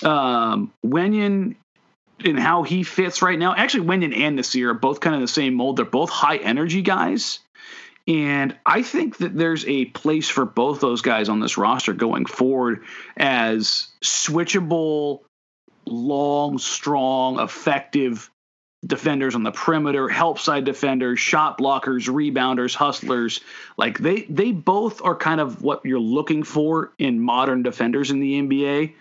Um, 0.03 0.71
Wenyen 0.85 1.55
and 2.23 2.39
how 2.39 2.63
he 2.63 2.83
fits 2.83 3.21
right 3.21 3.37
now. 3.37 3.53
Actually, 3.55 3.87
Wenyen 3.87 4.15
and 4.17 4.37
Nassir 4.37 4.67
are 4.69 4.73
both 4.73 4.99
kind 4.99 5.15
of 5.15 5.21
the 5.21 5.27
same 5.27 5.53
mold. 5.55 5.77
They're 5.77 5.85
both 5.85 6.09
high 6.09 6.37
energy 6.37 6.81
guys. 6.81 7.39
And 8.07 8.57
I 8.65 8.81
think 8.81 9.17
that 9.17 9.35
there's 9.37 9.65
a 9.65 9.85
place 9.85 10.27
for 10.27 10.45
both 10.45 10.81
those 10.81 11.01
guys 11.01 11.29
on 11.29 11.39
this 11.39 11.57
roster 11.57 11.93
going 11.93 12.25
forward 12.25 12.83
as 13.15 13.87
switchable, 14.03 15.21
long, 15.85 16.57
strong, 16.57 17.39
effective 17.39 18.29
defenders 18.85 19.35
on 19.35 19.43
the 19.43 19.51
perimeter, 19.51 20.09
help 20.09 20.39
side 20.39 20.65
defenders, 20.65 21.19
shot 21.19 21.57
blockers, 21.57 22.09
rebounders, 22.09 22.73
hustlers. 22.73 23.41
Like 23.77 23.99
they 23.99 24.23
they 24.23 24.51
both 24.51 25.01
are 25.03 25.15
kind 25.15 25.39
of 25.39 25.61
what 25.61 25.85
you're 25.85 25.99
looking 25.99 26.43
for 26.43 26.93
in 26.97 27.19
modern 27.19 27.63
defenders 27.63 28.11
in 28.11 28.19
the 28.19 28.41
NBA. 28.41 28.93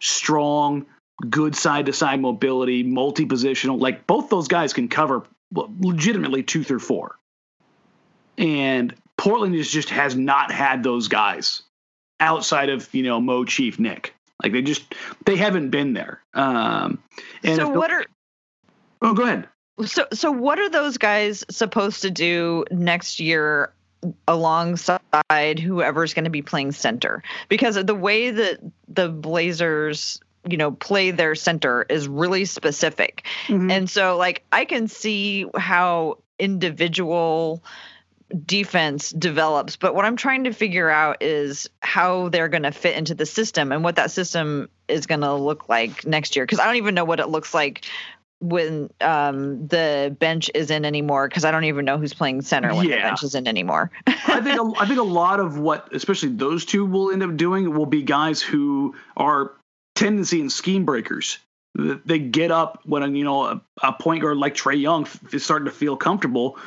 Strong, 0.00 0.86
good 1.28 1.54
side 1.54 1.86
to 1.86 1.92
side 1.92 2.20
mobility, 2.20 2.82
multi 2.82 3.26
positional. 3.26 3.80
Like 3.80 4.06
both 4.06 4.28
those 4.28 4.48
guys 4.48 4.72
can 4.72 4.88
cover 4.88 5.24
legitimately 5.52 6.42
two 6.42 6.64
through 6.64 6.80
four. 6.80 7.17
And 8.38 8.94
Portland 9.16 9.54
is 9.54 9.70
just 9.70 9.90
has 9.90 10.14
not 10.16 10.50
had 10.52 10.82
those 10.82 11.08
guys 11.08 11.62
outside 12.20 12.68
of 12.70 12.88
you 12.94 13.02
know 13.02 13.20
Mo 13.20 13.44
Chief 13.44 13.78
Nick. 13.78 14.14
Like 14.42 14.52
they 14.52 14.62
just 14.62 14.94
they 15.26 15.36
haven't 15.36 15.70
been 15.70 15.92
there. 15.94 16.22
Um, 16.34 17.02
and 17.42 17.56
So 17.56 17.68
what 17.68 17.90
are 17.90 18.04
oh, 19.02 19.12
go 19.14 19.24
ahead. 19.24 19.48
so 19.84 20.06
so 20.12 20.30
what 20.30 20.58
are 20.60 20.70
those 20.70 20.96
guys 20.98 21.44
supposed 21.50 22.02
to 22.02 22.10
do 22.10 22.64
next 22.70 23.18
year 23.20 23.72
alongside 24.28 25.58
whoever's 25.58 26.14
going 26.14 26.24
to 26.24 26.30
be 26.30 26.42
playing 26.42 26.72
center? 26.72 27.22
Because 27.48 27.74
the 27.82 27.94
way 27.94 28.30
that 28.30 28.60
the 28.86 29.08
Blazers 29.08 30.20
you 30.48 30.56
know 30.56 30.70
play 30.70 31.10
their 31.10 31.34
center 31.34 31.84
is 31.88 32.06
really 32.06 32.44
specific 32.44 33.26
Mm-hmm. 33.48 33.70
and 33.72 33.90
so 33.90 34.16
like 34.16 34.44
i 34.52 34.64
can 34.64 34.86
see 34.86 35.46
how 35.56 36.18
individual 36.38 37.62
defense 38.44 39.10
develops 39.10 39.76
but 39.76 39.94
what 39.94 40.04
i'm 40.04 40.16
trying 40.16 40.44
to 40.44 40.52
figure 40.52 40.90
out 40.90 41.22
is 41.22 41.68
how 41.80 42.28
they're 42.28 42.48
going 42.48 42.62
to 42.62 42.72
fit 42.72 42.96
into 42.96 43.14
the 43.14 43.26
system 43.26 43.72
and 43.72 43.82
what 43.82 43.96
that 43.96 44.10
system 44.10 44.68
is 44.86 45.06
going 45.06 45.20
to 45.20 45.34
look 45.34 45.68
like 45.68 46.06
next 46.06 46.36
year 46.36 46.44
because 46.44 46.58
i 46.58 46.66
don't 46.66 46.76
even 46.76 46.94
know 46.94 47.04
what 47.04 47.20
it 47.20 47.28
looks 47.28 47.54
like 47.54 47.84
when 48.40 48.88
um, 49.00 49.66
the 49.66 50.14
bench 50.20 50.48
is 50.54 50.70
in 50.70 50.84
anymore 50.84 51.26
because 51.26 51.44
i 51.44 51.50
don't 51.50 51.64
even 51.64 51.84
know 51.84 51.98
who's 51.98 52.14
playing 52.14 52.42
center 52.42 52.74
when 52.74 52.86
the 52.86 52.96
bench 52.96 53.22
is 53.22 53.34
in 53.34 53.48
anymore 53.48 53.90
I 54.28 54.40
think 54.40 54.60
a, 54.60 54.80
I 54.80 54.86
think 54.86 55.00
a 55.00 55.04
lot 55.04 55.40
of 55.40 55.58
what, 55.58 55.92
especially 55.94 56.30
those 56.30 56.64
two, 56.64 56.84
will 56.84 57.10
end 57.10 57.22
up 57.22 57.36
doing 57.36 57.74
will 57.74 57.86
be 57.86 58.02
guys 58.02 58.42
who 58.42 58.94
are 59.16 59.52
tendency 59.94 60.40
and 60.40 60.52
scheme 60.52 60.84
breakers. 60.84 61.38
They 61.74 62.18
get 62.18 62.50
up 62.50 62.80
when 62.84 63.14
you 63.14 63.24
know 63.24 63.44
a, 63.44 63.62
a 63.82 63.92
point 63.92 64.22
guard 64.22 64.36
like 64.36 64.54
Trae 64.54 64.80
Young 64.80 65.02
f- 65.04 65.34
is 65.34 65.44
starting 65.44 65.66
to 65.66 65.72
feel 65.72 65.96
comfortable. 65.96 66.58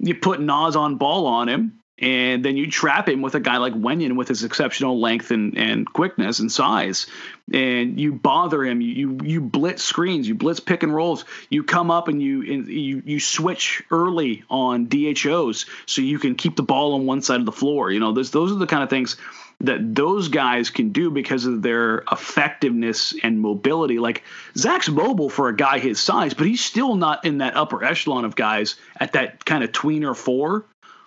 You 0.00 0.14
put 0.14 0.40
Nas 0.40 0.76
on 0.76 0.96
ball 0.96 1.26
on 1.26 1.48
him, 1.48 1.79
and 2.00 2.44
then 2.44 2.56
you 2.56 2.70
trap 2.70 3.08
him 3.08 3.20
with 3.20 3.34
a 3.34 3.40
guy 3.40 3.58
like 3.58 3.74
Wenyen 3.74 4.16
with 4.16 4.28
his 4.28 4.42
exceptional 4.42 4.98
length 4.98 5.30
and, 5.30 5.56
and 5.56 5.86
quickness 5.92 6.38
and 6.38 6.50
size, 6.50 7.06
and 7.52 8.00
you 8.00 8.12
bother 8.12 8.64
him. 8.64 8.80
You, 8.80 8.88
you 8.88 9.18
you 9.22 9.40
blitz 9.40 9.82
screens, 9.82 10.26
you 10.26 10.34
blitz 10.34 10.60
pick 10.60 10.82
and 10.82 10.94
rolls. 10.94 11.24
You 11.50 11.62
come 11.62 11.90
up 11.90 12.08
and 12.08 12.22
you 12.22 12.40
and 12.52 12.66
you 12.68 13.02
you 13.04 13.20
switch 13.20 13.82
early 13.90 14.44
on 14.48 14.86
DHOs 14.86 15.66
so 15.86 16.00
you 16.00 16.18
can 16.18 16.34
keep 16.34 16.56
the 16.56 16.62
ball 16.62 16.94
on 16.94 17.04
one 17.04 17.20
side 17.20 17.40
of 17.40 17.46
the 17.46 17.52
floor. 17.52 17.90
You 17.90 18.00
know, 18.00 18.12
those 18.12 18.30
those 18.30 18.50
are 18.50 18.56
the 18.56 18.66
kind 18.66 18.82
of 18.82 18.88
things 18.88 19.16
that 19.60 19.94
those 19.94 20.28
guys 20.28 20.70
can 20.70 20.90
do 20.90 21.10
because 21.10 21.44
of 21.44 21.60
their 21.60 22.02
effectiveness 22.10 23.14
and 23.22 23.40
mobility. 23.40 23.98
Like 23.98 24.22
Zach's 24.56 24.88
mobile 24.88 25.28
for 25.28 25.48
a 25.48 25.54
guy 25.54 25.78
his 25.78 26.00
size, 26.00 26.32
but 26.32 26.46
he's 26.46 26.64
still 26.64 26.96
not 26.96 27.26
in 27.26 27.38
that 27.38 27.56
upper 27.56 27.84
echelon 27.84 28.24
of 28.24 28.36
guys 28.36 28.76
at 28.98 29.12
that 29.12 29.44
kind 29.44 29.62
of 29.62 29.70
tweener 29.72 30.16
4 30.16 30.64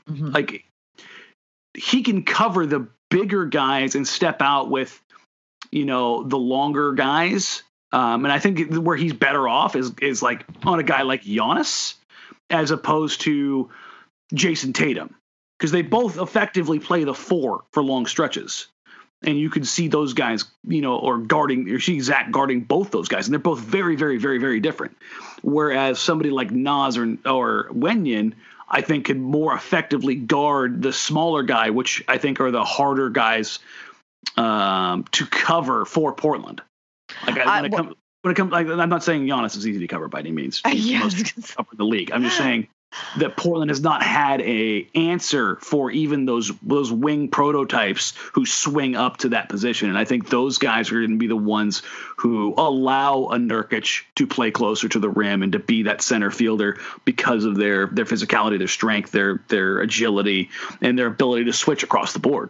mm-hmm. 0.07 0.27
Like 0.27 0.65
he 1.75 2.03
can 2.03 2.23
cover 2.23 2.65
the 2.65 2.87
bigger 3.09 3.45
guys 3.45 3.95
and 3.95 4.07
step 4.07 4.41
out 4.41 4.69
with, 4.69 5.01
you 5.71 5.85
know, 5.85 6.23
the 6.23 6.37
longer 6.37 6.93
guys. 6.93 7.63
Um, 7.91 8.25
and 8.25 8.31
I 8.31 8.39
think 8.39 8.73
where 8.73 8.97
he's 8.97 9.13
better 9.13 9.47
off 9.47 9.75
is 9.75 9.91
is 10.01 10.23
like 10.23 10.45
on 10.63 10.79
a 10.79 10.83
guy 10.83 11.03
like 11.03 11.23
Giannis 11.23 11.95
as 12.49 12.71
opposed 12.71 13.21
to 13.21 13.69
Jayson 14.33 14.73
Tatum 14.73 15.15
because 15.57 15.71
they 15.71 15.81
both 15.81 16.17
effectively 16.17 16.79
play 16.79 17.03
the 17.03 17.13
four 17.13 17.63
for 17.71 17.83
long 17.83 18.05
stretches. 18.05 18.67
And 19.25 19.39
you 19.39 19.49
could 19.49 19.65
see 19.65 19.87
those 19.87 20.13
guys, 20.13 20.43
you 20.67 20.81
know, 20.81 20.97
or 20.97 21.17
guarding, 21.17 21.69
or 21.69 21.79
see 21.79 22.01
Zach 22.01 22.29
guarding 22.31 22.61
both 22.61 22.91
those 22.91 23.07
guys, 23.07 23.25
and 23.25 23.33
they're 23.33 23.39
both 23.39 23.59
very, 23.59 23.95
very, 23.95 24.17
very, 24.17 24.37
very 24.37 24.59
different. 24.59 24.97
Whereas 25.43 25.97
somebody 25.99 26.29
like 26.29 26.51
Nas 26.51 26.97
or 26.97 27.17
or 27.25 27.69
Wenyen 27.71 28.33
I 28.73 28.81
think 28.81 29.05
could 29.05 29.19
more 29.19 29.53
effectively 29.53 30.15
guard 30.15 30.81
the 30.81 30.91
smaller 30.91 31.43
guy, 31.43 31.69
which 31.69 32.03
I 32.07 32.17
think 32.17 32.41
are 32.41 32.49
the 32.49 32.63
harder 32.63 33.11
guys 33.11 33.59
um, 34.35 35.05
to 35.11 35.27
cover 35.27 35.85
for 35.85 36.11
Portland. 36.13 36.61
Like 37.27 37.35
when, 37.35 37.47
I, 37.47 37.65
it 37.65 37.71
comes, 37.71 37.93
when 38.23 38.31
it 38.31 38.35
comes, 38.35 38.51
like, 38.51 38.65
I'm 38.65 38.89
not 38.89 39.03
saying 39.03 39.27
Giannis 39.27 39.55
is 39.55 39.67
easy 39.67 39.79
to 39.79 39.87
cover 39.87 40.07
by 40.07 40.21
any 40.21 40.31
means. 40.31 40.59
He's 40.67 40.89
yeah, 40.89 40.99
the 40.99 41.03
most 41.05 41.55
cover 41.55 41.69
the 41.75 41.85
league. 41.85 42.11
I'm 42.11 42.23
just 42.23 42.35
saying 42.35 42.67
that 43.17 43.37
Portland 43.37 43.69
has 43.69 43.81
not 43.81 44.03
had 44.03 44.41
a 44.41 44.87
answer 44.95 45.57
for 45.57 45.91
even 45.91 46.25
those 46.25 46.51
those 46.61 46.91
wing 46.91 47.29
prototypes 47.29 48.13
who 48.33 48.45
swing 48.45 48.95
up 48.95 49.17
to 49.17 49.29
that 49.29 49.49
position, 49.49 49.89
and 49.89 49.97
I 49.97 50.05
think 50.05 50.29
those 50.29 50.57
guys 50.57 50.91
are 50.91 50.99
going 50.99 51.11
to 51.11 51.17
be 51.17 51.27
the 51.27 51.35
ones 51.35 51.81
who 52.17 52.53
allow 52.57 53.27
a 53.27 53.37
Nurkic 53.37 54.03
to 54.15 54.27
play 54.27 54.51
closer 54.51 54.87
to 54.89 54.99
the 54.99 55.09
rim 55.09 55.43
and 55.43 55.51
to 55.53 55.59
be 55.59 55.83
that 55.83 56.01
center 56.01 56.31
fielder 56.31 56.79
because 57.05 57.45
of 57.45 57.55
their 57.55 57.87
their 57.87 58.05
physicality, 58.05 58.57
their 58.57 58.67
strength, 58.67 59.11
their 59.11 59.41
their 59.47 59.79
agility, 59.79 60.49
and 60.81 60.97
their 60.97 61.07
ability 61.07 61.45
to 61.45 61.53
switch 61.53 61.83
across 61.83 62.13
the 62.13 62.19
board. 62.19 62.49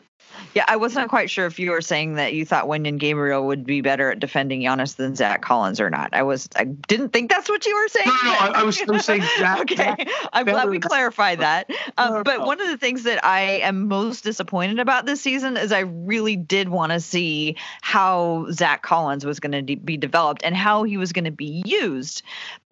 Yeah, 0.53 0.65
I 0.67 0.75
wasn't 0.75 1.09
quite 1.09 1.29
sure 1.29 1.45
if 1.45 1.57
you 1.59 1.71
were 1.71 1.81
saying 1.81 2.15
that 2.15 2.33
you 2.33 2.45
thought 2.45 2.65
Wenyen 2.65 2.99
Gabriel 2.99 3.47
would 3.47 3.65
be 3.65 3.81
better 3.81 4.11
at 4.11 4.19
defending 4.19 4.61
Giannis 4.61 4.95
than 4.95 5.15
Zach 5.15 5.41
Collins 5.41 5.79
or 5.79 5.89
not. 5.89 6.13
I 6.13 6.23
was, 6.23 6.47
I 6.55 6.65
didn't 6.65 7.09
think 7.09 7.31
that's 7.31 7.49
what 7.49 7.65
you 7.65 7.75
were 7.75 7.87
saying. 7.87 8.07
No, 8.07 8.13
no, 8.23 8.31
I, 8.31 8.51
I, 8.55 8.63
was, 8.63 8.79
I 8.81 8.91
was 8.91 9.05
saying 9.05 9.23
Zach. 9.39 9.61
okay, 9.61 9.95
I'm 10.31 10.45
glad 10.45 10.69
we 10.69 10.79
clarified 10.79 11.39
that. 11.39 11.69
Um, 11.97 12.23
but 12.23 12.45
one 12.45 12.61
of 12.61 12.67
the 12.67 12.77
things 12.77 13.03
that 13.03 13.23
I 13.25 13.41
am 13.61 13.87
most 13.87 14.23
disappointed 14.23 14.79
about 14.79 15.05
this 15.05 15.21
season 15.21 15.57
is 15.57 15.71
I 15.71 15.81
really 15.81 16.35
did 16.35 16.69
want 16.69 16.91
to 16.91 16.99
see 16.99 17.55
how 17.81 18.47
Zach 18.51 18.83
Collins 18.83 19.25
was 19.25 19.39
going 19.39 19.53
to 19.53 19.61
de- 19.61 19.75
be 19.75 19.97
developed 19.97 20.43
and 20.43 20.55
how 20.55 20.83
he 20.83 20.97
was 20.97 21.13
going 21.13 21.25
to 21.25 21.31
be 21.31 21.63
used, 21.65 22.21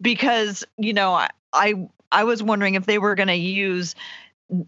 because 0.00 0.64
you 0.78 0.92
know 0.92 1.14
I, 1.14 1.30
I 1.52 1.88
I 2.12 2.24
was 2.24 2.42
wondering 2.42 2.74
if 2.74 2.86
they 2.86 2.98
were 2.98 3.14
going 3.14 3.28
to 3.28 3.34
use 3.34 3.94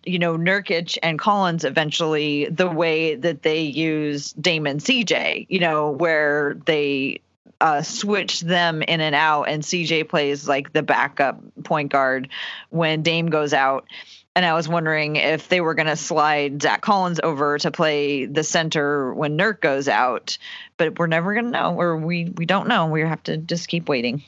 you 0.04 0.18
know, 0.18 0.36
Nurkic 0.36 0.98
and 1.02 1.18
Collins 1.18 1.64
eventually 1.64 2.46
the 2.46 2.68
way 2.68 3.14
that 3.14 3.42
they 3.42 3.62
use 3.62 4.32
Damon 4.32 4.78
CJ, 4.78 5.46
you 5.48 5.60
know, 5.60 5.90
where 5.90 6.54
they 6.66 7.20
uh, 7.60 7.82
switch 7.82 8.40
them 8.40 8.82
in 8.82 9.00
and 9.00 9.14
out, 9.14 9.44
and 9.44 9.62
CJ 9.62 10.08
plays 10.08 10.48
like 10.48 10.72
the 10.72 10.82
backup 10.82 11.40
point 11.64 11.92
guard 11.92 12.28
when 12.70 13.02
Dame 13.02 13.26
goes 13.28 13.52
out. 13.52 13.86
And 14.36 14.44
I 14.44 14.54
was 14.54 14.68
wondering 14.68 15.14
if 15.14 15.48
they 15.48 15.60
were 15.60 15.74
going 15.74 15.86
to 15.86 15.96
slide 15.96 16.60
Zach 16.60 16.82
Collins 16.82 17.20
over 17.22 17.56
to 17.58 17.70
play 17.70 18.24
the 18.24 18.42
center 18.42 19.14
when 19.14 19.38
Nurk 19.38 19.60
goes 19.60 19.86
out, 19.86 20.38
but 20.76 20.98
we're 20.98 21.06
never 21.06 21.34
going 21.34 21.46
to 21.46 21.50
know, 21.52 21.80
or 21.80 21.96
we 21.96 22.24
we 22.24 22.44
don't 22.44 22.66
know. 22.66 22.86
We 22.86 23.02
have 23.02 23.22
to 23.24 23.36
just 23.36 23.68
keep 23.68 23.88
waiting. 23.88 24.24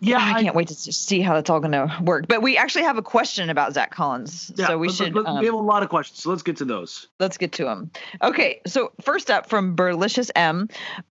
Yeah, 0.00 0.18
I, 0.18 0.32
I 0.32 0.42
can't 0.42 0.54
wait 0.54 0.68
to 0.68 0.74
see 0.74 1.20
how 1.20 1.34
that's 1.34 1.48
all 1.48 1.60
going 1.60 1.72
to 1.72 1.98
work. 2.02 2.26
But 2.28 2.42
we 2.42 2.56
actually 2.56 2.84
have 2.84 2.98
a 2.98 3.02
question 3.02 3.48
about 3.48 3.72
Zach 3.74 3.90
Collins, 3.90 4.52
yeah, 4.56 4.66
so 4.66 4.78
we 4.78 4.90
should. 4.90 5.16
um, 5.16 5.38
we 5.40 5.46
have 5.46 5.54
a 5.54 5.58
lot 5.58 5.82
of 5.82 5.88
questions, 5.88 6.22
so 6.22 6.30
let's 6.30 6.42
get 6.42 6.58
to 6.58 6.64
those. 6.64 7.08
Let's 7.20 7.38
get 7.38 7.52
to 7.52 7.64
them. 7.64 7.90
Okay, 8.22 8.60
so 8.66 8.92
first 9.00 9.30
up 9.30 9.48
from 9.48 9.76
Berlicious 9.76 10.30
M 10.36 10.68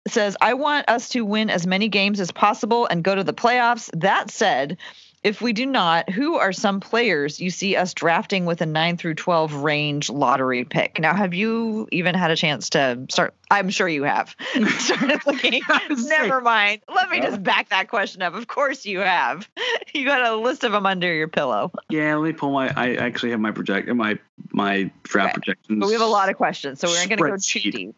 says, 0.07 0.37
"I 0.41 0.55
want 0.55 0.89
us 0.89 1.09
to 1.11 1.25
win 1.25 1.49
as 1.51 1.67
many 1.67 1.89
games 1.89 2.21
as 2.21 2.31
possible 2.31 2.87
and 2.87 3.03
go 3.03 3.15
to 3.15 3.25
the 3.25 3.33
playoffs." 3.33 3.91
That 3.99 4.31
said, 4.31 4.77
if 5.25 5.41
we 5.41 5.55
do 5.55 5.65
not, 5.65 6.11
who 6.11 6.37
are 6.37 6.53
some 6.53 6.81
players 6.81 7.41
you 7.41 7.51
see 7.51 7.77
us 7.77 7.95
drafting 7.95 8.45
with 8.45 8.61
a 8.61 8.67
9 8.67 8.99
through 8.99 9.15
12 9.15 9.55
range 9.55 10.11
lottery 10.11 10.65
pick? 10.65 11.01
Now, 11.01 11.15
have 11.15 11.33
you 11.33 11.89
even 11.91 12.15
had 12.15 12.31
a 12.31 12.37
chance 12.37 12.71
to 12.71 13.07
start? 13.11 13.33
I'm 13.51 13.71
sure 13.71 13.89
you 13.89 14.03
have 14.03 14.37
started 14.79 15.21
looking. 15.27 15.63
Never 15.91 16.43
mind. 16.43 16.83
Let 16.95 17.09
me 17.09 17.21
just 17.21 17.43
back 17.43 17.71
that 17.71 17.89
question 17.89 18.21
up. 18.21 18.35
Of 18.35 18.47
course 18.47 18.85
you 18.85 19.01
have. 19.01 19.49
You 19.93 20.05
got 20.05 20.29
a 20.29 20.35
list 20.35 20.65
of 20.65 20.73
them 20.73 20.87
under 20.87 21.15
your 21.15 21.29
pillow. 21.29 21.71
Yeah, 21.89 22.17
let 22.17 22.27
me 22.27 22.33
pull 22.33 22.51
my. 22.51 22.69
I 22.77 22.97
actually 22.97 23.31
have 23.31 23.39
my 23.39 23.53
project, 23.53 23.87
my 23.95 24.19
my 24.51 24.91
draft 25.05 25.37
okay. 25.39 25.53
projections. 25.53 25.79
But 25.79 25.87
we 25.87 25.93
have 25.93 26.03
a 26.03 26.07
lot 26.07 26.29
of 26.29 26.37
questions, 26.37 26.81
so 26.81 26.89
we're 26.89 26.99
not 26.99 27.09
going 27.09 27.19
to 27.19 27.31
go 27.31 27.71
deep. 27.71 27.95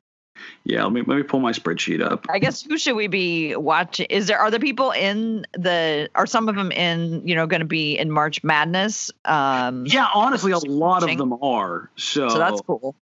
Yeah, 0.64 0.82
let 0.84 0.92
me 0.92 1.02
let 1.06 1.16
me 1.16 1.22
pull 1.22 1.40
my 1.40 1.52
spreadsheet 1.52 2.02
up. 2.02 2.26
I 2.28 2.38
guess 2.38 2.62
who 2.62 2.76
should 2.78 2.96
we 2.96 3.06
be 3.06 3.54
watching? 3.54 4.06
Is 4.10 4.26
there 4.26 4.38
are 4.38 4.50
the 4.50 4.60
people 4.60 4.90
in 4.90 5.46
the 5.52 6.08
are 6.14 6.26
some 6.26 6.48
of 6.48 6.56
them 6.56 6.72
in 6.72 7.26
you 7.26 7.34
know 7.34 7.46
going 7.46 7.60
to 7.60 7.66
be 7.66 7.98
in 7.98 8.10
March 8.10 8.42
Madness? 8.42 9.10
Um, 9.24 9.86
yeah, 9.86 10.08
honestly, 10.12 10.52
a 10.52 10.58
lot 10.58 11.08
of 11.08 11.16
them 11.16 11.32
are. 11.42 11.90
So, 11.96 12.28
so 12.28 12.38
that's 12.38 12.60
cool. 12.62 12.96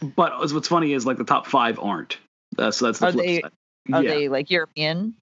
But 0.00 0.38
what's 0.52 0.68
funny 0.68 0.92
is 0.92 1.04
like 1.06 1.16
the 1.16 1.24
top 1.24 1.46
five 1.46 1.78
aren't. 1.80 2.18
Uh, 2.56 2.70
so 2.70 2.86
that's 2.86 2.98
the 3.00 3.06
are 3.06 3.12
they 3.12 3.40
side. 3.40 3.52
are 3.92 4.02
yeah. 4.02 4.10
they 4.10 4.28
like 4.28 4.50
European? 4.50 5.14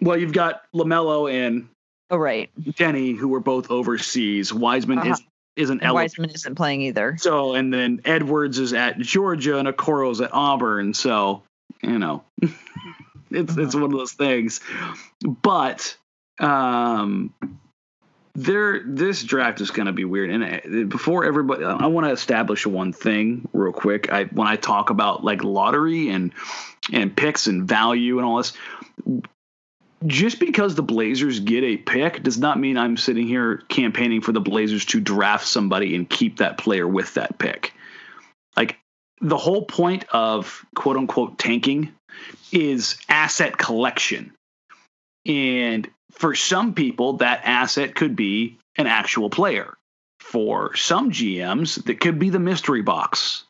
Well, 0.00 0.18
you've 0.18 0.32
got 0.32 0.62
Lamelo 0.74 1.32
and 1.32 1.68
oh 2.10 2.16
right 2.16 2.50
Deni, 2.60 3.16
who 3.16 3.28
were 3.28 3.40
both 3.40 3.70
overseas. 3.70 4.52
Wiseman 4.52 4.98
uh-huh. 4.98 5.12
is 5.12 5.22
isn't 5.56 5.82
eligible. 5.82 5.94
Wiseman 5.94 6.30
isn't 6.30 6.54
playing 6.54 6.82
either. 6.82 7.16
So 7.18 7.54
and 7.54 7.72
then 7.72 8.00
Edwards 8.04 8.58
is 8.58 8.72
at 8.72 8.98
Georgia 8.98 9.58
and 9.58 9.68
Okoro's 9.68 10.20
at 10.20 10.32
Auburn. 10.32 10.94
So 10.94 11.42
you 11.82 11.98
know, 11.98 12.24
it's 13.30 13.56
it's 13.56 13.74
one 13.74 13.84
of 13.84 13.92
those 13.92 14.12
things. 14.12 14.60
But 15.20 15.96
um, 16.38 17.34
there 18.34 18.82
this 18.84 19.22
draft 19.22 19.60
is 19.60 19.70
going 19.70 19.86
to 19.86 19.92
be 19.92 20.04
weird. 20.04 20.30
And 20.30 20.44
uh, 20.44 20.84
before 20.88 21.24
everybody, 21.24 21.64
I 21.64 21.86
want 21.86 22.06
to 22.06 22.12
establish 22.12 22.66
one 22.66 22.92
thing 22.92 23.48
real 23.52 23.72
quick. 23.72 24.10
I 24.10 24.24
when 24.24 24.48
I 24.48 24.56
talk 24.56 24.90
about 24.90 25.24
like 25.24 25.44
lottery 25.44 26.08
and 26.08 26.32
and 26.92 27.14
picks 27.14 27.46
and 27.46 27.68
value 27.68 28.18
and 28.18 28.26
all 28.26 28.38
this 28.38 28.54
just 30.06 30.38
because 30.38 30.74
the 30.74 30.82
Blazers 30.82 31.40
get 31.40 31.64
a 31.64 31.76
pick 31.76 32.22
does 32.22 32.38
not 32.38 32.58
mean 32.58 32.76
I'm 32.76 32.96
sitting 32.96 33.26
here 33.26 33.62
campaigning 33.68 34.20
for 34.20 34.32
the 34.32 34.40
Blazers 34.40 34.84
to 34.86 35.00
draft 35.00 35.46
somebody 35.46 35.94
and 35.94 36.08
keep 36.08 36.38
that 36.38 36.58
player 36.58 36.86
with 36.86 37.14
that 37.14 37.38
pick. 37.38 37.72
Like 38.56 38.78
the 39.20 39.36
whole 39.36 39.64
point 39.64 40.04
of 40.12 40.64
quote 40.74 40.96
unquote 40.96 41.38
tanking 41.38 41.92
is 42.50 42.96
asset 43.08 43.56
collection. 43.56 44.32
And 45.24 45.88
for 46.10 46.34
some 46.34 46.74
people, 46.74 47.14
that 47.14 47.42
asset 47.44 47.94
could 47.94 48.16
be 48.16 48.58
an 48.76 48.86
actual 48.86 49.30
player. 49.30 49.74
For 50.20 50.74
some 50.76 51.10
GMs, 51.10 51.82
that 51.84 52.00
could 52.00 52.18
be 52.18 52.30
the 52.30 52.38
mystery 52.38 52.82
box. 52.82 53.44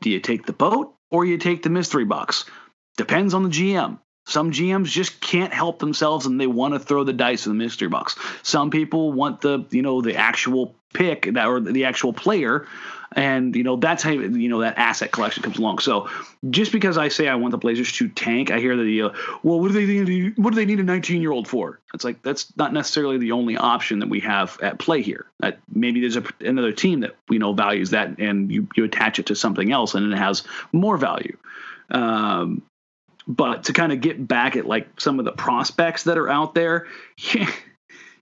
Do 0.00 0.10
you 0.10 0.20
take 0.20 0.44
the 0.44 0.52
boat 0.52 0.94
or 1.10 1.24
you 1.24 1.38
take 1.38 1.62
the 1.62 1.70
mystery 1.70 2.04
box? 2.04 2.44
Depends 2.96 3.32
on 3.34 3.42
the 3.42 3.48
GM. 3.48 3.98
Some 4.26 4.52
GMs 4.52 4.86
just 4.86 5.20
can't 5.20 5.52
help 5.52 5.78
themselves 5.78 6.26
and 6.26 6.40
they 6.40 6.46
want 6.46 6.74
to 6.74 6.80
throw 6.80 7.04
the 7.04 7.12
dice 7.12 7.46
in 7.46 7.56
the 7.56 7.62
mystery 7.62 7.88
box. 7.88 8.16
Some 8.42 8.70
people 8.70 9.12
want 9.12 9.40
the, 9.40 9.64
you 9.70 9.82
know, 9.82 10.00
the 10.00 10.16
actual 10.16 10.74
pick 10.92 11.32
that 11.34 11.46
or 11.46 11.60
the 11.60 11.84
actual 11.84 12.12
player 12.12 12.66
and 13.14 13.54
you 13.54 13.62
know 13.62 13.76
that's 13.76 14.02
how 14.02 14.10
you 14.10 14.48
know 14.48 14.60
that 14.60 14.76
asset 14.76 15.12
collection 15.12 15.42
comes 15.42 15.58
along. 15.58 15.78
So 15.78 16.08
just 16.50 16.72
because 16.72 16.98
I 16.98 17.08
say 17.08 17.28
I 17.28 17.36
want 17.36 17.52
the 17.52 17.58
Blazers 17.58 17.92
to 17.92 18.08
tank, 18.08 18.50
I 18.50 18.58
hear 18.58 18.76
the 18.76 19.02
uh, 19.02 19.10
well, 19.42 19.60
what 19.60 19.72
do 19.72 19.86
they 19.86 20.04
need? 20.04 20.36
What 20.36 20.50
do 20.50 20.56
they 20.56 20.64
need 20.64 20.80
a 20.80 20.84
19 20.84 21.22
year 21.22 21.32
old 21.32 21.46
for? 21.46 21.80
It's 21.94 22.04
like 22.04 22.22
that's 22.22 22.54
not 22.56 22.72
necessarily 22.72 23.18
the 23.18 23.32
only 23.32 23.56
option 23.56 24.00
that 24.00 24.08
we 24.08 24.20
have 24.20 24.58
at 24.60 24.78
play 24.78 25.00
here. 25.00 25.26
That 25.40 25.58
maybe 25.72 26.00
there's 26.00 26.16
a, 26.16 26.24
another 26.40 26.72
team 26.72 27.00
that 27.00 27.14
we 27.28 27.38
know 27.38 27.52
values 27.52 27.90
that, 27.90 28.18
and 28.18 28.50
you 28.50 28.68
you 28.74 28.84
attach 28.84 29.18
it 29.18 29.26
to 29.26 29.36
something 29.36 29.70
else, 29.70 29.94
and 29.94 30.12
it 30.12 30.16
has 30.16 30.42
more 30.72 30.96
value. 30.96 31.36
Um, 31.90 32.62
but 33.26 33.64
to 33.64 33.72
kind 33.72 33.92
of 33.92 34.00
get 34.00 34.26
back 34.26 34.56
at 34.56 34.66
like 34.66 35.00
some 35.00 35.18
of 35.18 35.24
the 35.24 35.32
prospects 35.32 36.04
that 36.04 36.18
are 36.18 36.28
out 36.28 36.54
there, 36.54 36.86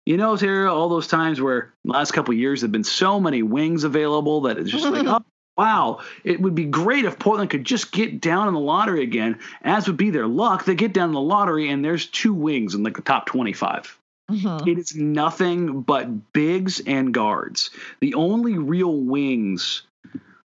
you 0.06 0.16
know, 0.16 0.36
Tara, 0.36 0.72
all 0.72 0.88
those 0.88 1.06
times 1.06 1.40
where 1.40 1.72
the 1.84 1.92
last 1.92 2.12
couple 2.12 2.34
years 2.34 2.62
have 2.62 2.72
been 2.72 2.84
so 2.84 3.20
many 3.20 3.42
wings 3.42 3.84
available 3.84 4.42
that 4.42 4.58
it's 4.58 4.70
just 4.70 4.84
like, 4.84 5.06
oh, 5.06 5.22
wow, 5.56 6.00
it 6.24 6.40
would 6.40 6.54
be 6.54 6.64
great 6.64 7.04
if 7.04 7.18
Portland 7.18 7.50
could 7.50 7.64
just 7.64 7.92
get 7.92 8.20
down 8.20 8.48
in 8.48 8.54
the 8.54 8.60
lottery 8.60 9.02
again, 9.02 9.38
as 9.62 9.86
would 9.86 9.96
be 9.96 10.10
their 10.10 10.26
luck. 10.26 10.64
They 10.64 10.74
get 10.74 10.92
down 10.92 11.10
in 11.10 11.14
the 11.14 11.20
lottery 11.20 11.68
and 11.68 11.84
there's 11.84 12.06
two 12.06 12.34
wings 12.34 12.74
in 12.74 12.82
like 12.82 12.96
the 12.96 13.02
top 13.02 13.26
25. 13.26 13.98
Mhm. 14.30 14.66
It 14.66 14.78
is 14.78 14.96
nothing 14.96 15.82
but 15.82 16.32
bigs 16.32 16.80
and 16.86 17.12
guards. 17.12 17.70
The 18.00 18.14
only 18.14 18.56
real 18.56 18.96
wings, 18.96 19.82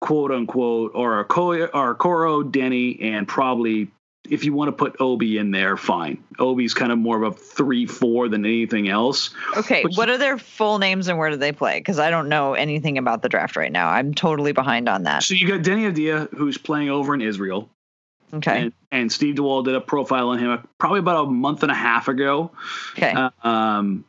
quote 0.01 0.31
unquote, 0.31 0.91
are 0.95 1.21
Oko- 1.21 1.67
are 1.71 1.95
Koro, 1.95 2.43
Deni, 2.43 3.01
and 3.01 3.27
probably 3.27 3.89
if 4.29 4.45
you 4.45 4.53
want 4.53 4.69
to 4.69 4.71
put 4.71 4.95
Obi 4.99 5.37
in 5.37 5.51
there, 5.51 5.75
fine. 5.75 6.23
Obi's 6.39 6.73
kind 6.73 6.91
of 6.91 6.97
more 6.97 7.21
of 7.21 7.33
a 7.33 7.35
three 7.35 7.85
four 7.85 8.29
than 8.29 8.45
anything 8.45 8.87
else. 8.87 9.31
Okay, 9.57 9.83
But 9.83 9.95
what 9.95 10.09
are 10.09 10.17
their 10.17 10.37
full 10.37 10.79
names 10.79 11.07
and 11.07 11.17
where 11.17 11.29
do 11.29 11.35
they 11.35 11.51
play? 11.51 11.79
Because 11.79 11.99
I 11.99 12.09
don't 12.09 12.29
know 12.29 12.53
anything 12.53 12.97
about 12.97 13.21
the 13.21 13.29
draft 13.29 13.55
right 13.55 13.71
now. 13.71 13.89
I'm 13.89 14.13
totally 14.13 14.53
behind 14.53 14.87
on 14.87 15.03
that. 15.03 15.23
So 15.23 15.33
you 15.33 15.47
got 15.47 15.61
Deni 15.61 15.91
Avdija, 15.91 16.33
who's 16.35 16.57
playing 16.57 16.89
over 16.89 17.13
in 17.13 17.21
Israel. 17.21 17.69
Okay. 18.33 18.61
And, 18.63 18.73
and 18.91 19.11
Steve 19.11 19.35
DeWall 19.35 19.63
did 19.63 19.75
a 19.75 19.81
profile 19.81 20.29
on 20.29 20.39
him 20.39 20.67
probably 20.79 20.99
about 20.99 21.25
a 21.25 21.29
month 21.29 21.61
and 21.61 21.71
a 21.71 21.75
half 21.75 22.07
ago. 22.07 22.51
Okay. 22.93 23.13
Um, 23.43 24.05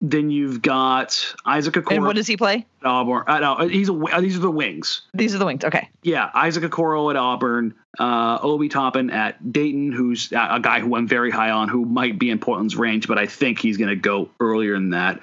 then 0.00 0.30
you've 0.30 0.62
got 0.62 1.34
Isaac 1.44 1.74
Okoro 1.74 1.96
and 1.96 2.04
what 2.04 2.14
does 2.14 2.26
he 2.26 2.36
play? 2.36 2.64
at 2.80 2.86
Auburn. 2.86 3.24
Uh, 3.26 3.40
no, 3.40 3.68
he's 3.68 3.88
a, 3.88 3.92
uh, 3.92 4.20
these 4.20 4.36
are 4.36 4.40
the 4.40 4.50
wings. 4.50 5.02
These 5.12 5.34
are 5.34 5.38
the 5.38 5.46
wings. 5.46 5.64
Okay. 5.64 5.88
Yeah, 6.02 6.30
Isaac 6.34 6.62
Okoro 6.62 7.10
at 7.10 7.16
Auburn, 7.16 7.74
uh, 7.98 8.38
Obi 8.40 8.68
Toppin 8.68 9.10
at 9.10 9.52
Dayton, 9.52 9.90
who's 9.92 10.30
a 10.32 10.48
a 10.58 10.60
guy 10.60 10.80
who 10.80 10.94
I'm 10.94 11.08
very 11.08 11.30
high 11.30 11.50
on, 11.50 11.68
who 11.68 11.84
might 11.84 12.18
be 12.18 12.30
in 12.30 12.38
Portland's 12.38 12.76
range, 12.76 13.08
but 13.08 13.18
I 13.18 13.26
think 13.26 13.58
he's 13.58 13.76
going 13.76 13.90
to 13.90 13.96
go 13.96 14.30
earlier 14.38 14.74
than 14.74 14.90
that. 14.90 15.20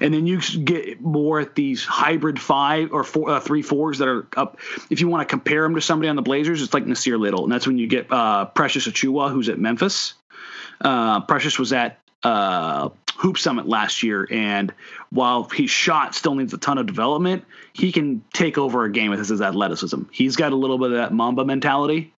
And 0.00 0.12
then 0.12 0.26
you 0.26 0.40
get 0.40 1.00
more 1.00 1.40
at 1.40 1.54
these 1.54 1.84
hybrid 1.84 2.40
five 2.40 2.92
or 2.92 3.04
four, 3.04 3.30
uh, 3.30 3.40
three 3.40 3.62
fours 3.62 3.98
that 3.98 4.08
are 4.08 4.26
up. 4.36 4.58
If 4.90 5.00
you 5.00 5.08
want 5.08 5.26
to 5.26 5.30
compare 5.30 5.62
them 5.62 5.76
to 5.76 5.80
somebody 5.80 6.08
on 6.08 6.16
the 6.16 6.22
Blazers, 6.22 6.62
it's 6.62 6.74
like 6.74 6.84
Nassir 6.84 7.18
Little, 7.18 7.44
and 7.44 7.52
that's 7.52 7.66
when 7.66 7.78
you 7.78 7.86
get 7.86 8.10
uh, 8.10 8.46
Precious 8.46 8.88
Achiuwa, 8.88 9.30
who's 9.30 9.48
at 9.48 9.60
Memphis. 9.60 10.14
Uh, 10.80 11.20
Precious 11.20 11.58
was 11.58 11.72
at 11.72 12.00
uh, 12.22 12.90
Hoop 13.18 13.38
Summit 13.38 13.66
last 13.68 14.02
year, 14.02 14.26
and 14.30 14.72
while 15.10 15.44
his 15.44 15.70
shot 15.70 16.14
still 16.14 16.34
needs 16.34 16.52
a 16.52 16.58
ton 16.58 16.78
of 16.78 16.86
development, 16.86 17.44
he 17.72 17.92
can 17.92 18.22
take 18.32 18.58
over 18.58 18.84
a 18.84 18.90
game 18.92 19.10
with 19.10 19.18
his 19.26 19.40
athleticism. 19.40 20.02
He's 20.10 20.36
got 20.36 20.52
a 20.52 20.56
little 20.56 20.78
bit 20.78 20.90
of 20.92 20.96
that 20.98 21.12
Mamba 21.12 21.44
mentality. 21.44 22.12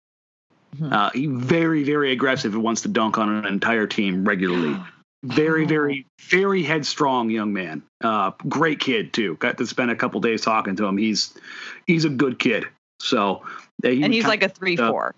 Mhm. 0.77 0.91
Uh, 0.93 1.09
he 1.11 1.25
very, 1.25 1.83
very 1.83 2.11
aggressive 2.11 2.53
and 2.53 2.61
wants 2.63 2.81
to 2.83 2.89
dunk 2.89 3.17
on 3.17 3.29
an 3.29 3.45
entire 3.45 3.87
team 3.87 4.23
regularly. 4.25 4.77
Very, 5.21 5.65
very, 5.65 6.05
very 6.29 6.63
headstrong 6.63 7.29
young 7.29 7.51
man. 7.51 7.83
Uh, 8.01 8.31
great 8.47 8.79
kid 8.79 9.11
too. 9.11 9.35
Got 9.35 9.57
to 9.57 9.67
spend 9.67 9.91
a 9.91 9.95
couple 9.97 10.21
days 10.21 10.39
talking 10.39 10.77
to 10.77 10.85
him. 10.85 10.95
He's 10.95 11.33
he's 11.85 12.05
a 12.05 12.09
good 12.09 12.39
kid. 12.39 12.67
So 13.01 13.41
uh, 13.83 13.89
he 13.89 14.01
And 14.01 14.13
he's 14.13 14.25
like 14.25 14.43
a 14.43 14.47
three 14.47 14.77
uh, 14.77 14.89
four. 14.89 15.15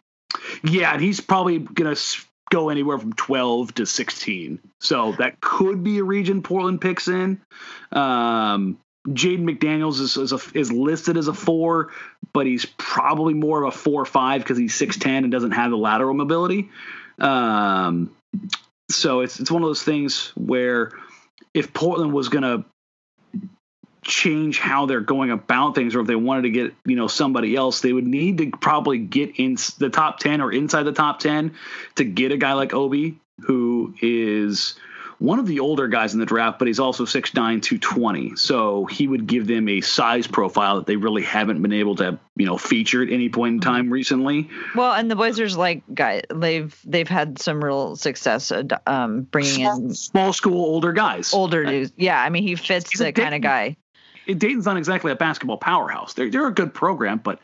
yeah, 0.63 0.93
and 0.93 1.03
he's 1.03 1.19
probably 1.19 1.59
gonna 1.59 1.95
go 2.51 2.69
anywhere 2.69 2.99
from 2.99 3.13
12 3.13 3.73
to 3.75 3.85
16. 3.85 4.59
So 4.79 5.13
that 5.13 5.41
could 5.41 5.83
be 5.83 5.97
a 5.97 6.03
region 6.03 6.43
Portland 6.43 6.79
picks 6.81 7.07
in. 7.07 7.41
Um, 7.91 8.77
Jaden 9.07 9.49
McDaniels 9.49 9.99
is 9.99 10.15
is, 10.17 10.31
a, 10.31 10.39
is 10.53 10.71
listed 10.71 11.17
as 11.17 11.27
a 11.27 11.33
four, 11.33 11.89
but 12.33 12.45
he's 12.45 12.65
probably 12.77 13.33
more 13.33 13.63
of 13.63 13.73
a 13.73 13.75
four 13.75 14.01
or 14.01 14.05
five 14.05 14.41
because 14.41 14.59
he's 14.59 14.77
6'10 14.77 15.05
and 15.19 15.31
doesn't 15.31 15.51
have 15.51 15.71
the 15.71 15.77
lateral 15.77 16.13
mobility. 16.13 16.69
Um, 17.17 18.15
so 18.89 19.21
it's 19.21 19.39
it's 19.39 19.49
one 19.49 19.63
of 19.63 19.69
those 19.69 19.81
things 19.81 20.31
where 20.35 20.91
if 21.53 21.73
Portland 21.73 22.13
was 22.13 22.29
gonna 22.29 22.65
change 24.03 24.59
how 24.59 24.87
they're 24.87 24.99
going 24.99 25.29
about 25.29 25.75
things 25.75 25.95
or 25.95 26.01
if 26.01 26.07
they 26.07 26.15
wanted 26.15 26.41
to 26.43 26.49
get 26.49 26.73
you 26.85 26.95
know 26.95 27.07
somebody 27.07 27.55
else 27.55 27.81
they 27.81 27.93
would 27.93 28.07
need 28.07 28.39
to 28.39 28.49
probably 28.49 28.97
get 28.97 29.35
in 29.37 29.55
the 29.77 29.89
top 29.89 30.19
10 30.19 30.41
or 30.41 30.51
inside 30.51 30.83
the 30.83 30.91
top 30.91 31.19
10 31.19 31.53
to 31.95 32.03
get 32.03 32.31
a 32.31 32.37
guy 32.37 32.53
like 32.53 32.73
obi 32.73 33.19
who 33.41 33.93
is 34.01 34.75
one 35.19 35.37
of 35.37 35.45
the 35.45 35.59
older 35.59 35.87
guys 35.87 36.15
in 36.15 36.19
the 36.19 36.25
draft 36.25 36.57
but 36.57 36.67
he's 36.67 36.79
also 36.79 37.05
6'9 37.05 37.61
220 37.61 38.35
so 38.37 38.85
he 38.85 39.07
would 39.07 39.27
give 39.27 39.45
them 39.45 39.69
a 39.69 39.81
size 39.81 40.25
profile 40.25 40.77
that 40.77 40.87
they 40.87 40.95
really 40.95 41.21
haven't 41.21 41.61
been 41.61 41.73
able 41.73 41.95
to 41.97 42.17
you 42.35 42.47
know 42.47 42.57
feature 42.57 43.03
at 43.03 43.09
any 43.11 43.29
point 43.29 43.53
in 43.53 43.59
time 43.59 43.91
recently 43.91 44.49
Well, 44.75 44.93
and 44.93 45.11
the 45.11 45.15
Blazers 45.15 45.55
like 45.55 45.83
guy 45.93 46.23
they've 46.33 46.75
they've 46.85 47.07
had 47.07 47.37
some 47.37 47.63
real 47.63 47.95
success 47.95 48.51
uh, 48.51 48.63
um 48.87 49.21
bringing 49.21 49.59
in 49.59 49.93
small 49.93 50.33
school 50.33 50.59
older 50.59 50.91
guys 50.91 51.35
older 51.35 51.63
dudes. 51.65 51.93
Yeah, 51.97 52.19
I 52.19 52.29
mean 52.29 52.41
he 52.41 52.55
fits 52.55 52.89
He's 52.89 52.99
the 52.99 53.11
kind 53.11 53.35
of 53.35 53.41
guy. 53.41 53.77
It- 54.27 54.39
Dayton's 54.39 54.65
not 54.65 54.77
exactly 54.77 55.11
a 55.11 55.15
basketball 55.15 55.57
powerhouse. 55.57 56.13
They're 56.13 56.29
they're 56.29 56.47
a 56.47 56.53
good 56.53 56.73
program, 56.73 57.19
but 57.23 57.39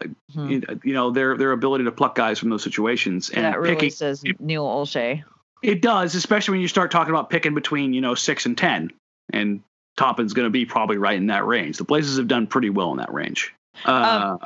uh, 0.00 0.06
Hmm. 0.34 0.48
you 0.48 0.60
know- 0.60 0.78
you 0.84 0.94
know 0.94 1.10
their 1.10 1.36
their 1.36 1.52
ability 1.52 1.84
to 1.84 1.92
pluck 1.92 2.14
guys 2.14 2.38
from 2.38 2.50
those 2.50 2.62
situations 2.62 3.30
and 3.30 3.44
that 3.44 3.58
really 3.60 3.74
picking 3.74 3.90
says 3.90 4.22
Neil 4.38 4.64
Olshey. 4.64 5.22
it 5.62 5.82
does, 5.82 6.14
especially 6.14 6.52
when 6.52 6.60
you 6.60 6.68
start 6.68 6.90
talking 6.90 7.10
about 7.12 7.30
picking 7.30 7.54
between 7.54 7.92
you 7.92 8.00
know 8.00 8.14
six 8.14 8.46
and 8.46 8.56
ten, 8.56 8.90
and 9.32 9.62
Toppin's 9.96 10.32
going 10.32 10.46
to 10.46 10.50
be 10.50 10.64
probably 10.64 10.96
right 10.98 11.16
in 11.16 11.26
that 11.26 11.44
range. 11.46 11.76
The 11.78 11.84
Blazers 11.84 12.16
have 12.16 12.28
done 12.28 12.46
pretty 12.46 12.70
well 12.70 12.90
in 12.92 12.98
that 12.98 13.12
range. 13.12 13.52
Uh, 13.84 14.38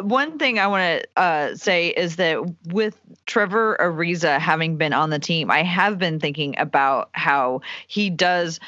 One 0.00 0.38
thing 0.38 0.58
I 0.58 0.66
want 0.66 1.02
to 1.02 1.20
uh, 1.22 1.54
say 1.54 1.88
is 1.88 2.16
that 2.16 2.38
with 2.66 3.00
Trevor 3.24 3.76
Ariza 3.80 4.38
having 4.38 4.76
been 4.76 4.92
on 4.92 5.08
the 5.10 5.18
team, 5.18 5.50
I 5.50 5.62
have 5.62 5.98
been 5.98 6.20
thinking 6.20 6.58
about 6.58 7.08
how 7.12 7.62
he 7.86 8.10
does 8.10 8.60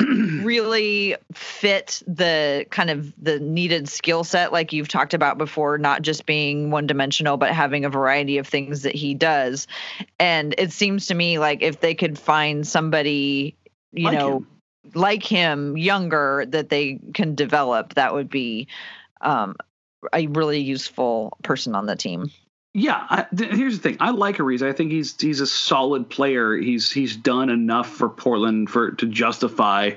really 0.42 1.16
fit 1.32 2.02
the 2.06 2.66
kind 2.70 2.90
of 2.90 3.12
the 3.22 3.38
needed 3.40 3.88
skill 3.88 4.24
set 4.24 4.52
like 4.52 4.72
you've 4.72 4.88
talked 4.88 5.14
about 5.14 5.38
before 5.38 5.78
not 5.78 6.02
just 6.02 6.26
being 6.26 6.70
one 6.70 6.86
dimensional 6.86 7.36
but 7.36 7.52
having 7.52 7.84
a 7.84 7.90
variety 7.90 8.38
of 8.38 8.46
things 8.46 8.82
that 8.82 8.94
he 8.94 9.14
does 9.14 9.66
and 10.18 10.54
it 10.58 10.72
seems 10.72 11.06
to 11.06 11.14
me 11.14 11.38
like 11.38 11.62
if 11.62 11.80
they 11.80 11.94
could 11.94 12.18
find 12.18 12.66
somebody 12.66 13.56
you 13.92 14.04
Like 14.06 14.18
know 14.18 14.36
him. 14.38 14.46
like 14.94 15.22
him 15.22 15.76
younger 15.76 16.44
that 16.48 16.68
they 16.68 16.98
can 17.14 17.34
develop 17.34 17.94
that 17.94 18.14
would 18.14 18.30
be 18.30 18.68
um 19.20 19.56
a 20.12 20.26
really 20.28 20.60
useful 20.60 21.36
person 21.42 21.74
on 21.74 21.86
the 21.86 21.96
team 21.96 22.30
Yeah, 22.72 23.04
I, 23.10 23.26
th- 23.36 23.50
here's 23.50 23.78
the 23.78 23.82
thing. 23.82 23.96
I 23.98 24.10
like 24.10 24.36
Ariza. 24.36 24.68
I 24.68 24.72
think 24.72 24.92
he's 24.92 25.20
he's 25.20 25.40
a 25.40 25.46
solid 25.46 26.08
player. 26.08 26.56
He's 26.56 26.90
he's 26.92 27.16
done 27.16 27.50
enough 27.50 27.88
for 27.88 28.08
Portland 28.08 28.70
for 28.70 28.92
to 28.92 29.06
justify 29.06 29.92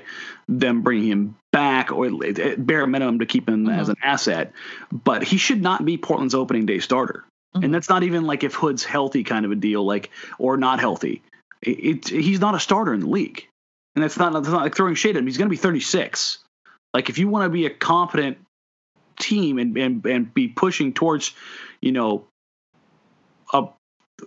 them 0.48 0.82
bringing 0.82 1.08
him 1.08 1.36
back, 1.52 1.92
or 1.92 2.06
at 2.06 2.38
at 2.40 2.66
bare 2.66 2.86
minimum 2.88 3.20
to 3.20 3.26
keep 3.26 3.48
him 3.48 3.68
as 3.68 3.88
an 3.88 3.96
asset. 4.02 4.52
But 4.90 5.22
he 5.22 5.36
should 5.36 5.62
not 5.62 5.84
be 5.84 5.96
Portland's 5.96 6.34
opening 6.34 6.66
day 6.66 6.80
starter. 6.80 7.24
Mhm. 7.54 7.64
And 7.66 7.74
that's 7.74 7.88
not 7.88 8.02
even 8.02 8.24
like 8.24 8.42
if 8.42 8.54
Hood's 8.54 8.82
healthy 8.82 9.22
kind 9.22 9.44
of 9.44 9.52
a 9.52 9.56
deal, 9.56 9.84
like 9.84 10.10
or 10.38 10.56
not 10.56 10.80
healthy. 10.80 11.22
It, 11.62 11.78
it, 11.78 12.08
he's 12.08 12.40
not 12.40 12.56
a 12.56 12.60
starter 12.60 12.92
in 12.92 13.00
the 13.00 13.08
league, 13.08 13.46
and 13.94 14.02
that's 14.02 14.18
not 14.18 14.32
that's 14.32 14.48
not 14.48 14.62
like 14.62 14.74
throwing 14.74 14.96
shade 14.96 15.14
at 15.14 15.20
him. 15.20 15.26
He's 15.26 15.38
going 15.38 15.46
to 15.46 15.50
be 15.50 15.56
36. 15.56 16.38
Like 16.92 17.08
if 17.08 17.18
you 17.18 17.28
want 17.28 17.44
to 17.44 17.50
be 17.50 17.66
a 17.66 17.70
competent 17.70 18.38
team 19.20 19.58
and, 19.58 19.76
and 19.78 20.04
and 20.06 20.34
be 20.34 20.48
pushing 20.48 20.92
towards, 20.92 21.32
you 21.80 21.92
know, 21.92 22.26
a 23.54 23.64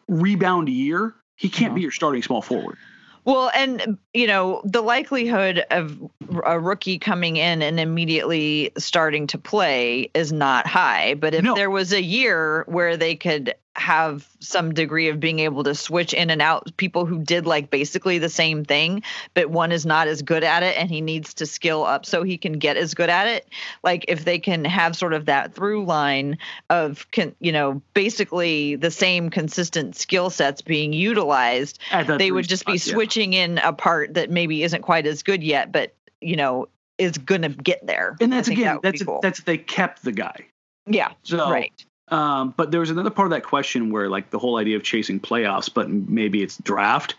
rebound 0.08 0.70
year, 0.70 1.13
he 1.36 1.50
can't 1.50 1.68
Uh-huh. 1.70 1.76
be 1.76 1.82
your 1.82 1.92
starting 1.92 2.24
small 2.24 2.42
forward. 2.42 2.78
Well, 3.26 3.52
and 3.54 3.98
you 4.13 4.26
know, 4.26 4.62
the 4.63 4.82
likelihood 4.82 5.66
of 5.70 6.00
a 6.46 6.58
rookie 6.60 6.98
coming 6.98 7.36
in 7.36 7.62
and 7.62 7.78
immediately 7.78 8.72
starting 8.78 9.28
to 9.28 9.38
play 9.38 10.10
is 10.13 10.32
not 10.32 10.66
high. 10.66 11.13
But 11.16 11.34
if 11.34 11.44
No. 11.44 11.54
there 11.54 11.70
was 11.70 11.92
a 11.92 12.02
year 12.02 12.63
where 12.68 12.96
they 12.96 13.16
could 13.16 13.54
have 13.78 14.28
some 14.40 14.74
degree 14.74 15.10
of 15.10 15.20
being 15.20 15.40
able 15.40 15.63
to 15.63 15.76
switch 15.76 16.13
in 16.13 16.30
and 16.30 16.42
out 16.42 16.76
people 16.78 17.06
who 17.06 17.20
did 17.20 17.46
like 17.46 17.70
basically 17.70 18.18
the 18.18 18.30
same 18.30 18.66
thing, 18.66 19.04
but 19.34 19.50
one 19.50 19.72
is 19.72 19.86
not 19.86 20.08
as 20.08 20.22
good 20.22 20.44
at 20.44 20.63
it 20.63 20.76
and 20.78 20.90
he 20.90 21.02
needs 21.02 21.36
to 21.36 21.46
skill 21.46 21.84
up 21.86 22.06
so 22.06 22.24
he 22.24 22.38
can 22.38 22.54
get 22.54 22.78
as 22.78 22.94
good 22.94 23.10
at 23.10 23.28
it. 23.28 23.48
Like 23.84 24.06
if 24.08 24.26
they 24.26 24.40
can 24.40 24.66
have 24.66 24.96
sort 24.96 25.13
of 25.13 25.26
that 25.26 25.54
through 25.54 25.86
line 25.86 26.38
of 26.70 27.06
you 27.40 27.52
know, 27.52 27.82
basically 27.94 28.76
the 28.76 28.92
same 28.92 29.30
consistent 29.30 29.96
skill 29.96 30.30
sets 30.30 30.62
being 30.62 30.94
utilized 30.94 31.80
they 32.18 32.32
would 32.32 32.48
just 32.48 32.66
be 32.66 32.78
spot, 32.78 32.88
yeah. 32.88 32.94
switching 32.94 33.34
in 33.34 33.58
a 33.60 33.74
part 33.74 34.13
that 34.16 34.30
maybe 34.30 34.63
isn't 34.63 34.82
quite 34.82 35.06
as 35.06 35.24
good 35.24 35.44
yet, 35.44 35.72
but 35.72 35.94
you 36.22 36.36
know 36.36 36.68
is 36.98 37.18
gonna 37.18 37.50
get 37.50 37.86
there. 37.86 38.18
And 38.20 38.32
that's 38.32 38.48
again, 38.48 38.76
that 38.76 38.82
that's 38.82 39.04
cool. 39.04 39.20
that's 39.22 39.42
they 39.42 39.58
kept 39.58 40.04
the 40.04 40.12
guy. 40.12 40.48
yeah, 40.88 41.12
So 41.24 41.50
right. 41.50 41.74
Um, 42.10 42.54
but 42.56 42.72
there 42.72 42.80
was 42.80 42.89
another 42.89 43.10
part 43.10 43.26
of 43.26 43.32
that 43.32 43.43
question 43.43 43.91
where, 43.91 44.10
like, 44.10 44.30
the 44.30 44.39
whole 44.39 44.58
idea 44.58 44.78
of 44.78 44.84
chasing 44.84 45.20
playoffs, 45.20 45.70
but 45.74 45.89
maybe 45.89 46.41
it's 46.41 46.58
draft. 46.58 47.15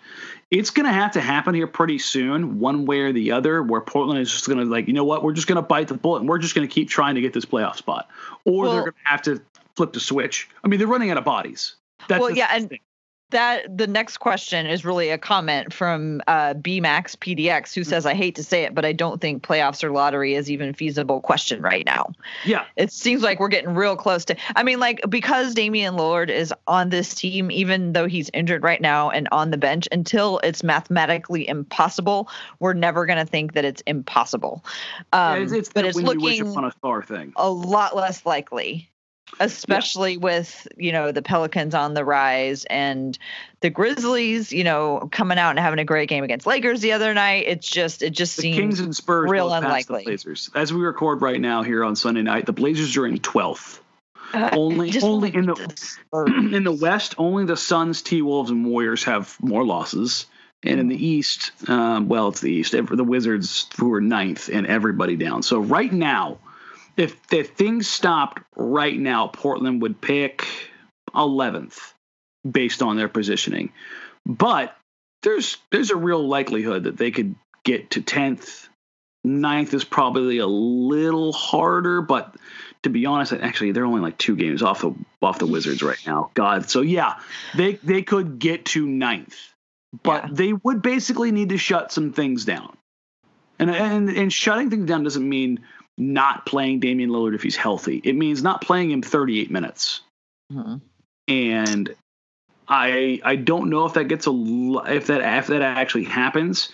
It's 0.50 0.70
going 0.70 0.86
to 0.86 0.92
have 0.92 1.12
to 1.12 1.20
happen 1.20 1.54
here 1.54 1.66
pretty 1.66 1.98
soon, 1.98 2.58
one 2.58 2.86
way 2.86 3.00
or 3.00 3.12
the 3.12 3.32
other, 3.32 3.62
where 3.62 3.82
Portland 3.82 4.18
is 4.18 4.32
just 4.32 4.46
going 4.46 4.58
to, 4.58 4.64
like, 4.64 4.86
you 4.86 4.94
know 4.94 5.04
what, 5.04 5.22
we're 5.22 5.34
just 5.34 5.46
going 5.46 5.56
to 5.56 5.62
bite 5.62 5.88
the 5.88 5.94
bullet 5.94 6.20
and 6.20 6.28
we're 6.28 6.38
just 6.38 6.54
going 6.54 6.66
to 6.66 6.72
keep 6.72 6.88
trying 6.88 7.16
to 7.16 7.20
get 7.20 7.34
this 7.34 7.44
playoff 7.44 7.76
spot. 7.76 8.08
Or 8.44 8.62
Well- 8.62 8.72
they're 8.72 8.80
going 8.80 8.92
to 8.92 9.10
have 9.10 9.22
to 9.22 9.42
flip 9.76 9.92
the 9.92 10.00
switch. 10.00 10.48
I 10.64 10.68
mean, 10.68 10.78
they're 10.78 10.88
running 10.88 11.10
out 11.10 11.18
of 11.18 11.24
bodies. 11.24 11.74
That's 12.08 12.20
Well, 12.20 12.30
yeah, 12.30 12.48
and 12.50 12.70
thing. 12.70 12.80
That 13.30 13.76
the 13.76 13.86
next 13.86 14.18
question 14.18 14.66
is 14.66 14.84
really 14.84 15.10
a 15.10 15.18
comment 15.18 15.72
from 15.72 16.22
uh, 16.26 16.54
BMax 16.54 17.16
PDX, 17.16 17.74
who 17.74 17.84
says, 17.84 18.06
"I 18.06 18.14
hate 18.14 18.34
to 18.36 18.44
say 18.44 18.64
it, 18.64 18.74
but 18.74 18.84
I 18.84 18.92
don't 18.92 19.20
think 19.20 19.42
playoffs 19.42 19.84
or 19.84 19.90
lottery 19.90 20.34
is 20.34 20.50
even 20.50 20.72
feasible 20.72 21.20
question 21.20 21.60
right 21.60 21.84
now." 21.84 22.12
Yeah, 22.44 22.64
it 22.76 22.92
seems 22.92 23.22
like 23.22 23.40
we're 23.40 23.48
getting 23.48 23.74
real 23.74 23.96
close 23.96 24.24
to. 24.26 24.36
I 24.56 24.62
mean, 24.62 24.80
like 24.80 25.00
because 25.08 25.54
Damian 25.54 25.94
Lillard 25.94 26.30
is 26.30 26.54
on 26.66 26.88
this 26.88 27.14
team, 27.14 27.50
even 27.50 27.92
though 27.92 28.06
he's 28.06 28.30
injured 28.32 28.62
right 28.62 28.80
now 28.80 29.10
and 29.10 29.28
on 29.32 29.50
the 29.50 29.58
bench, 29.58 29.88
until 29.92 30.38
it's 30.38 30.62
mathematically 30.62 31.46
impossible, 31.48 32.28
we're 32.60 32.74
never 32.74 33.06
going 33.06 33.18
to 33.18 33.26
think 33.26 33.52
that 33.54 33.64
it's 33.64 33.82
impossible. 33.86 34.64
Um, 35.12 35.36
yeah, 35.36 35.42
it's, 35.42 35.52
it's 35.52 35.72
but 35.72 35.84
it's 35.84 35.96
looking 35.96 36.56
a 36.64 36.70
star 36.70 37.02
thing. 37.02 37.32
A 37.36 37.50
lot 37.50 37.94
less 37.94 38.24
likely 38.24 38.90
especially 39.40 40.12
yeah. 40.12 40.18
with 40.18 40.68
you 40.76 40.92
know 40.92 41.12
the 41.12 41.22
Pelicans 41.22 41.74
on 41.74 41.94
the 41.94 42.04
rise 42.04 42.64
and 42.66 43.18
the 43.60 43.70
Grizzlies, 43.70 44.52
you 44.52 44.64
know, 44.64 45.08
coming 45.12 45.38
out 45.38 45.50
and 45.50 45.58
having 45.58 45.78
a 45.78 45.84
great 45.84 46.08
game 46.08 46.24
against 46.24 46.46
Lakers 46.46 46.80
the 46.80 46.92
other 46.92 47.14
night. 47.14 47.44
It's 47.46 47.68
just 47.68 48.02
it 48.02 48.10
just 48.10 48.36
the 48.36 48.42
seems 48.42 48.56
Kings 48.56 48.80
and 48.80 48.94
Spurs 48.94 49.30
real 49.30 49.52
unlikely. 49.52 50.04
Blazers. 50.04 50.50
As 50.54 50.72
we 50.72 50.80
record 50.80 51.22
right 51.22 51.40
now 51.40 51.62
here 51.62 51.84
on 51.84 51.96
Sunday 51.96 52.22
night, 52.22 52.46
the 52.46 52.52
Blazers 52.52 52.96
are 52.96 53.06
in 53.06 53.18
twelfth. 53.18 53.82
Uh, 54.32 54.50
only 54.52 54.92
only 55.02 55.34
in 55.34 55.46
the 55.46 55.90
in 56.52 56.64
the 56.64 56.72
West, 56.72 57.14
only 57.18 57.44
the 57.44 57.56
Suns, 57.56 58.02
T 58.02 58.22
Wolves, 58.22 58.50
and 58.50 58.66
Warriors 58.66 59.04
have 59.04 59.36
more 59.40 59.64
losses. 59.64 60.26
And 60.64 60.80
in 60.80 60.88
the 60.88 61.06
East, 61.06 61.52
um, 61.68 62.08
well, 62.08 62.28
it's 62.28 62.40
the 62.40 62.50
East. 62.50 62.72
The 62.72 63.04
Wizards, 63.04 63.68
who 63.78 63.92
are 63.92 64.00
ninth, 64.00 64.50
and 64.52 64.66
everybody 64.66 65.14
down. 65.14 65.44
So 65.44 65.60
right 65.60 65.92
now, 65.92 66.38
if 66.98 67.16
if 67.32 67.50
things 67.50 67.88
stopped 67.88 68.42
right 68.56 68.98
now, 68.98 69.28
Portland 69.28 69.80
would 69.82 70.00
pick 70.00 70.46
11th 71.14 71.94
based 72.48 72.82
on 72.82 72.96
their 72.96 73.08
positioning. 73.08 73.72
But 74.26 74.76
there's 75.22 75.56
there's 75.70 75.90
a 75.90 75.96
real 75.96 76.26
likelihood 76.26 76.84
that 76.84 76.96
they 76.96 77.10
could 77.10 77.34
get 77.64 77.90
to 77.92 78.02
10th. 78.02 78.68
Ninth 79.24 79.74
is 79.74 79.84
probably 79.84 80.38
a 80.38 80.46
little 80.46 81.32
harder, 81.32 82.02
but 82.02 82.36
to 82.82 82.90
be 82.90 83.06
honest, 83.06 83.32
actually 83.32 83.72
they're 83.72 83.84
only 83.84 84.00
like 84.00 84.18
two 84.18 84.36
games 84.36 84.62
off 84.62 84.80
the 84.80 84.94
off 85.22 85.38
the 85.38 85.46
Wizards 85.46 85.82
right 85.82 85.98
now. 86.06 86.30
God, 86.34 86.68
so 86.68 86.80
yeah, 86.82 87.20
they 87.56 87.74
they 87.74 88.02
could 88.02 88.38
get 88.38 88.64
to 88.66 88.86
ninth, 88.86 89.36
but 90.02 90.24
yeah. 90.24 90.30
they 90.32 90.52
would 90.52 90.82
basically 90.82 91.32
need 91.32 91.50
to 91.50 91.58
shut 91.58 91.92
some 91.92 92.12
things 92.12 92.44
down. 92.44 92.76
And 93.58 93.70
and 93.70 94.08
and 94.08 94.32
shutting 94.32 94.70
things 94.70 94.86
down 94.86 95.02
doesn't 95.02 95.28
mean 95.28 95.60
not 95.98 96.46
playing 96.46 96.80
Damian 96.80 97.10
Lillard 97.10 97.34
if 97.34 97.42
he's 97.42 97.56
healthy. 97.56 98.00
It 98.04 98.14
means 98.14 98.42
not 98.42 98.62
playing 98.62 98.90
him 98.90 99.02
38 99.02 99.50
minutes. 99.50 100.00
Mm-hmm. 100.52 100.76
And 101.26 101.94
I 102.68 103.20
I 103.24 103.36
don't 103.36 103.70
know 103.70 103.84
if 103.84 103.94
that 103.94 104.04
gets 104.04 104.26
a 104.26 104.32
if 104.86 105.08
that 105.08 105.38
if 105.38 105.48
that 105.48 105.62
actually 105.62 106.04
happens, 106.04 106.70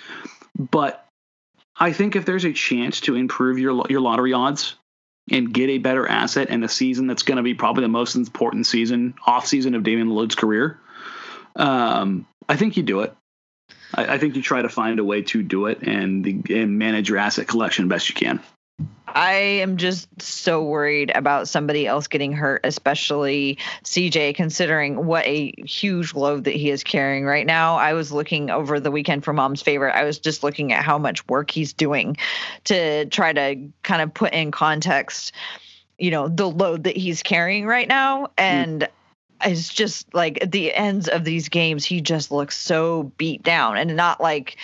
but 0.58 1.06
I 1.76 1.92
think 1.92 2.14
if 2.16 2.24
there's 2.24 2.44
a 2.44 2.52
chance 2.52 3.00
to 3.02 3.16
improve 3.16 3.58
your 3.58 3.84
your 3.88 4.00
lottery 4.00 4.32
odds 4.32 4.74
and 5.30 5.52
get 5.52 5.70
a 5.70 5.78
better 5.78 6.06
asset 6.06 6.50
in 6.50 6.62
a 6.62 6.68
season 6.68 7.06
that's 7.06 7.22
going 7.22 7.36
to 7.36 7.42
be 7.42 7.54
probably 7.54 7.82
the 7.82 7.88
most 7.88 8.14
important 8.14 8.66
season 8.66 9.14
off 9.26 9.46
season 9.46 9.74
of 9.74 9.82
Damian 9.82 10.08
Lillard's 10.08 10.34
career, 10.34 10.78
um, 11.56 12.26
I 12.48 12.56
think 12.56 12.76
you 12.76 12.82
do 12.82 13.00
it. 13.00 13.14
I, 13.94 14.14
I, 14.14 14.18
think 14.18 14.36
you 14.36 14.42
try 14.42 14.60
to 14.60 14.68
find 14.68 14.98
a 14.98 15.04
way 15.04 15.22
to 15.22 15.42
do 15.42 15.66
it 15.66 15.82
and, 15.82 16.22
the, 16.24 16.62
and 16.62 16.78
manage 16.78 17.08
your 17.08 17.16
asset 17.16 17.48
collection 17.48 17.88
best 17.88 18.08
you 18.08 18.14
can. 18.14 18.40
I 19.14 19.34
am 19.34 19.76
just 19.76 20.08
so 20.20 20.62
worried 20.64 21.12
about 21.14 21.46
somebody 21.48 21.86
else 21.86 22.08
getting 22.08 22.32
hurt, 22.32 22.62
especially 22.64 23.58
CJ, 23.84 24.34
considering 24.34 25.06
what 25.06 25.24
a 25.24 25.52
huge 25.64 26.14
load 26.14 26.44
that 26.44 26.56
he 26.56 26.70
is 26.70 26.82
carrying 26.82 27.24
right 27.24 27.46
now. 27.46 27.76
I 27.76 27.92
was 27.92 28.10
looking 28.10 28.50
over 28.50 28.80
the 28.80 28.90
weekend 28.90 29.24
for 29.24 29.32
mom's 29.32 29.62
favorite. 29.62 29.94
I 29.94 30.02
was 30.02 30.18
just 30.18 30.42
looking 30.42 30.72
at 30.72 30.84
how 30.84 30.98
much 30.98 31.26
work 31.28 31.52
he's 31.52 31.72
doing 31.72 32.16
to 32.64 33.06
try 33.06 33.32
to 33.32 33.68
kind 33.84 34.02
of 34.02 34.12
put 34.12 34.32
in 34.32 34.50
context, 34.50 35.32
you 35.96 36.10
know, 36.10 36.26
the 36.26 36.50
load 36.50 36.82
that 36.84 36.96
he's 36.96 37.22
carrying 37.22 37.66
right 37.66 37.88
now. 37.88 38.28
And 38.36 38.82
mm 38.82 38.88
it's 39.44 39.68
just 39.68 40.14
like 40.14 40.42
at 40.42 40.52
the 40.52 40.72
ends 40.72 41.06
of 41.06 41.24
these 41.24 41.50
games, 41.50 41.84
he 41.84 42.00
just 42.00 42.30
looks 42.30 42.56
so 42.56 43.12
beat 43.18 43.42
down 43.42 43.76
and 43.76 43.94
not 43.94 44.20
like 44.20 44.56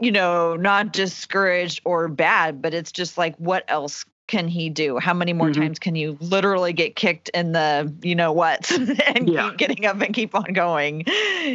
you 0.00 0.12
know, 0.12 0.56
not 0.56 0.92
discouraged 0.92 1.80
or 1.84 2.08
bad, 2.08 2.60
but 2.60 2.74
it's 2.74 2.92
just 2.92 3.16
like, 3.16 3.36
what 3.36 3.64
else 3.68 4.04
can 4.26 4.48
he 4.48 4.70
do? 4.70 4.98
How 4.98 5.12
many 5.12 5.32
more 5.32 5.50
mm-hmm. 5.50 5.62
times 5.62 5.78
can 5.78 5.94
you 5.94 6.16
literally 6.20 6.72
get 6.72 6.96
kicked 6.96 7.28
in 7.30 7.52
the, 7.52 7.92
you 8.02 8.14
know 8.14 8.32
what, 8.32 8.70
and 8.72 9.28
yeah. 9.28 9.50
keep 9.50 9.58
getting 9.58 9.86
up 9.86 10.00
and 10.00 10.14
keep 10.14 10.34
on 10.34 10.52
going? 10.52 11.04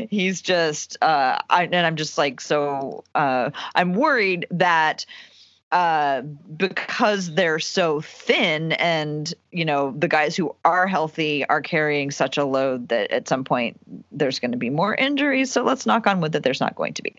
He's 0.10 0.41
just, 0.41 0.97
uh, 1.02 1.39
I, 1.49 1.63
and 1.63 1.86
I'm 1.86 1.95
just 1.95 2.17
like, 2.17 2.39
so, 2.39 3.04
uh, 3.15 3.49
I'm 3.75 3.93
worried 3.93 4.45
that 4.52 5.06
uh, 5.72 6.22
because 6.22 7.34
they're 7.34 7.60
so 7.60 8.02
thin 8.02 8.72
and 8.74 9.34
you 9.52 9.66
know 9.66 9.94
the 9.98 10.08
guys 10.08 10.36
who 10.36 10.56
are 10.66 10.88
healthy 10.88 11.46
are 11.46 11.62
carrying 11.62 12.10
such 12.10 12.38
a 12.38 12.46
load 12.46 12.90
that 12.90 13.12
at 13.12 13.28
some 13.28 13.44
point 13.44 13.80
there's 14.12 14.40
going 14.40 14.52
to 14.52 14.58
be 14.58 14.70
more 14.70 14.96
injuries. 14.96 15.52
So 15.52 15.64
let's 15.64 15.86
knock 15.86 16.08
on 16.08 16.22
wood 16.22 16.32
that 16.32 16.44
there's 16.44 16.60
not 16.60 16.76
going 16.76 16.94
to 16.96 17.04
be. 17.04 17.16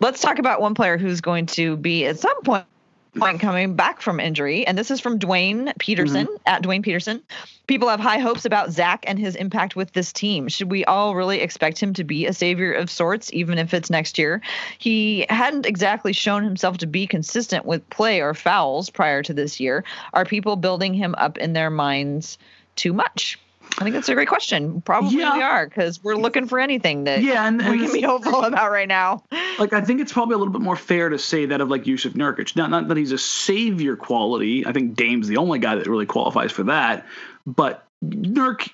Let's 0.00 0.20
talk 0.20 0.38
about 0.38 0.60
one 0.60 0.74
player 0.74 0.98
who's 0.98 1.20
going 1.20 1.46
to 1.46 1.76
be 1.76 2.06
at 2.06 2.18
some 2.18 2.42
point 2.42 2.66
point 3.14 3.40
coming 3.40 3.74
back 3.74 4.00
from 4.00 4.20
injury, 4.20 4.66
and 4.66 4.76
this 4.76 4.90
is 4.90 5.00
from 5.00 5.18
Dwayne 5.18 5.76
Peterson 5.78 6.26
mm-hmm. 6.26 6.36
at 6.46 6.62
Dwayne 6.62 6.82
Peterson. 6.82 7.22
People 7.66 7.88
have 7.88 8.00
high 8.00 8.18
hopes 8.18 8.44
about 8.44 8.70
Zach 8.70 9.04
and 9.06 9.18
his 9.18 9.36
impact 9.36 9.74
with 9.74 9.92
this 9.92 10.12
team. 10.12 10.48
Should 10.48 10.70
we 10.70 10.84
all 10.84 11.14
really 11.14 11.40
expect 11.40 11.80
him 11.80 11.94
to 11.94 12.04
be 12.04 12.26
a 12.26 12.32
savior 12.32 12.72
of 12.72 12.90
sorts, 12.90 13.32
even 13.32 13.58
if 13.58 13.72
it's 13.72 13.90
next 13.90 14.18
year? 14.18 14.42
He 14.78 15.26
hadn't 15.30 15.66
exactly 15.66 16.12
shown 16.12 16.44
himself 16.44 16.78
to 16.78 16.86
be 16.86 17.06
consistent 17.06 17.64
with 17.64 17.88
play 17.90 18.20
or 18.20 18.34
fouls 18.34 18.90
prior 18.90 19.22
to 19.22 19.32
this 19.32 19.60
year. 19.60 19.84
Are 20.12 20.24
people 20.24 20.56
building 20.56 20.94
him 20.94 21.14
up 21.16 21.38
in 21.38 21.54
their 21.54 21.70
minds 21.70 22.38
too 22.76 22.92
much? 22.92 23.38
I 23.78 23.82
think 23.82 23.94
that's 23.94 24.08
a 24.08 24.14
great 24.14 24.28
question. 24.28 24.80
Probably 24.82 25.18
yeah. 25.18 25.36
we 25.36 25.42
are 25.42 25.66
because 25.66 26.02
we're 26.02 26.16
looking 26.16 26.46
for 26.46 26.60
anything 26.60 27.04
that 27.04 27.22
yeah, 27.22 27.46
and, 27.46 27.60
and 27.60 27.70
we 27.72 27.84
can 27.84 27.92
be 27.92 28.02
hopeful 28.02 28.44
about 28.44 28.70
right 28.70 28.88
now. 28.88 29.24
Like 29.58 29.72
I 29.72 29.80
think 29.80 30.00
it's 30.00 30.12
probably 30.12 30.34
a 30.34 30.38
little 30.38 30.52
bit 30.52 30.62
more 30.62 30.76
fair 30.76 31.08
to 31.08 31.18
say 31.18 31.46
that 31.46 31.60
of 31.60 31.68
like 31.68 31.84
Jusuf 31.84 32.12
Nurkic. 32.12 32.54
Not 32.54 32.70
not 32.70 32.88
that 32.88 32.96
he's 32.96 33.12
a 33.12 33.18
savior 33.18 33.96
quality. 33.96 34.66
I 34.66 34.72
think 34.72 34.94
Dame's 34.94 35.28
the 35.28 35.38
only 35.38 35.58
guy 35.58 35.74
that 35.74 35.86
really 35.86 36.06
qualifies 36.06 36.52
for 36.52 36.64
that. 36.64 37.06
But 37.46 37.84
Nurk 38.04 38.70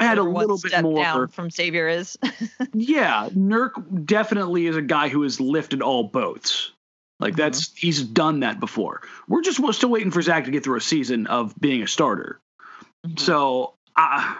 had 0.00 0.18
a 0.18 0.22
little 0.22 0.58
bit 0.58 0.80
more 0.82 1.02
down 1.02 1.28
from 1.28 1.50
savior 1.50 1.88
is. 1.88 2.18
yeah, 2.72 3.28
Nurk 3.30 4.06
definitely 4.06 4.66
is 4.66 4.76
a 4.76 4.82
guy 4.82 5.08
who 5.08 5.22
has 5.22 5.40
lifted 5.40 5.82
all 5.82 6.04
boats. 6.04 6.72
Like 7.20 7.32
mm-hmm. 7.32 7.42
that's 7.42 7.76
he's 7.76 8.02
done 8.02 8.40
that 8.40 8.58
before. 8.58 9.02
We're 9.28 9.42
just 9.42 9.60
we're 9.60 9.72
still 9.72 9.90
waiting 9.90 10.10
for 10.10 10.22
Zach 10.22 10.46
to 10.46 10.50
get 10.50 10.64
through 10.64 10.78
a 10.78 10.80
season 10.80 11.26
of 11.26 11.54
being 11.60 11.82
a 11.82 11.86
starter. 11.86 12.40
Mm-hmm. 13.06 13.18
So 13.18 13.74
I, 13.96 14.36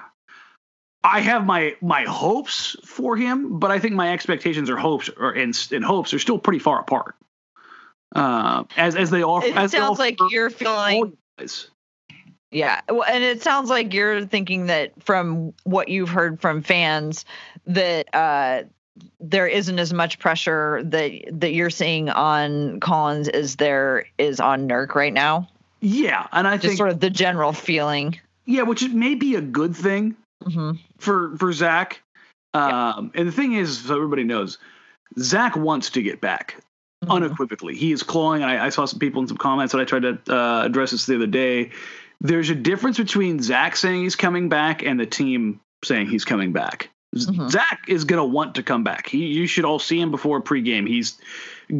I 1.02 1.20
have 1.20 1.46
my 1.46 1.76
my 1.80 2.04
hopes 2.04 2.76
for 2.84 3.16
him, 3.16 3.58
but 3.58 3.70
I 3.70 3.78
think 3.78 3.94
my 3.94 4.12
expectations 4.12 4.68
or 4.68 4.76
hopes 4.76 5.08
or 5.16 5.32
and, 5.32 5.56
and 5.72 5.84
hopes 5.84 6.12
are 6.12 6.18
still 6.18 6.38
pretty 6.38 6.58
far 6.58 6.80
apart. 6.80 7.14
Uh, 8.14 8.64
as 8.76 8.96
as 8.96 9.10
they 9.10 9.22
are. 9.22 9.44
It 9.44 9.56
as 9.56 9.70
sounds 9.70 9.98
like 9.98 10.18
you're 10.30 10.50
feeling. 10.50 11.16
Yeah, 12.50 12.80
well, 12.88 13.04
and 13.04 13.22
it 13.22 13.42
sounds 13.42 13.70
like 13.70 13.94
you're 13.94 14.26
thinking 14.26 14.66
that 14.66 14.92
from 15.02 15.54
what 15.62 15.88
you've 15.88 16.08
heard 16.08 16.40
from 16.40 16.62
fans 16.62 17.24
that 17.66 18.12
uh, 18.12 18.64
there 19.20 19.46
isn't 19.46 19.78
as 19.78 19.92
much 19.92 20.18
pressure 20.18 20.82
that 20.84 21.12
that 21.30 21.52
you're 21.52 21.70
seeing 21.70 22.10
on 22.10 22.80
Collins 22.80 23.28
as 23.28 23.56
there 23.56 24.06
is 24.18 24.40
on 24.40 24.68
Nurk 24.68 24.94
right 24.96 25.12
now. 25.12 25.48
Yeah, 25.80 26.26
and 26.32 26.48
I 26.48 26.56
just 26.56 26.66
think 26.66 26.76
sort 26.76 26.90
of 26.90 27.00
the 27.00 27.10
general 27.10 27.52
feeling. 27.52 28.18
Yeah, 28.46 28.62
which 28.62 28.88
may 28.88 29.14
be 29.14 29.36
a 29.36 29.40
good 29.40 29.76
thing 29.76 30.16
mm-hmm. 30.44 30.72
for 30.98 31.36
for 31.36 31.52
Zach. 31.52 32.02
Um, 32.52 33.12
And 33.14 33.28
the 33.28 33.32
thing 33.32 33.52
is, 33.52 33.78
so 33.78 33.94
everybody 33.94 34.24
knows, 34.24 34.58
Zach 35.18 35.56
wants 35.56 35.90
to 35.90 36.02
get 36.02 36.20
back 36.20 36.56
mm-hmm. 37.02 37.12
unequivocally. 37.12 37.76
He 37.76 37.92
is 37.92 38.02
clawing. 38.02 38.42
I, 38.42 38.66
I, 38.66 38.68
saw 38.70 38.86
some 38.86 38.98
people 38.98 39.22
in 39.22 39.28
some 39.28 39.36
comments 39.36 39.72
that 39.72 39.80
I 39.80 39.84
tried 39.84 40.02
to 40.02 40.18
uh, 40.34 40.64
address 40.64 40.90
this 40.90 41.06
the 41.06 41.16
other 41.16 41.26
day. 41.26 41.70
There's 42.20 42.50
a 42.50 42.54
difference 42.54 42.98
between 42.98 43.40
Zach 43.40 43.76
saying 43.76 44.02
he's 44.02 44.16
coming 44.16 44.48
back 44.48 44.82
and 44.82 44.98
the 44.98 45.06
team 45.06 45.60
saying 45.84 46.08
he's 46.08 46.24
coming 46.24 46.52
back. 46.52 46.90
Mm-hmm. 47.14 47.48
Zach 47.48 47.84
is 47.88 48.04
going 48.04 48.18
to 48.18 48.24
want 48.24 48.56
to 48.56 48.62
come 48.62 48.84
back. 48.84 49.08
He, 49.08 49.26
you 49.26 49.46
should 49.46 49.64
all 49.64 49.78
see 49.78 50.00
him 50.00 50.10
before 50.10 50.40
pregame. 50.42 50.86
He's 50.86 51.18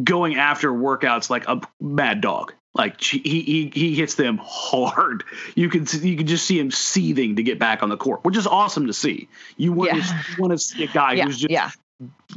going 0.03 0.35
after 0.35 0.71
workouts 0.71 1.29
like 1.29 1.47
a 1.47 1.61
mad 1.79 2.21
dog. 2.21 2.53
Like 2.73 3.01
he 3.01 3.19
he 3.19 3.71
he 3.73 3.95
hits 3.95 4.15
them 4.15 4.39
hard. 4.41 5.25
You 5.55 5.69
can 5.69 5.85
you 6.01 6.15
can 6.15 6.25
just 6.25 6.45
see 6.45 6.57
him 6.57 6.71
seething 6.71 7.35
to 7.35 7.43
get 7.43 7.59
back 7.59 7.83
on 7.83 7.89
the 7.89 7.97
court, 7.97 8.23
which 8.23 8.37
is 8.37 8.47
awesome 8.47 8.87
to 8.87 8.93
see. 8.93 9.27
You 9.57 9.73
want 9.73 9.93
yeah. 9.93 10.01
to 10.01 10.41
want 10.41 10.51
to 10.51 10.57
see 10.57 10.85
a 10.85 10.87
guy 10.87 11.13
yeah, 11.13 11.25
who's 11.25 11.37
just 11.37 11.51
yeah. 11.51 11.71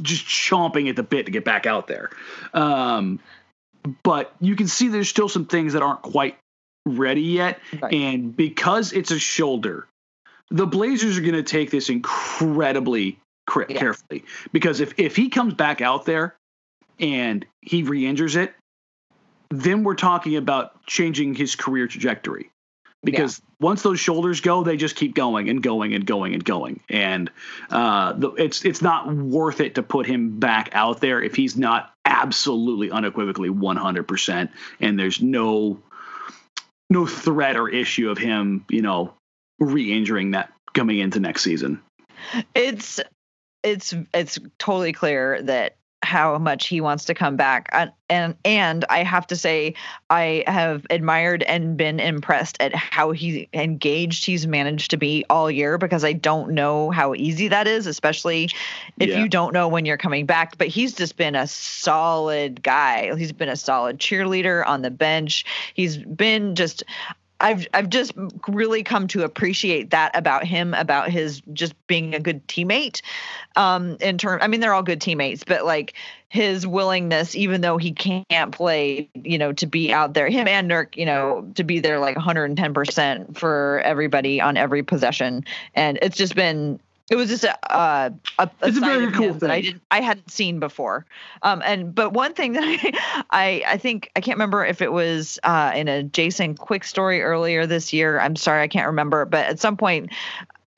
just 0.01 0.25
chomping 0.25 0.89
at 0.89 0.97
the 0.97 1.03
bit 1.03 1.27
to 1.27 1.31
get 1.31 1.45
back 1.45 1.65
out 1.65 1.87
there. 1.87 2.09
Um, 2.53 3.19
but 4.03 4.33
you 4.41 4.57
can 4.57 4.67
see 4.67 4.89
there's 4.89 5.07
still 5.07 5.29
some 5.29 5.45
things 5.45 5.71
that 5.71 5.81
aren't 5.81 6.01
quite 6.01 6.37
ready 6.85 7.21
yet, 7.21 7.59
right. 7.81 7.93
and 7.93 8.35
because 8.35 8.91
it's 8.91 9.11
a 9.11 9.19
shoulder, 9.19 9.87
the 10.49 10.67
Blazers 10.67 11.17
are 11.17 11.21
going 11.21 11.33
to 11.33 11.43
take 11.43 11.71
this 11.71 11.89
incredibly 11.89 13.17
yeah. 13.55 13.77
carefully 13.77 14.25
because 14.51 14.81
if 14.81 14.99
if 14.99 15.15
he 15.15 15.29
comes 15.29 15.53
back 15.53 15.79
out 15.79 16.05
there 16.05 16.35
and 16.99 17.45
he 17.61 17.83
re-injures 17.83 18.35
it, 18.35 18.53
then 19.49 19.83
we're 19.83 19.95
talking 19.95 20.35
about 20.35 20.85
changing 20.85 21.35
his 21.35 21.55
career 21.55 21.87
trajectory. 21.87 22.49
Because 23.03 23.39
yeah. 23.39 23.45
once 23.59 23.83
those 23.83 23.99
shoulders 23.99 24.41
go, 24.41 24.63
they 24.63 24.77
just 24.77 24.95
keep 24.95 25.13
going 25.13 25.47
and 25.47 25.61
going 25.61 25.93
and 25.93 26.07
going 26.07 26.33
and 26.33 26.43
going, 26.43 26.79
and 26.89 27.29
uh, 27.69 28.13
the, 28.13 28.29
it's 28.31 28.65
it's 28.65 28.81
not 28.81 29.13
worth 29.13 29.61
it 29.61 29.75
to 29.75 29.83
put 29.83 30.07
him 30.07 30.39
back 30.39 30.69
out 30.71 31.01
there 31.01 31.21
if 31.21 31.35
he's 31.35 31.55
not 31.55 31.93
absolutely 32.03 32.89
unequivocally 32.89 33.49
100%, 33.49 34.49
and 34.79 34.97
there's 34.97 35.21
no 35.21 35.83
no 36.89 37.05
threat 37.05 37.57
or 37.57 37.69
issue 37.69 38.09
of 38.09 38.17
him, 38.17 38.65
you 38.69 38.81
know, 38.81 39.13
re-injuring 39.59 40.31
that 40.31 40.51
coming 40.73 40.97
into 40.97 41.19
next 41.19 41.43
season. 41.43 41.81
It's 42.55 42.99
it's 43.63 43.93
it's 44.13 44.39
totally 44.57 44.93
clear 44.93 45.41
that 45.43 45.75
how 46.05 46.37
much 46.37 46.67
he 46.67 46.79
wants 46.79 47.05
to 47.05 47.13
come 47.13 47.35
back. 47.35 47.67
And, 47.71 47.91
and 48.09 48.35
and 48.45 48.85
I 48.89 49.03
have 49.03 49.25
to 49.27 49.35
say 49.35 49.73
I 50.09 50.43
have 50.45 50.85
admired 50.89 51.41
and 51.43 51.75
been 51.75 51.99
impressed 51.99 52.57
at 52.59 52.73
how 52.75 53.11
he 53.11 53.49
engaged 53.53 54.25
he's 54.25 54.45
managed 54.45 54.91
to 54.91 54.97
be 54.97 55.25
all 55.29 55.49
year 55.49 55.77
because 55.79 56.05
I 56.05 56.13
don't 56.13 56.51
know 56.51 56.91
how 56.91 57.15
easy 57.15 57.47
that 57.47 57.67
is 57.67 57.87
especially 57.87 58.49
if 58.99 59.09
yeah. 59.09 59.19
you 59.19 59.27
don't 59.27 59.53
know 59.53 59.67
when 59.67 59.85
you're 59.85 59.97
coming 59.97 60.25
back. 60.25 60.57
But 60.57 60.67
he's 60.67 60.93
just 60.93 61.17
been 61.17 61.35
a 61.35 61.47
solid 61.47 62.61
guy. 62.61 63.15
He's 63.15 63.33
been 63.33 63.49
a 63.49 63.55
solid 63.55 63.99
cheerleader 63.99 64.65
on 64.65 64.83
the 64.83 64.91
bench. 64.91 65.43
He's 65.73 65.97
been 65.97 66.55
just 66.55 66.83
I've 67.41 67.67
I've 67.73 67.89
just 67.89 68.13
really 68.47 68.83
come 68.83 69.07
to 69.09 69.23
appreciate 69.23 69.89
that 69.89 70.15
about 70.15 70.45
him, 70.45 70.73
about 70.73 71.09
his 71.09 71.41
just 71.53 71.73
being 71.87 72.15
a 72.15 72.19
good 72.19 72.47
teammate. 72.47 73.01
Um, 73.55 73.97
in 73.99 74.17
term, 74.17 74.39
I 74.41 74.47
mean, 74.47 74.61
they're 74.61 74.73
all 74.73 74.83
good 74.83 75.01
teammates, 75.01 75.43
but 75.43 75.65
like 75.65 75.93
his 76.29 76.65
willingness, 76.65 77.35
even 77.35 77.61
though 77.61 77.77
he 77.77 77.91
can't 77.91 78.51
play, 78.51 79.09
you 79.15 79.37
know, 79.37 79.51
to 79.53 79.65
be 79.65 79.91
out 79.91 80.13
there, 80.13 80.29
him 80.29 80.47
and 80.47 80.69
Nurk, 80.69 80.95
you 80.95 81.05
know, 81.05 81.49
to 81.55 81.63
be 81.63 81.79
there 81.79 81.99
like 81.99 82.15
110 82.15 82.73
percent 82.73 83.37
for 83.37 83.81
everybody 83.83 84.39
on 84.39 84.55
every 84.55 84.83
possession, 84.83 85.43
and 85.73 85.99
it's 86.01 86.17
just 86.17 86.35
been 86.35 86.79
it 87.09 87.15
was 87.15 87.29
just 87.29 87.43
a 87.43 87.73
uh, 87.73 88.09
a, 88.39 88.43
a 88.43 88.67
it's 88.67 88.77
a 88.77 88.81
very 88.81 89.11
cool 89.11 89.29
thing 89.29 89.39
that 89.39 89.51
I 89.51 89.61
didn't 89.61 89.83
I 89.91 90.01
hadn't 90.01 90.31
seen 90.31 90.59
before. 90.59 91.05
Um, 91.43 91.61
and 91.65 91.93
but 91.93 92.13
one 92.13 92.33
thing 92.33 92.53
that 92.53 92.63
I, 92.63 93.23
I 93.29 93.63
I 93.73 93.77
think 93.77 94.11
I 94.15 94.21
can't 94.21 94.37
remember 94.37 94.65
if 94.65 94.81
it 94.81 94.91
was 94.91 95.39
uh, 95.43 95.71
in 95.75 95.87
a 95.87 96.03
Jason 96.03 96.55
Quick 96.55 96.83
story 96.83 97.21
earlier 97.21 97.67
this 97.67 97.93
year. 97.93 98.19
I'm 98.19 98.35
sorry 98.35 98.63
I 98.63 98.67
can't 98.67 98.87
remember, 98.87 99.25
but 99.25 99.45
at 99.45 99.59
some 99.59 99.77
point. 99.77 100.11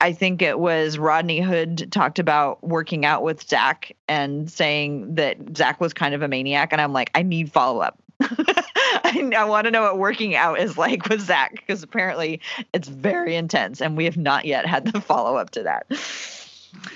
I 0.00 0.12
think 0.12 0.42
it 0.42 0.60
was 0.60 0.96
Rodney 0.96 1.40
Hood 1.40 1.90
talked 1.90 2.20
about 2.20 2.62
working 2.62 3.04
out 3.04 3.24
with 3.24 3.42
Zach 3.42 3.96
and 4.06 4.48
saying 4.48 5.16
that 5.16 5.38
Zach 5.56 5.80
was 5.80 5.92
kind 5.92 6.14
of 6.14 6.22
a 6.22 6.28
maniac. 6.28 6.68
And 6.70 6.80
I'm 6.80 6.92
like, 6.92 7.10
I 7.16 7.22
need 7.22 7.50
follow 7.50 7.80
up. 7.80 7.98
I, 8.20 9.30
I 9.36 9.44
want 9.44 9.66
to 9.66 9.70
know 9.70 9.82
what 9.82 9.98
working 9.98 10.34
out 10.34 10.58
is 10.58 10.76
like 10.76 11.08
with 11.08 11.20
Zach 11.20 11.52
because 11.52 11.82
apparently 11.82 12.40
it's 12.72 12.88
very 12.88 13.36
intense, 13.36 13.80
and 13.80 13.96
we 13.96 14.04
have 14.04 14.16
not 14.16 14.44
yet 14.44 14.66
had 14.66 14.86
the 14.86 15.00
follow 15.00 15.36
up 15.36 15.50
to 15.50 15.62
that. 15.64 15.86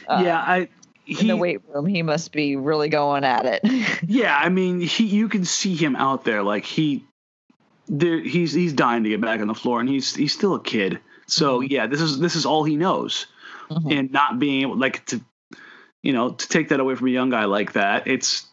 Uh, 0.08 0.22
yeah, 0.24 0.38
I. 0.38 0.68
He, 1.04 1.22
in 1.22 1.26
the 1.26 1.36
weight 1.36 1.60
room, 1.68 1.86
he 1.86 2.02
must 2.02 2.30
be 2.30 2.54
really 2.54 2.88
going 2.88 3.24
at 3.24 3.44
it. 3.44 4.02
yeah, 4.06 4.36
I 4.36 4.48
mean, 4.48 4.80
he 4.80 5.04
you 5.04 5.28
can 5.28 5.44
see 5.44 5.74
him 5.74 5.96
out 5.96 6.24
there, 6.24 6.44
like 6.44 6.64
he, 6.64 7.04
there, 7.88 8.20
he's 8.20 8.52
he's 8.52 8.72
dying 8.72 9.02
to 9.02 9.10
get 9.10 9.20
back 9.20 9.40
on 9.40 9.48
the 9.48 9.54
floor, 9.54 9.80
and 9.80 9.88
he's 9.88 10.14
he's 10.14 10.32
still 10.32 10.54
a 10.54 10.62
kid. 10.62 11.00
So 11.26 11.60
mm-hmm. 11.60 11.72
yeah, 11.72 11.86
this 11.88 12.00
is 12.00 12.20
this 12.20 12.36
is 12.36 12.46
all 12.46 12.62
he 12.62 12.76
knows, 12.76 13.26
mm-hmm. 13.68 13.90
and 13.90 14.12
not 14.12 14.38
being 14.38 14.62
able 14.62 14.76
like 14.76 15.04
to, 15.06 15.20
you 16.02 16.12
know, 16.12 16.30
to 16.30 16.48
take 16.48 16.68
that 16.68 16.78
away 16.78 16.94
from 16.94 17.08
a 17.08 17.10
young 17.10 17.30
guy 17.30 17.46
like 17.46 17.72
that, 17.72 18.06
it's 18.06 18.46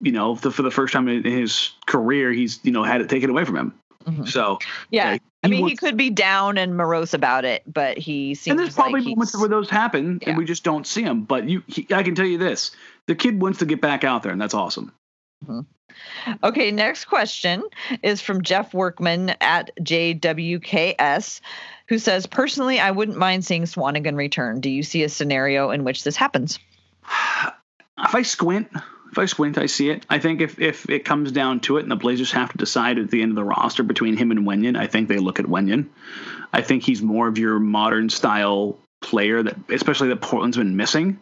you 0.00 0.12
know, 0.12 0.34
the, 0.36 0.50
for 0.50 0.62
the 0.62 0.70
first 0.70 0.92
time 0.92 1.08
in 1.08 1.24
his 1.24 1.72
career, 1.86 2.32
he's 2.32 2.60
you 2.62 2.72
know 2.72 2.82
had 2.82 3.00
it 3.00 3.08
taken 3.08 3.30
away 3.30 3.44
from 3.44 3.56
him. 3.56 3.74
Mm-hmm. 4.04 4.24
So 4.24 4.58
yeah, 4.90 5.18
I 5.42 5.48
mean, 5.48 5.62
wants, 5.62 5.72
he 5.72 5.76
could 5.76 5.96
be 5.96 6.10
down 6.10 6.58
and 6.58 6.76
morose 6.76 7.12
about 7.12 7.44
it, 7.44 7.62
but 7.66 7.98
he 7.98 8.34
seems. 8.34 8.52
And 8.52 8.58
there's 8.58 8.74
probably 8.74 9.00
like 9.00 9.10
moments 9.10 9.38
where 9.38 9.48
those 9.48 9.68
happen, 9.68 10.18
yeah. 10.22 10.30
and 10.30 10.38
we 10.38 10.44
just 10.44 10.64
don't 10.64 10.86
see 10.86 11.02
him. 11.02 11.24
But 11.24 11.48
you, 11.48 11.62
he, 11.66 11.86
I 11.90 12.02
can 12.02 12.14
tell 12.14 12.26
you 12.26 12.38
this: 12.38 12.70
the 13.06 13.14
kid 13.14 13.40
wants 13.40 13.58
to 13.58 13.66
get 13.66 13.80
back 13.80 14.04
out 14.04 14.22
there, 14.22 14.32
and 14.32 14.40
that's 14.40 14.54
awesome. 14.54 14.92
Mm-hmm. 15.44 16.32
Okay, 16.44 16.70
next 16.70 17.06
question 17.06 17.62
is 18.02 18.20
from 18.20 18.42
Jeff 18.42 18.72
Workman 18.72 19.34
at 19.40 19.70
JWKS, 19.80 21.40
who 21.88 21.98
says, 21.98 22.26
"Personally, 22.26 22.80
I 22.80 22.90
wouldn't 22.90 23.18
mind 23.18 23.44
seeing 23.44 23.64
Swanigan 23.64 24.16
return. 24.16 24.60
Do 24.60 24.70
you 24.70 24.82
see 24.82 25.02
a 25.02 25.08
scenario 25.08 25.70
in 25.70 25.84
which 25.84 26.04
this 26.04 26.16
happens?" 26.16 26.58
If 28.02 28.14
I 28.14 28.22
squint, 28.22 28.70
if 29.10 29.18
I 29.18 29.24
squint, 29.24 29.58
I 29.58 29.66
see 29.66 29.90
it. 29.90 30.06
I 30.08 30.18
think 30.18 30.40
if, 30.40 30.60
if 30.60 30.88
it 30.88 31.04
comes 31.04 31.32
down 31.32 31.60
to 31.60 31.78
it 31.78 31.82
and 31.82 31.90
the 31.90 31.96
Blazers 31.96 32.30
have 32.32 32.52
to 32.52 32.58
decide 32.58 32.98
at 32.98 33.10
the 33.10 33.22
end 33.22 33.32
of 33.32 33.36
the 33.36 33.44
roster 33.44 33.82
between 33.82 34.16
him 34.16 34.30
and 34.30 34.40
Wenyen, 34.40 34.78
I 34.78 34.86
think 34.86 35.08
they 35.08 35.18
look 35.18 35.40
at 35.40 35.46
Wenyen. 35.46 35.88
I 36.52 36.62
think 36.62 36.84
he's 36.84 37.02
more 37.02 37.26
of 37.26 37.36
your 37.36 37.58
modern 37.58 38.08
style 38.08 38.78
player 39.00 39.42
that, 39.42 39.56
especially 39.68 40.08
that 40.08 40.20
Portland's 40.20 40.56
been 40.56 40.76
missing. 40.76 41.18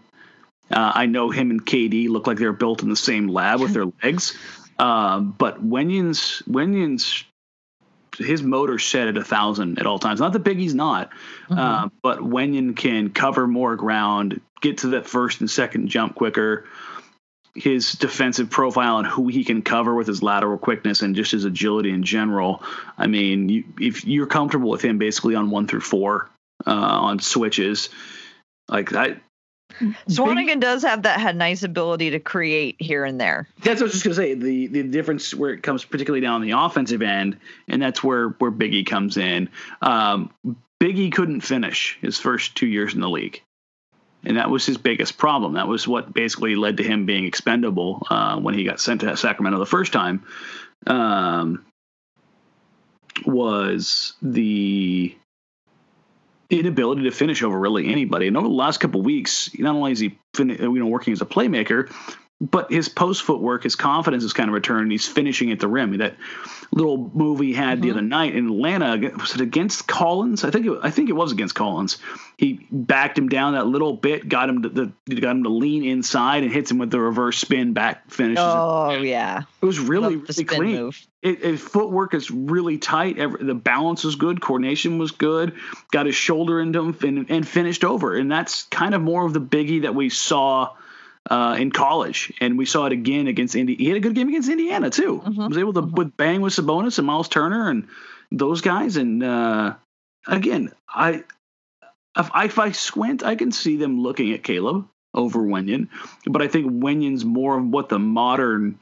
Uh, 0.70 0.93
I 0.95 1.07
know 1.07 1.30
him 1.30 1.51
and 1.51 1.64
KD 1.64 2.09
look 2.09 2.26
like 2.26 2.36
they're 2.36 2.53
built 2.53 2.82
in 2.82 2.91
the 2.91 2.97
same 2.97 3.28
lab 3.28 3.61
with 3.61 3.72
their 3.72 3.86
legs, 4.03 4.36
uh, 4.78 5.20
but 5.20 5.64
Wenyen's 5.66 6.43
Wenyen's 6.47 7.24
his 8.18 8.43
motor 8.43 8.78
set 8.78 9.09
at 9.09 9.16
a 9.16 9.24
thousand 9.24 9.78
at 9.78 9.86
all 9.86 9.99
times. 9.99 10.20
Not 10.20 10.32
that 10.34 10.43
Biggie's 10.45 10.74
not, 10.74 11.11
mm-hmm. 11.49 11.59
uh, 11.59 11.89
but 12.03 12.18
Wenyen 12.18 12.76
can 12.76 13.11
cover 13.11 13.47
more 13.47 13.76
ground, 13.76 14.41
get 14.61 14.78
to 14.78 14.89
that 14.89 15.07
first 15.07 15.41
and 15.41 15.49
second 15.49 15.89
jump 15.89 16.16
quicker 16.16 16.66
his 17.62 17.92
defensive 17.92 18.50
profile 18.50 18.98
and 18.98 19.06
who 19.06 19.28
he 19.28 19.44
can 19.44 19.62
cover 19.62 19.94
with 19.94 20.06
his 20.06 20.22
lateral 20.22 20.59
quickness 20.59 21.02
and 21.02 21.14
just 21.14 21.32
his 21.32 21.44
agility 21.44 21.90
in 21.90 22.02
general. 22.02 22.62
I 22.96 23.06
mean, 23.06 23.48
you, 23.48 23.64
if 23.80 24.04
you're 24.04 24.26
comfortable 24.26 24.70
with 24.70 24.82
him 24.82 24.98
basically 24.98 25.34
on 25.34 25.50
one 25.50 25.66
through 25.66 25.80
four 25.80 26.28
uh, 26.66 26.70
on 26.70 27.18
switches, 27.18 27.88
like 28.68 28.90
that. 28.90 29.20
Swanigan 30.09 30.61
does 30.61 30.82
have 30.82 31.02
that 31.02 31.20
had 31.20 31.36
nice 31.36 31.62
ability 31.62 32.11
to 32.11 32.18
create 32.18 32.76
here 32.78 33.04
and 33.04 33.20
there. 33.20 33.46
That's 33.62 33.80
what 33.80 33.82
I 33.82 33.84
was 33.84 33.92
just 33.92 34.04
gonna 34.04 34.14
say. 34.14 34.34
The 34.34 34.66
the 34.66 34.82
difference 34.82 35.34
where 35.34 35.52
it 35.52 35.62
comes 35.62 35.84
particularly 35.84 36.22
down 36.22 36.40
the 36.40 36.52
offensive 36.52 37.02
end, 37.02 37.38
and 37.68 37.80
that's 37.80 38.02
where 38.02 38.30
where 38.30 38.50
Biggie 38.50 38.86
comes 38.86 39.16
in. 39.16 39.48
Um, 39.82 40.32
Biggie 40.82 41.12
couldn't 41.12 41.42
finish 41.42 41.98
his 42.00 42.18
first 42.18 42.56
two 42.56 42.66
years 42.66 42.94
in 42.94 43.00
the 43.00 43.11
league 43.11 43.42
and 44.29 44.37
that 44.37 44.51
was 44.51 44.66
his 44.66 44.76
biggest 44.76 45.16
problem. 45.16 45.55
That 45.55 45.66
was 45.66 45.89
what 45.89 46.12
basically 46.12 46.55
led 46.55 46.76
to 46.76 46.85
him 46.85 47.07
being 47.07 47.24
expendable 47.24 48.07
uh, 48.11 48.39
when 48.39 48.53
he 48.53 48.62
got 48.62 48.79
sent 48.79 49.01
to 49.01 49.16
Sacramento 49.16 49.59
the 49.59 49.66
first 49.66 49.91
time. 49.93 50.22
Um, 50.87 51.64
was 53.24 54.12
the 54.20 55.16
inability 56.51 57.03
to 57.05 57.11
finish 57.11 57.43
over 57.43 57.59
really 57.59 57.91
anybody. 57.91 58.29
And 58.29 58.37
over 58.37 58.47
the 58.47 58.55
last 58.55 58.79
couple 58.79 59.01
weeks, 59.01 59.51
not 59.59 59.74
only 59.74 59.93
is 59.93 59.99
he 59.99 60.18
fin- 60.35 60.51
you 60.51 60.79
know 60.79 60.87
working 60.87 61.14
as 61.14 61.22
a 61.22 61.26
playmaker, 61.26 61.91
but 62.41 62.70
his 62.70 62.89
post 62.89 63.22
footwork, 63.22 63.64
his 63.64 63.74
confidence 63.74 64.22
is 64.22 64.32
kind 64.32 64.49
of 64.49 64.55
returned. 64.55 64.93
He's 64.93 65.09
finishing 65.09 65.51
at 65.51 65.59
the 65.59 65.66
rim. 65.66 65.97
That 65.99 66.14
little 66.70 67.11
move 67.12 67.41
he 67.41 67.53
had 67.53 67.78
mm-hmm. 67.78 67.82
the 67.82 67.91
other 67.91 68.03
night 68.03 68.36
in 68.36 68.47
Atlanta 68.47 69.11
was 69.18 69.34
it 69.34 69.41
against 69.41 69.89
Collins? 69.89 70.45
I 70.45 70.51
think 70.51 70.66
it, 70.66 70.78
I 70.82 70.91
think 70.91 71.09
it 71.09 71.14
was 71.14 71.32
against 71.32 71.57
Collins. 71.57 71.99
He 72.36 72.66
backed 72.70 73.18
him 73.18 73.28
down 73.28 73.55
that 73.55 73.66
little 73.66 73.93
bit, 73.93 74.28
got 74.28 74.49
him 74.49 74.62
to 74.62 74.68
the, 74.68 74.93
got 75.16 75.32
him 75.32 75.43
to 75.43 75.49
lean 75.49 75.84
inside 75.84 76.45
and 76.45 76.53
hits 76.53 76.70
him 76.70 76.78
with 76.78 76.93
the 76.93 77.01
reverse 77.01 77.39
spin 77.39 77.72
back 77.72 78.09
finish. 78.09 78.39
Oh 78.39 78.93
yeah, 78.93 79.43
it 79.61 79.66
was 79.66 79.80
really 79.80 80.16
really 80.16 80.45
clean. 80.45 80.93
It, 81.20 81.43
it, 81.43 81.57
footwork 81.59 82.14
is 82.14 82.30
really 82.30 82.78
tight. 82.78 83.18
Every, 83.18 83.45
the 83.45 83.55
balance 83.55 84.05
was 84.05 84.14
good. 84.14 84.41
Coordination 84.41 84.99
was 84.99 85.11
good. 85.11 85.55
Got 85.91 86.07
his 86.07 86.14
shoulder 86.14 86.61
into 86.61 86.78
him 86.78 86.97
and, 87.03 87.28
and 87.28 87.49
finished 87.49 87.82
over. 87.82 88.16
And 88.16 88.30
that's 88.30 88.62
kind 88.64 88.95
of 88.95 89.03
more 89.03 89.26
of 89.26 89.32
the 89.32 89.41
biggie 89.41 89.82
that 89.82 89.97
we 89.97 90.11
saw 90.11 90.76
uh, 91.29 91.57
in 91.59 91.70
college, 91.70 92.33
and 92.41 92.57
we 92.57 92.64
saw 92.64 92.87
it 92.87 92.93
again 92.93 93.26
against 93.26 93.55
Indy. 93.55 93.76
He 93.76 93.89
had 93.89 93.97
a 93.97 94.01
good 94.01 94.14
game 94.14 94.29
against 94.29 94.49
Indiana 94.49 94.91
too. 94.91 95.22
Mm-hmm. 95.24 95.49
Was 95.49 95.59
able 95.59 95.74
to 95.74 95.83
mm-hmm. 95.83 95.95
with 95.95 96.16
bang 96.16 96.41
with 96.41 96.55
Sabonis 96.55 96.99
and 96.99 97.07
Myles 97.07 97.29
Turner 97.29 97.68
and 97.68 97.89
those 98.33 98.61
guys. 98.61 98.97
And 98.97 99.22
uh, 99.22 99.74
again, 100.26 100.72
I 100.89 101.24
if, 102.16 102.31
I 102.33 102.45
if 102.47 102.59
I 102.59 102.72
squint, 102.72 103.22
I 103.22 103.37
can 103.37 103.53
see 103.53 103.76
them 103.76 104.01
looking 104.01 104.33
at 104.33 104.43
Caleb 104.43 104.89
over 105.14 105.41
Wenyen, 105.41 105.89
but 106.26 106.43
I 106.43 106.49
think 106.49 106.83
Wenyen's 106.83 107.24
more 107.24 107.59
of 107.59 107.66
what 107.66 107.89
the 107.89 107.99
modern 107.99 108.79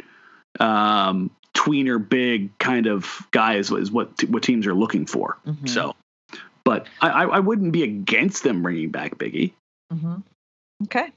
um, 0.60 1.30
tweener 1.54 2.06
big 2.06 2.56
kind 2.58 2.86
of 2.86 3.26
guy 3.32 3.56
is, 3.56 3.70
is 3.72 3.90
what 3.90 4.22
what 4.24 4.42
teams 4.42 4.66
are 4.66 4.74
looking 4.74 5.06
for. 5.06 5.38
Mm-hmm. 5.46 5.66
So, 5.66 5.96
but 6.64 6.86
I, 7.00 7.24
I 7.24 7.40
wouldn't 7.40 7.72
be 7.72 7.82
against 7.82 8.44
them 8.44 8.62
bringing 8.62 8.90
back 8.90 9.18
Biggie. 9.18 9.52
Mm-hmm. 9.92 10.16
Okay. 10.84 11.10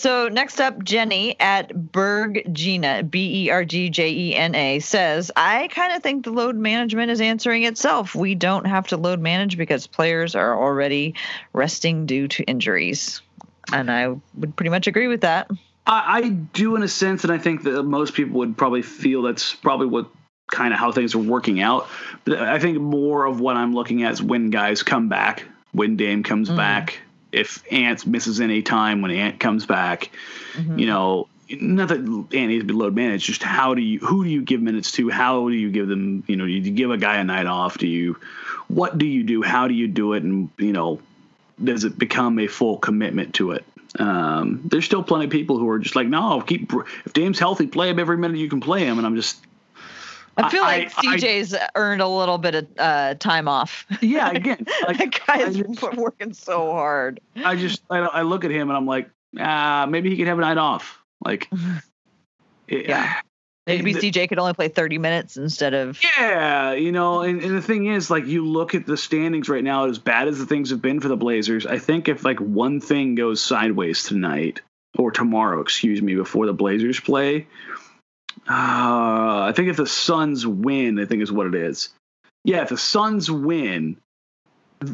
So 0.00 0.28
next 0.28 0.62
up, 0.62 0.82
Jenny 0.82 1.38
at 1.38 1.92
Berg 1.92 2.54
Gina, 2.54 3.02
B 3.02 3.44
E 3.44 3.50
R 3.50 3.66
G 3.66 3.90
J 3.90 4.10
E 4.10 4.34
N 4.34 4.54
A, 4.54 4.78
says, 4.78 5.30
I 5.36 5.68
kind 5.68 5.92
of 5.92 6.02
think 6.02 6.24
the 6.24 6.30
load 6.30 6.56
management 6.56 7.10
is 7.10 7.20
answering 7.20 7.64
itself. 7.64 8.14
We 8.14 8.34
don't 8.34 8.66
have 8.66 8.86
to 8.86 8.96
load 8.96 9.20
manage 9.20 9.58
because 9.58 9.86
players 9.86 10.34
are 10.34 10.58
already 10.58 11.16
resting 11.52 12.06
due 12.06 12.28
to 12.28 12.42
injuries. 12.44 13.20
and 13.72 13.90
I 13.90 14.08
would 14.34 14.56
pretty 14.56 14.70
much 14.70 14.86
agree 14.86 15.06
with 15.06 15.20
that. 15.20 15.50
I, 15.86 16.18
I 16.18 16.28
do 16.30 16.76
in 16.76 16.82
a 16.82 16.88
sense, 16.88 17.24
and 17.24 17.32
I 17.32 17.36
think 17.36 17.64
that 17.64 17.82
most 17.82 18.14
people 18.14 18.38
would 18.38 18.56
probably 18.56 18.82
feel 18.82 19.20
that's 19.22 19.54
probably 19.54 19.86
what 19.86 20.08
kind 20.50 20.72
of 20.72 20.80
how 20.80 20.92
things 20.92 21.14
are 21.14 21.18
working 21.18 21.60
out. 21.60 21.88
But 22.24 22.40
I 22.40 22.58
think 22.58 22.78
more 22.80 23.26
of 23.26 23.40
what 23.40 23.56
I'm 23.56 23.74
looking 23.74 24.02
at 24.02 24.12
is 24.12 24.22
when 24.22 24.48
guys 24.48 24.82
come 24.82 25.10
back, 25.10 25.44
when 25.72 25.96
Dame 25.96 26.22
comes 26.22 26.48
mm-hmm. 26.48 26.56
back, 26.56 27.00
if 27.32 27.64
Ant 27.72 28.06
misses 28.06 28.40
any 28.40 28.62
time 28.62 29.02
when 29.02 29.10
Ant 29.10 29.40
comes 29.40 29.66
back, 29.66 30.10
mm-hmm. 30.54 30.78
you 30.78 30.86
know, 30.86 31.28
not 31.48 31.88
that 31.88 31.98
Ant 31.98 32.32
needs 32.32 32.62
to 32.62 32.66
be 32.66 32.74
load 32.74 32.94
managed, 32.94 33.26
just 33.26 33.42
how 33.42 33.74
do 33.74 33.82
you 33.82 33.98
who 33.98 34.24
do 34.24 34.30
you 34.30 34.42
give 34.42 34.60
minutes 34.60 34.92
to? 34.92 35.08
How 35.08 35.48
do 35.48 35.54
you 35.54 35.70
give 35.70 35.88
them? 35.88 36.24
You 36.26 36.36
know, 36.36 36.46
do 36.46 36.52
you 36.52 36.70
give 36.70 36.90
a 36.90 36.98
guy 36.98 37.16
a 37.16 37.24
night 37.24 37.46
off? 37.46 37.78
Do 37.78 37.86
you 37.86 38.16
what 38.68 38.98
do 38.98 39.06
you 39.06 39.24
do? 39.24 39.42
How 39.42 39.68
do 39.68 39.74
you 39.74 39.88
do 39.88 40.12
it? 40.12 40.22
And 40.22 40.48
you 40.58 40.72
know, 40.72 41.00
does 41.62 41.84
it 41.84 41.98
become 41.98 42.38
a 42.38 42.46
full 42.46 42.78
commitment 42.78 43.34
to 43.34 43.52
it? 43.52 43.64
Um, 43.98 44.62
there's 44.64 44.84
still 44.84 45.02
plenty 45.02 45.24
of 45.24 45.30
people 45.32 45.58
who 45.58 45.68
are 45.68 45.80
just 45.80 45.96
like, 45.96 46.06
no, 46.06 46.40
keep 46.40 46.72
if 47.04 47.12
Dame's 47.12 47.40
healthy, 47.40 47.66
play 47.66 47.90
him 47.90 47.98
every 47.98 48.16
minute 48.16 48.38
you 48.38 48.48
can 48.48 48.60
play 48.60 48.84
him, 48.84 48.98
and 48.98 49.06
I'm 49.06 49.16
just. 49.16 49.38
I 50.36 50.48
feel 50.50 50.62
I, 50.62 50.78
like 50.78 50.92
CJ's 50.92 51.54
I, 51.54 51.68
earned 51.74 52.00
a 52.00 52.08
little 52.08 52.38
bit 52.38 52.54
of 52.54 52.66
uh, 52.78 53.14
time 53.14 53.48
off. 53.48 53.86
Yeah, 54.00 54.30
again, 54.34 54.66
like, 54.86 54.98
that 54.98 55.26
guy's 55.26 55.56
just, 55.56 55.82
working 55.96 56.32
so 56.32 56.72
hard. 56.72 57.20
I 57.36 57.56
just 57.56 57.82
I, 57.90 57.98
I 57.98 58.22
look 58.22 58.44
at 58.44 58.50
him 58.50 58.68
and 58.68 58.76
I'm 58.76 58.86
like, 58.86 59.10
ah, 59.38 59.86
maybe 59.88 60.10
he 60.10 60.16
could 60.16 60.26
have 60.26 60.38
a 60.38 60.42
night 60.42 60.58
off. 60.58 61.00
Like, 61.24 61.50
yeah. 62.68 63.20
Maybe 63.66 63.94
CJ 63.94 64.28
could 64.28 64.38
only 64.40 64.54
play 64.54 64.66
30 64.66 64.98
minutes 64.98 65.36
instead 65.36 65.74
of. 65.74 66.00
Yeah, 66.02 66.72
you 66.72 66.90
know, 66.90 67.20
and, 67.20 67.40
and, 67.40 67.56
the 67.56 67.62
thing 67.62 67.86
is, 67.86 68.10
like, 68.10 68.26
you 68.26 68.44
look 68.44 68.74
at 68.74 68.84
the 68.84 68.96
standings 68.96 69.48
right 69.48 69.62
now, 69.62 69.84
as 69.84 69.96
bad 69.96 70.26
as 70.26 70.38
the 70.38 70.46
things 70.46 70.70
have 70.70 70.82
been 70.82 70.98
for 70.98 71.06
the 71.06 71.16
Blazers, 71.16 71.66
I 71.66 71.78
think 71.78 72.08
if, 72.08 72.24
like, 72.24 72.40
one 72.40 72.80
thing 72.80 73.14
goes 73.14 73.40
sideways 73.40 74.02
tonight, 74.02 74.60
or 74.98 75.12
tomorrow, 75.12 75.60
excuse 75.60 76.02
me, 76.02 76.16
before 76.16 76.46
the 76.46 76.52
Blazers 76.52 76.98
play, 76.98 77.46
uh, 78.48 79.44
I 79.48 79.52
think 79.54 79.68
if 79.68 79.76
the 79.76 79.86
Suns 79.86 80.46
win, 80.46 80.98
I 80.98 81.04
think 81.04 81.22
is 81.22 81.32
what 81.32 81.46
it 81.46 81.54
is. 81.54 81.90
Yeah, 82.44 82.62
if 82.62 82.70
the 82.70 82.78
Suns 82.78 83.30
win, 83.30 83.98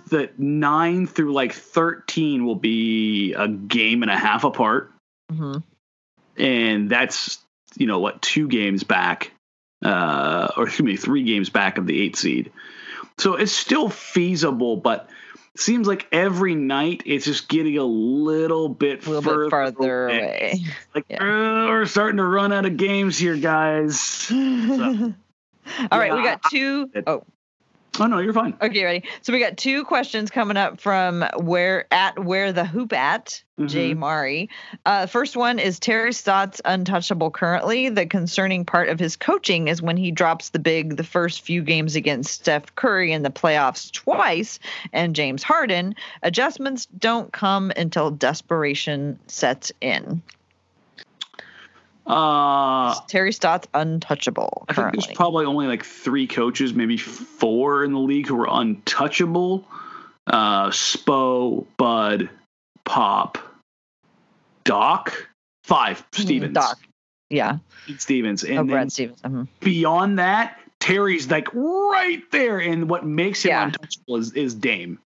that 0.08 0.38
9 0.38 1.06
through, 1.06 1.32
like, 1.32 1.52
13 1.52 2.44
will 2.44 2.56
be 2.56 3.34
a 3.34 3.48
game 3.48 4.02
and 4.02 4.10
a 4.10 4.16
half 4.16 4.44
apart. 4.44 4.92
Mm-hmm. 5.32 5.58
And 6.38 6.90
that's 6.90 7.38
you 7.76 7.86
know 7.86 8.00
what 8.00 8.22
two 8.22 8.48
games 8.48 8.84
back, 8.84 9.32
uh, 9.84 10.48
or 10.56 10.64
excuse 10.64 10.86
me, 10.86 10.96
three 10.96 11.24
games 11.24 11.50
back 11.50 11.78
of 11.78 11.86
the 11.86 12.00
eight 12.00 12.16
seed. 12.16 12.52
So 13.18 13.34
it's 13.34 13.52
still 13.52 13.88
feasible, 13.88 14.76
but 14.76 15.08
seems 15.60 15.86
like 15.86 16.06
every 16.12 16.54
night 16.54 17.02
it's 17.06 17.24
just 17.24 17.48
getting 17.48 17.78
a 17.78 17.84
little 17.84 18.68
bit, 18.68 19.06
a 19.06 19.10
little 19.10 19.22
further, 19.22 19.44
bit 19.44 19.50
farther 19.50 20.08
away. 20.08 20.18
away. 20.18 20.64
Like 20.94 21.04
yeah. 21.08 21.22
uh, 21.22 21.66
we're 21.68 21.86
starting 21.86 22.18
to 22.18 22.24
run 22.24 22.52
out 22.52 22.66
of 22.66 22.76
games 22.76 23.18
here, 23.18 23.36
guys. 23.36 24.30
So, 25.66 25.78
All 25.90 25.98
yeah, 25.98 25.98
right, 25.98 26.14
we 26.14 26.22
got 26.22 26.42
two. 26.48 26.88
Oh, 27.08 27.24
Oh 27.98 28.06
no, 28.06 28.18
you're 28.18 28.32
fine. 28.32 28.54
Okay, 28.60 28.84
ready. 28.84 29.04
So 29.22 29.32
we 29.32 29.38
got 29.38 29.56
two 29.56 29.84
questions 29.84 30.30
coming 30.30 30.56
up 30.56 30.80
from 30.80 31.24
where 31.38 31.86
at 31.92 32.18
where 32.18 32.52
the 32.52 32.64
hoop 32.64 32.92
at 32.92 33.42
mm-hmm. 33.58 33.68
Jay 33.68 33.94
Mari. 33.94 34.50
Uh, 34.84 35.06
first 35.06 35.36
one 35.36 35.58
is 35.58 35.78
Terry 35.78 36.12
Stotts 36.12 36.60
untouchable 36.64 37.30
currently. 37.30 37.88
The 37.88 38.06
concerning 38.06 38.64
part 38.64 38.88
of 38.88 38.98
his 38.98 39.16
coaching 39.16 39.68
is 39.68 39.80
when 39.80 39.96
he 39.96 40.10
drops 40.10 40.50
the 40.50 40.58
big 40.58 40.96
the 40.96 41.04
first 41.04 41.42
few 41.42 41.62
games 41.62 41.96
against 41.96 42.34
Steph 42.34 42.74
Curry 42.74 43.12
in 43.12 43.22
the 43.22 43.30
playoffs 43.30 43.90
twice 43.90 44.58
and 44.92 45.16
James 45.16 45.42
Harden. 45.42 45.94
Adjustments 46.22 46.86
don't 46.98 47.32
come 47.32 47.72
until 47.76 48.10
desperation 48.10 49.18
sets 49.26 49.72
in. 49.80 50.22
Uh, 52.06 52.94
Terry 53.08 53.32
Stotts 53.32 53.66
untouchable. 53.74 54.64
I 54.68 54.74
think 54.74 54.92
there's 54.92 55.16
probably 55.16 55.44
only 55.44 55.66
like 55.66 55.84
three 55.84 56.26
coaches, 56.26 56.72
maybe 56.72 56.96
four 56.96 57.84
in 57.84 57.92
the 57.92 57.98
league 57.98 58.28
who 58.28 58.40
are 58.40 58.48
untouchable. 58.48 59.66
Uh, 60.26 60.68
Spo, 60.68 61.66
Bud, 61.76 62.30
Pop, 62.84 63.38
Doc, 64.64 65.28
five. 65.64 66.00
Hmm, 66.14 66.22
Stevens. 66.22 66.54
Doc. 66.54 66.78
Yeah. 67.28 67.58
Stevens. 67.98 68.44
And 68.44 68.58
oh, 68.58 68.64
Brad 68.64 68.92
Stevens. 68.92 69.20
Uh-huh. 69.24 69.44
Beyond 69.60 70.18
that, 70.20 70.60
Terry's 70.78 71.28
like 71.30 71.52
right 71.52 72.22
there. 72.30 72.58
And 72.58 72.88
what 72.88 73.04
makes 73.04 73.44
him 73.44 73.50
yeah. 73.50 73.64
untouchable 73.64 74.16
is, 74.16 74.32
is 74.32 74.54
Dame. 74.54 75.00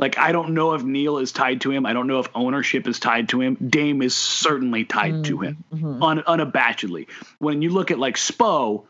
Like 0.00 0.16
I 0.16 0.32
don't 0.32 0.54
know 0.54 0.72
if 0.72 0.82
Neil 0.82 1.18
is 1.18 1.30
tied 1.30 1.60
to 1.60 1.70
him. 1.70 1.84
I 1.84 1.92
don't 1.92 2.06
know 2.06 2.20
if 2.20 2.28
ownership 2.34 2.88
is 2.88 2.98
tied 2.98 3.28
to 3.28 3.42
him. 3.42 3.56
Dame 3.56 4.00
is 4.00 4.16
certainly 4.16 4.86
tied 4.86 5.12
mm-hmm. 5.12 5.22
to 5.24 5.40
him, 5.40 5.64
mm-hmm. 5.70 6.02
un, 6.02 6.22
unabashedly. 6.22 7.06
When 7.38 7.60
you 7.60 7.68
look 7.68 7.90
at 7.90 7.98
like 7.98 8.16
Spo, 8.16 8.84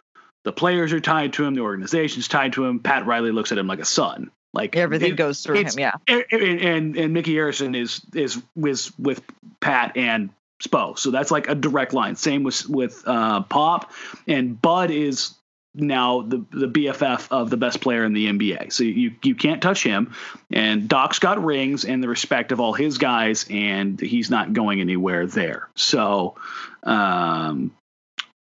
the 0.45 0.53
players 0.53 0.93
are 0.93 1.01
tied 1.01 1.33
to 1.33 1.45
him. 1.45 1.55
The 1.55 1.63
organization's 1.63 2.29
tied 2.29 2.53
to 2.53 2.65
him. 2.65 2.79
Pat 2.79 3.07
Riley 3.07 3.33
looks 3.33 3.51
at 3.51 3.59
him 3.59 3.67
like 3.67 3.81
a 3.81 3.85
son. 3.85 4.31
Like 4.53 4.77
everything 4.77 5.13
it, 5.13 5.17
goes 5.17 5.43
through 5.43 5.57
him. 5.57 5.73
Yeah. 5.77 5.95
And, 6.07 6.25
and 6.31 6.97
and 6.97 7.13
Micky 7.13 7.35
Arison 7.35 7.77
is 7.77 8.03
is 8.15 8.41
with 8.55 8.97
with 8.97 9.21
Pat 9.59 9.97
and 9.97 10.31
Spo. 10.63 10.97
So 10.97 11.11
that's 11.11 11.33
like 11.33 11.49
a 11.49 11.57
direct 11.57 11.93
line. 11.93 12.15
Same 12.15 12.45
with 12.45 12.69
with 12.69 13.03
uh, 13.05 13.43
Pop 13.43 13.91
and 14.29 14.63
Bud 14.63 14.93
is 14.93 15.35
now 15.75 16.23
the 16.23 16.45
the 16.51 16.67
BFF 16.67 17.29
of 17.31 17.51
the 17.51 17.57
best 17.57 17.81
player 17.81 18.05
in 18.05 18.13
the 18.13 18.27
NBA. 18.27 18.73
So 18.73 18.85
you 18.85 19.15
you 19.23 19.35
can't 19.35 19.63
touch 19.63 19.83
him. 19.83 20.15
And 20.53 20.89
Doc's 20.89 21.19
got 21.19 21.43
rings 21.43 21.85
and 21.85 22.03
the 22.03 22.09
respect 22.09 22.53
of 22.53 22.61
all 22.61 22.73
his 22.73 22.99
guys, 22.99 23.47
and 23.49 24.01
he's 24.01 24.31
not 24.31 24.53
going 24.53 24.81
anywhere 24.81 25.27
there. 25.27 25.69
So 25.77 26.37
um, 26.83 27.73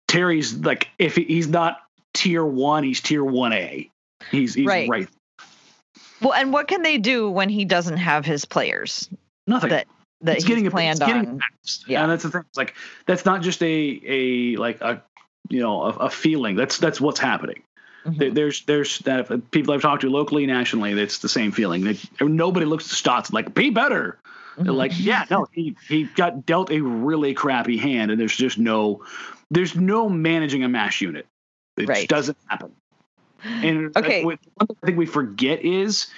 Terry's 0.06 0.54
like 0.54 0.88
if 0.98 1.16
he's 1.16 1.48
not 1.48 1.78
tier 2.14 2.44
one, 2.44 2.84
he's 2.84 3.00
tier 3.00 3.24
one 3.24 3.52
A. 3.52 3.90
He's 4.30 4.54
he's 4.54 4.66
right. 4.66 4.88
right. 4.88 5.08
Well, 6.20 6.32
and 6.32 6.52
what 6.52 6.66
can 6.66 6.82
they 6.82 6.98
do 6.98 7.30
when 7.30 7.48
he 7.48 7.64
doesn't 7.64 7.98
have 7.98 8.24
his 8.24 8.44
players? 8.44 9.08
Nothing. 9.46 9.70
That 9.70 9.86
that 10.22 10.36
it's 10.36 10.44
he's 10.44 10.56
getting 10.56 10.70
planned 10.70 11.02
on. 11.02 11.40
Yeah, 11.86 12.02
and 12.02 12.10
that's 12.10 12.24
the 12.24 12.30
thing. 12.30 12.42
It's 12.48 12.58
like 12.58 12.74
that's 13.06 13.24
not 13.24 13.42
just 13.42 13.62
a 13.62 14.00
a 14.04 14.56
like 14.56 14.80
a 14.80 15.02
you 15.48 15.60
know 15.60 15.82
a, 15.82 15.88
a 15.90 16.10
feeling. 16.10 16.56
That's 16.56 16.78
that's 16.78 17.00
what's 17.00 17.20
happening. 17.20 17.62
Mm-hmm. 18.04 18.34
There's 18.34 18.64
there's 18.64 18.98
that 19.00 19.50
people 19.50 19.74
I've 19.74 19.82
talked 19.82 20.02
to 20.02 20.10
locally, 20.10 20.46
nationally. 20.46 20.92
It's 20.92 21.18
the 21.18 21.28
same 21.28 21.52
feeling. 21.52 21.84
They, 21.84 21.98
nobody 22.20 22.66
looks 22.66 22.84
at 22.86 22.90
Stotts 22.90 23.32
like 23.32 23.54
be 23.54 23.70
better. 23.70 24.18
Mm-hmm. 24.52 24.64
They're 24.64 24.72
like, 24.72 24.92
yeah, 24.94 25.24
no, 25.30 25.46
he 25.52 25.76
he 25.88 26.04
got 26.04 26.46
dealt 26.46 26.70
a 26.70 26.80
really 26.80 27.34
crappy 27.34 27.76
hand, 27.76 28.10
and 28.10 28.20
there's 28.20 28.36
just 28.36 28.58
no 28.58 29.04
there's 29.50 29.74
no 29.74 30.08
managing 30.08 30.64
a 30.64 30.68
mash 30.68 31.00
unit. 31.00 31.26
It 31.76 31.88
right. 31.88 32.08
doesn't 32.08 32.38
happen. 32.46 32.72
And 33.44 33.96
okay, 33.96 34.24
one 34.24 34.36
thing 34.36 34.52
I 34.82 34.86
think 34.86 34.98
we 34.98 35.06
forget 35.06 35.64
is 35.64 36.08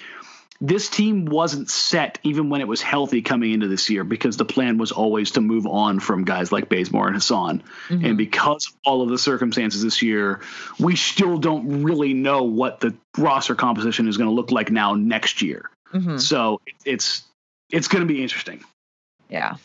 this 0.61 0.91
team 0.91 1.25
wasn't 1.25 1.71
set 1.71 2.19
even 2.23 2.51
when 2.51 2.61
it 2.61 2.69
was 2.69 2.83
healthy 2.83 3.23
coming 3.23 3.53
into 3.53 3.67
this 3.67 3.89
year 3.89 4.05
because 4.05 4.37
the 4.37 4.45
plan 4.45 4.77
was 4.77 4.93
always 4.93 5.31
to 5.33 5.41
move 5.41 5.67
on 5.67 6.01
from 6.01 6.25
guys 6.25 6.53
like 6.53 6.69
Bazemore 6.69 7.07
and 7.07 7.17
Hassan. 7.17 7.63
Mm-hmm. 7.89 8.05
And 8.05 8.19
because 8.19 8.67
of 8.67 8.75
all 8.85 9.01
of 9.01 9.09
the 9.09 9.17
circumstances 9.17 9.83
this 9.83 10.03
year, 10.03 10.41
we 10.79 10.97
still 10.97 11.39
don't 11.39 11.83
really 11.83 12.13
know 12.13 12.43
what 12.43 12.81
the 12.81 12.95
roster 13.17 13.55
composition 13.55 14.07
is 14.07 14.19
going 14.19 14.29
to 14.29 14.35
look 14.35 14.51
like 14.51 14.71
now 14.71 14.95
next 14.95 15.41
year. 15.41 15.71
Mm-hmm. 15.95 16.19
So 16.19 16.61
it's 16.85 17.25
it's 17.73 17.89
going 17.89 18.07
to 18.07 18.13
be 18.13 18.23
interesting. 18.23 18.63
Yeah. 19.31 19.57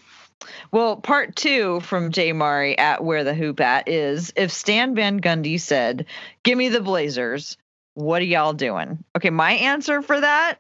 Well, 0.71 0.95
part 0.95 1.35
two 1.35 1.81
from 1.81 2.11
Jay 2.11 2.31
Mari 2.31 2.77
at 2.77 3.03
Where 3.03 3.23
the 3.23 3.33
Hoop 3.33 3.59
At 3.59 3.89
is 3.89 4.31
if 4.35 4.51
Stan 4.51 4.95
Van 4.95 5.19
Gundy 5.19 5.59
said, 5.59 6.05
Give 6.43 6.57
me 6.57 6.69
the 6.69 6.81
Blazers, 6.81 7.57
what 7.95 8.21
are 8.21 8.25
y'all 8.25 8.53
doing? 8.53 9.03
Okay, 9.15 9.29
my 9.29 9.53
answer 9.53 10.01
for 10.01 10.19
that 10.21 10.59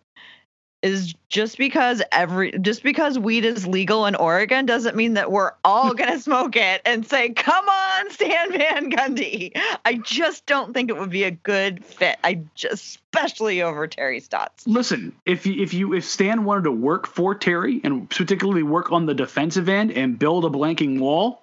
is 0.85 1.13
just 1.29 1.57
because 1.57 2.01
every 2.11 2.51
just 2.59 2.83
because 2.83 3.17
weed 3.17 3.43
is 3.43 3.65
legal 3.65 4.05
in 4.05 4.15
Oregon 4.15 4.65
doesn't 4.65 4.95
mean 4.95 5.15
that 5.15 5.31
we're 5.31 5.51
all 5.63 5.93
going 5.95 6.11
to 6.11 6.19
smoke 6.19 6.55
it 6.55 6.81
and 6.85 7.05
say, 7.05 7.29
"Come 7.29 7.67
on, 7.67 8.11
Stan 8.11 8.51
Van 8.51 8.91
Gundy." 8.91 9.51
I 9.83 9.95
just 9.95 10.45
don't 10.45 10.73
think 10.73 10.89
it 10.89 10.97
would 10.97 11.09
be 11.09 11.23
a 11.23 11.31
good 11.31 11.83
fit. 11.83 12.17
I 12.23 12.41
just 12.53 12.99
especially 13.15 13.61
over 13.61 13.87
Terry 13.87 14.19
Stotts. 14.19 14.67
Listen, 14.67 15.13
if 15.25 15.45
you, 15.45 15.61
if 15.61 15.73
you 15.73 15.93
if 15.93 16.05
Stan 16.05 16.43
wanted 16.43 16.65
to 16.65 16.71
work 16.71 17.07
for 17.07 17.33
Terry 17.33 17.81
and 17.83 18.09
particularly 18.09 18.63
work 18.63 18.91
on 18.91 19.05
the 19.05 19.13
defensive 19.13 19.69
end 19.69 19.91
and 19.91 20.19
build 20.19 20.45
a 20.45 20.49
blanking 20.49 20.99
wall, 20.99 21.41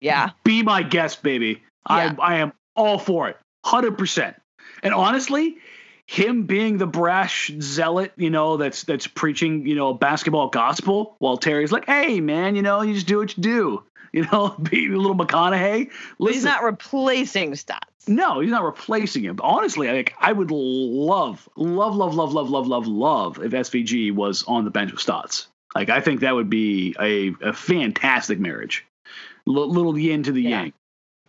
yeah, 0.00 0.30
be 0.44 0.62
my 0.62 0.82
guest, 0.82 1.22
baby. 1.22 1.62
Yeah. 1.88 2.14
I 2.18 2.34
I 2.34 2.36
am 2.36 2.52
all 2.76 2.98
for 2.98 3.28
it, 3.28 3.38
hundred 3.64 3.98
percent. 3.98 4.36
And 4.82 4.92
honestly, 4.92 5.56
him 6.06 6.44
being 6.46 6.76
the 6.78 6.86
brash 6.86 7.50
zealot, 7.60 8.12
you 8.16 8.30
know, 8.30 8.56
that's 8.56 8.84
that's 8.84 9.06
preaching, 9.06 9.66
you 9.66 9.74
know, 9.74 9.94
basketball 9.94 10.48
gospel, 10.48 11.16
while 11.18 11.36
Terry's 11.36 11.72
like, 11.72 11.86
"Hey, 11.86 12.20
man, 12.20 12.56
you 12.56 12.62
know, 12.62 12.82
you 12.82 12.94
just 12.94 13.06
do 13.06 13.18
what 13.18 13.36
you 13.36 13.42
do." 13.42 13.82
You 14.14 14.24
know, 14.30 14.50
be 14.62 14.86
a 14.86 14.96
little 14.96 15.16
McConaughey. 15.16 15.90
Listen, 16.20 16.34
he's 16.34 16.44
not 16.44 16.62
replacing 16.62 17.56
Stotts. 17.56 18.06
No, 18.06 18.38
he's 18.38 18.50
not 18.52 18.62
replacing 18.62 19.24
him. 19.24 19.34
But 19.34 19.42
honestly, 19.42 19.90
I 19.90 19.92
think 19.92 20.14
I 20.20 20.30
would 20.32 20.52
love, 20.52 21.48
love, 21.56 21.96
love, 21.96 22.14
love, 22.14 22.32
love, 22.32 22.48
love, 22.48 22.68
love, 22.68 22.86
love 22.86 23.42
if 23.42 23.50
SVG 23.50 24.14
was 24.14 24.44
on 24.46 24.64
the 24.64 24.70
bench 24.70 24.92
with 24.92 25.00
Stotts. 25.00 25.48
Like 25.74 25.90
I 25.90 25.98
think 26.00 26.20
that 26.20 26.32
would 26.32 26.48
be 26.48 26.94
a, 27.00 27.34
a 27.42 27.52
fantastic 27.52 28.38
marriage. 28.38 28.86
L- 29.48 29.68
little 29.68 29.98
yin 29.98 30.22
to 30.22 30.30
the 30.30 30.42
Yeah. 30.42 30.48
yang. 30.60 30.72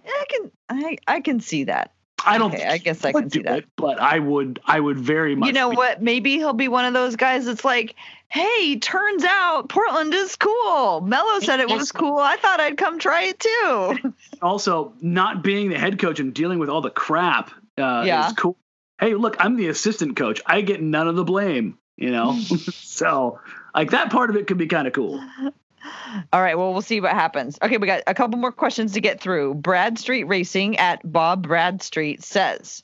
I 0.05 0.25
can 0.29 0.51
I 0.69 0.97
I 1.07 1.21
can 1.21 1.39
see 1.39 1.63
that. 1.63 1.91
I 2.25 2.37
don't. 2.37 2.53
Okay, 2.53 2.59
think 2.61 2.71
I 2.71 2.77
guess 2.79 3.05
I 3.05 3.11
can 3.11 3.27
do 3.27 3.43
that. 3.43 3.59
it, 3.59 3.65
but 3.75 3.99
I 3.99 4.19
would. 4.19 4.59
I 4.65 4.79
would 4.79 4.97
very 4.99 5.35
much. 5.35 5.47
You 5.47 5.53
know 5.53 5.69
be- 5.71 5.77
what? 5.77 6.01
Maybe 6.01 6.35
he'll 6.35 6.53
be 6.53 6.67
one 6.67 6.85
of 6.85 6.93
those 6.93 7.15
guys 7.15 7.45
that's 7.45 7.63
like, 7.65 7.95
"Hey, 8.29 8.77
turns 8.79 9.23
out 9.23 9.69
Portland 9.69 10.13
is 10.13 10.35
cool. 10.35 11.01
Melo 11.01 11.39
said 11.39 11.59
it 11.59 11.69
was 11.69 11.91
cool. 11.91 12.17
I 12.17 12.35
thought 12.37 12.59
I'd 12.59 12.77
come 12.77 12.99
try 12.99 13.23
it 13.23 13.39
too." 13.39 14.13
Also, 14.41 14.93
not 15.01 15.43
being 15.43 15.69
the 15.69 15.79
head 15.79 15.97
coach 15.97 16.19
and 16.19 16.33
dealing 16.33 16.59
with 16.59 16.69
all 16.69 16.81
the 16.81 16.89
crap 16.89 17.49
uh, 17.77 18.03
Yeah. 18.05 18.27
is 18.27 18.33
cool. 18.33 18.57
Hey, 18.99 19.15
look, 19.15 19.37
I'm 19.39 19.55
the 19.55 19.69
assistant 19.69 20.15
coach. 20.17 20.41
I 20.45 20.61
get 20.61 20.81
none 20.81 21.07
of 21.07 21.15
the 21.15 21.23
blame. 21.23 21.77
You 21.97 22.11
know, 22.11 22.37
so 22.71 23.39
like 23.73 23.91
that 23.91 24.11
part 24.11 24.29
of 24.29 24.35
it 24.35 24.47
could 24.47 24.57
be 24.57 24.67
kind 24.67 24.87
of 24.87 24.93
cool. 24.93 25.23
All 26.31 26.41
right, 26.41 26.57
well, 26.57 26.71
we'll 26.73 26.81
see 26.81 27.01
what 27.01 27.11
happens. 27.11 27.57
Okay, 27.61 27.77
we 27.77 27.87
got 27.87 28.03
a 28.07 28.13
couple 28.13 28.39
more 28.39 28.51
questions 28.51 28.93
to 28.93 29.01
get 29.01 29.19
through. 29.19 29.55
Brad 29.55 29.99
Street 29.99 30.23
Racing 30.25 30.77
at 30.77 30.99
Bob 31.11 31.47
Bradstreet 31.47 32.23
says, 32.23 32.81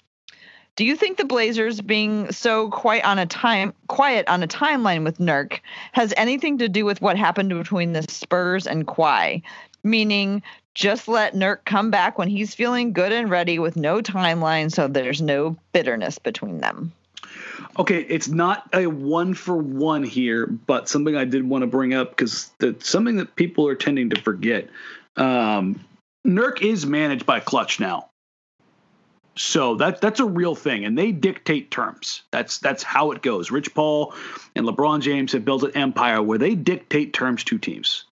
"Do 0.76 0.86
you 0.86 0.96
think 0.96 1.18
the 1.18 1.26
Blazers 1.26 1.82
being 1.82 2.32
so 2.32 2.70
quiet 2.70 3.06
on 3.06 3.20
a 3.20 3.26
time 3.26 3.74
quiet 3.88 4.28
on 4.28 4.44
a 4.44 4.48
timeline 4.48 5.04
with 5.04 5.20
Nurk 5.20 5.60
has 5.94 6.14
anything 6.18 6.58
to 6.60 6.70
do 6.70 6.86
with 6.86 7.02
what 7.02 7.18
happened 7.18 7.50
between 7.50 7.94
the 7.94 8.04
Spurs 8.04 8.68
and 8.68 8.88
Kawhi? 8.88 9.42
Meaning, 9.84 10.44
just 10.74 11.08
let 11.08 11.34
Nurk 11.34 11.66
come 11.66 11.92
back 11.92 12.18
when 12.18 12.30
he's 12.30 12.56
feeling 12.56 12.94
good 12.94 13.12
and 13.12 13.30
ready 13.30 13.60
with 13.60 13.76
no 13.76 14.02
timeline, 14.02 14.72
so 14.72 14.88
there's 14.88 15.22
no 15.22 15.58
bitterness 15.74 16.20
between 16.20 16.60
them." 16.60 16.94
Okay, 17.78 18.02
it's 18.02 18.28
not 18.28 18.68
a 18.74 18.88
one 18.88 19.34
for 19.34 19.56
one 19.56 20.04
here, 20.04 20.46
but 20.48 20.90
something 20.90 21.16
I 21.16 21.26
did 21.26 21.48
want 21.48 21.62
to 21.64 21.68
bring 21.68 21.94
up 21.94 22.10
because 22.10 22.52
it's 22.60 22.90
something 22.90 23.18
that 23.18 23.36
people 23.36 23.68
are 23.68 23.76
tending 23.76 24.10
to 24.10 24.22
forget. 24.22 24.70
Um, 25.16 25.84
Nurk 26.26 26.62
is 26.62 26.86
managed 26.86 27.26
by 27.26 27.40
Klutch 27.40 27.80
now, 27.80 28.10
so 29.36 29.76
that 29.76 30.02
that's 30.02 30.20
a 30.20 30.26
real 30.26 30.56
thing, 30.56 30.86
and 30.86 30.98
they 30.98 31.12
dictate 31.12 31.72
terms. 31.72 32.24
That's 32.32 32.60
that's 32.60 32.84
how 32.84 33.12
it 33.12 33.22
goes. 33.22 33.52
Rich 33.52 33.74
Paul 33.74 34.14
and 34.56 34.66
LeBron 34.66 35.02
James 35.02 35.32
have 35.32 35.46
built 35.46 35.64
an 35.64 35.72
empire 35.72 36.22
where 36.22 36.38
they 36.38 36.56
dictate 36.56 37.14
terms 37.14 37.44
to 37.46 37.58
teams. 37.58 38.06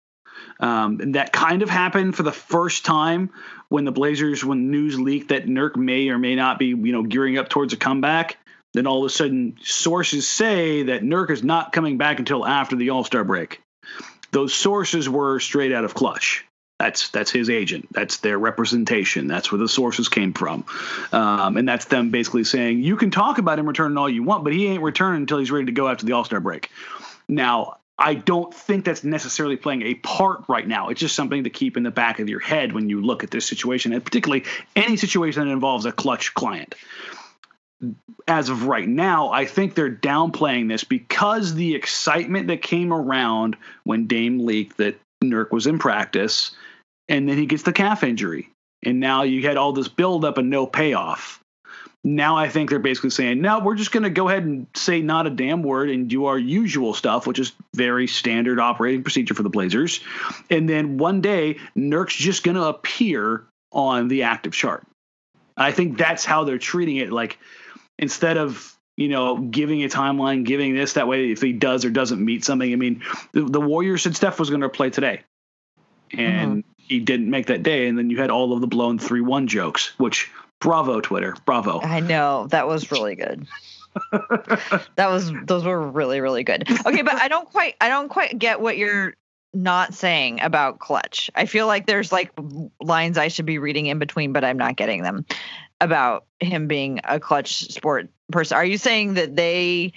Um, 0.59 0.99
and 0.99 1.15
that 1.15 1.31
kind 1.31 1.61
of 1.61 1.69
happened 1.69 2.15
for 2.15 2.23
the 2.23 2.31
first 2.31 2.83
time 2.85 3.29
when 3.69 3.85
the 3.85 3.91
Blazers, 3.91 4.43
when 4.43 4.71
news 4.71 4.99
leaked 4.99 5.29
that 5.29 5.45
Nurk 5.45 5.77
may 5.77 6.09
or 6.09 6.17
may 6.17 6.35
not 6.35 6.59
be, 6.59 6.67
you 6.67 6.91
know, 6.91 7.03
gearing 7.03 7.37
up 7.37 7.49
towards 7.49 7.71
a 7.71 7.77
comeback. 7.77 8.37
Then 8.73 8.87
all 8.87 8.99
of 8.99 9.05
a 9.05 9.09
sudden, 9.09 9.57
sources 9.63 10.27
say 10.27 10.83
that 10.83 11.01
Nurk 11.01 11.31
is 11.31 11.43
not 11.43 11.71
coming 11.71 11.97
back 11.97 12.19
until 12.19 12.45
after 12.45 12.75
the 12.75 12.91
All 12.91 13.03
Star 13.03 13.23
break. 13.23 13.61
Those 14.31 14.53
sources 14.53 15.09
were 15.09 15.39
straight 15.39 15.71
out 15.71 15.85
of 15.85 15.95
Klutch. 15.95 16.45
That's 16.79 17.09
that's 17.09 17.31
his 17.31 17.49
agent. 17.49 17.89
That's 17.91 18.17
their 18.17 18.37
representation. 18.39 19.27
That's 19.27 19.51
where 19.51 19.59
the 19.59 19.67
sources 19.67 20.07
came 20.07 20.33
from, 20.33 20.65
um, 21.11 21.57
and 21.57 21.67
that's 21.67 21.85
them 21.85 22.09
basically 22.09 22.45
saying 22.45 22.83
you 22.83 22.95
can 22.95 23.11
talk 23.11 23.37
about 23.37 23.59
him 23.59 23.67
returning 23.67 23.97
all 23.97 24.09
you 24.09 24.23
want, 24.23 24.45
but 24.45 24.53
he 24.53 24.67
ain't 24.67 24.81
returning 24.81 25.23
until 25.23 25.39
he's 25.39 25.51
ready 25.51 25.65
to 25.65 25.71
go 25.73 25.89
after 25.89 26.05
the 26.05 26.13
All 26.13 26.23
Star 26.23 26.39
break. 26.39 26.69
Now, 27.27 27.79
I 27.97 28.13
don't 28.13 28.53
think 28.53 28.85
that's 28.85 29.03
necessarily 29.03 29.57
playing 29.57 29.81
a 29.81 29.95
part 29.95 30.45
right 30.47 30.65
now. 30.65 30.87
It's 30.87 31.01
just 31.01 31.15
something 31.15 31.43
to 31.43 31.49
keep 31.49 31.75
in 31.75 31.83
the 31.83 31.91
back 31.91 32.19
of 32.19 32.29
your 32.29 32.39
head 32.39 32.71
when 32.71 32.89
you 32.89 33.01
look 33.01 33.25
at 33.25 33.31
this 33.31 33.45
situation, 33.45 33.91
and 33.91 34.03
particularly 34.03 34.45
any 34.75 34.95
situation 34.95 35.45
that 35.45 35.51
involves 35.51 35.85
a 35.85 35.91
Klutch 35.91 36.33
client. 36.33 36.75
As 38.27 38.49
of 38.49 38.65
right 38.65 38.87
now, 38.87 39.29
I 39.31 39.45
think 39.45 39.73
they're 39.73 39.89
downplaying 39.89 40.67
this 40.67 40.83
because 40.83 41.55
the 41.55 41.75
excitement 41.75 42.47
that 42.47 42.61
came 42.61 42.91
around 42.91 43.55
when 43.83 44.07
Dame 44.07 44.45
leaked 44.45 44.77
that 44.77 44.99
Nurk 45.23 45.51
was 45.51 45.65
in 45.65 45.79
practice, 45.79 46.51
and 47.07 47.27
then 47.27 47.37
he 47.37 47.45
gets 47.45 47.63
the 47.63 47.73
calf 47.73 48.03
injury. 48.03 48.49
And 48.83 48.99
now 48.99 49.23
you 49.23 49.41
had 49.47 49.57
all 49.57 49.73
this 49.73 49.87
buildup 49.87 50.37
and 50.37 50.49
no 50.49 50.65
payoff 50.65 51.39
now 52.03 52.37
I 52.37 52.47
think 52.47 52.69
they're 52.69 52.79
basically 52.79 53.09
saying, 53.09 53.41
no, 53.41 53.59
we're 53.59 53.75
just 53.75 53.91
going 53.91 54.03
to 54.03 54.09
go 54.09 54.29
ahead 54.29 54.43
and 54.43 54.67
say 54.73 55.01
not 55.01 55.27
a 55.27 55.29
damn 55.29 55.63
word 55.63 55.89
and 55.89 56.07
do 56.07 56.25
our 56.25 56.39
usual 56.39 56.93
stuff, 56.93 57.27
which 57.27 57.39
is 57.39 57.51
very 57.75 58.07
standard 58.07 58.59
operating 58.59 59.03
procedure 59.03 59.33
for 59.33 59.43
the 59.43 59.49
Blazers. 59.49 59.99
And 60.49 60.69
then 60.69 60.97
one 60.97 61.19
day, 61.19 61.57
Nurk's 61.75 62.15
just 62.15 62.43
going 62.43 62.55
to 62.55 62.65
appear 62.65 63.43
on 63.73 64.07
the 64.07 64.23
active 64.23 64.53
chart. 64.53 64.85
I 65.57 65.73
think 65.73 65.97
that's 65.97 66.23
how 66.23 66.45
they're 66.45 66.57
treating 66.57 66.97
it. 66.97 67.11
Like 67.11 67.37
instead 67.99 68.37
of 68.37 68.75
you 68.97 69.09
know 69.09 69.37
giving 69.37 69.83
a 69.83 69.87
timeline, 69.87 70.43
giving 70.43 70.75
this 70.75 70.93
that 70.93 71.07
way, 71.07 71.31
if 71.31 71.41
he 71.41 71.53
does 71.53 71.85
or 71.85 71.91
doesn't 71.91 72.23
meet 72.23 72.43
something. 72.43 72.71
I 72.71 72.75
mean, 72.75 73.03
the, 73.33 73.43
the 73.43 73.61
Warriors 73.61 74.01
said 74.01 74.15
Steph 74.15 74.39
was 74.39 74.49
going 74.49 74.61
to 74.61 74.69
play 74.69 74.89
today, 74.89 75.21
and 76.11 76.63
uh-huh. 76.63 76.73
he 76.77 76.99
didn't 76.99 77.29
make 77.29 77.47
that 77.47 77.61
day. 77.61 77.87
And 77.87 77.97
then 77.97 78.09
you 78.09 78.19
had 78.19 78.31
all 78.31 78.53
of 78.53 78.61
the 78.61 78.67
blown 78.67 78.97
three 78.97 79.21
one 79.21 79.47
jokes, 79.47 79.93
which 79.99 80.31
bravo 80.59 80.99
Twitter, 81.01 81.35
bravo. 81.45 81.79
I 81.81 81.99
know 81.99 82.47
that 82.47 82.67
was 82.67 82.91
really 82.91 83.15
good. 83.15 83.45
that 84.11 85.09
was 85.09 85.31
those 85.45 85.65
were 85.65 85.79
really 85.89 86.21
really 86.21 86.43
good. 86.43 86.69
Okay, 86.85 87.01
but 87.01 87.15
I 87.15 87.27
don't 87.27 87.49
quite 87.49 87.75
I 87.81 87.89
don't 87.89 88.09
quite 88.09 88.37
get 88.39 88.61
what 88.61 88.77
you're 88.77 89.13
not 89.51 89.95
saying 89.95 90.41
about 90.41 90.77
Klutch. 90.77 91.31
I 91.33 91.47
feel 91.47 91.65
like 91.65 91.87
there's 91.87 92.11
like 92.11 92.31
lines 92.79 93.17
I 93.17 93.29
should 93.29 93.47
be 93.47 93.57
reading 93.57 93.87
in 93.87 93.97
between, 93.97 94.31
but 94.31 94.43
I'm 94.43 94.57
not 94.57 94.75
getting 94.75 95.01
them 95.01 95.25
about 95.81 96.25
him 96.39 96.67
being 96.67 96.99
a 97.03 97.19
Klutch 97.19 97.71
sport 97.71 98.09
person. 98.31 98.55
Are 98.57 98.65
you 98.65 98.77
saying 98.77 99.15
that 99.15 99.35
they 99.35 99.93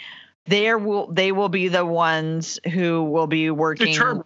they 0.46 0.74
will 0.74 1.12
they 1.12 1.32
will 1.32 1.48
be 1.48 1.68
the 1.68 1.84
ones 1.86 2.58
who 2.72 3.04
will 3.04 3.26
be 3.26 3.50
working 3.50 3.88
Determine- 3.88 4.24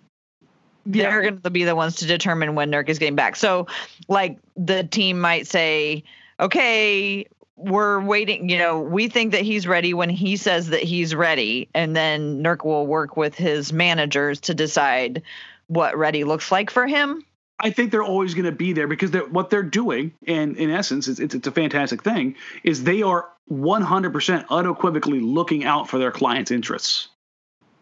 they're 0.86 1.22
going 1.22 1.40
to 1.40 1.50
be 1.50 1.64
the 1.64 1.74
ones 1.74 1.96
to 1.96 2.06
determine 2.06 2.54
when 2.54 2.70
Nurk 2.70 2.88
is 2.88 2.98
getting 3.00 3.16
back. 3.16 3.34
So, 3.34 3.66
like, 4.08 4.38
the 4.56 4.84
team 4.84 5.20
might 5.20 5.48
say, 5.48 6.04
okay, 6.38 7.26
we're 7.56 8.00
waiting, 8.00 8.48
you 8.48 8.58
know, 8.58 8.80
we 8.80 9.08
think 9.08 9.32
that 9.32 9.40
he's 9.42 9.66
ready 9.66 9.94
when 9.94 10.10
he 10.10 10.36
says 10.36 10.68
that 10.68 10.82
he's 10.82 11.14
ready. 11.14 11.68
And 11.74 11.96
then 11.96 12.42
Nurk 12.42 12.64
will 12.64 12.86
work 12.86 13.16
with 13.16 13.34
his 13.34 13.72
managers 13.72 14.40
to 14.42 14.54
decide 14.54 15.22
what 15.66 15.96
ready 15.96 16.22
looks 16.22 16.52
like 16.52 16.70
for 16.70 16.86
him. 16.86 17.24
I 17.58 17.70
think 17.70 17.90
they're 17.90 18.02
always 18.02 18.34
going 18.34 18.44
to 18.44 18.52
be 18.52 18.72
there 18.72 18.86
because 18.86 19.10
they're, 19.10 19.24
what 19.26 19.48
they're 19.50 19.62
doing, 19.62 20.12
and 20.26 20.56
in 20.56 20.70
essence, 20.70 21.08
it's, 21.08 21.20
it's, 21.20 21.34
it's 21.34 21.46
a 21.46 21.52
fantastic 21.52 22.02
thing, 22.02 22.36
is 22.62 22.84
they 22.84 23.02
are 23.02 23.28
100% 23.50 24.44
unequivocally 24.50 25.20
looking 25.20 25.64
out 25.64 25.88
for 25.88 25.98
their 25.98 26.10
clients' 26.10 26.50
interests. 26.50 27.08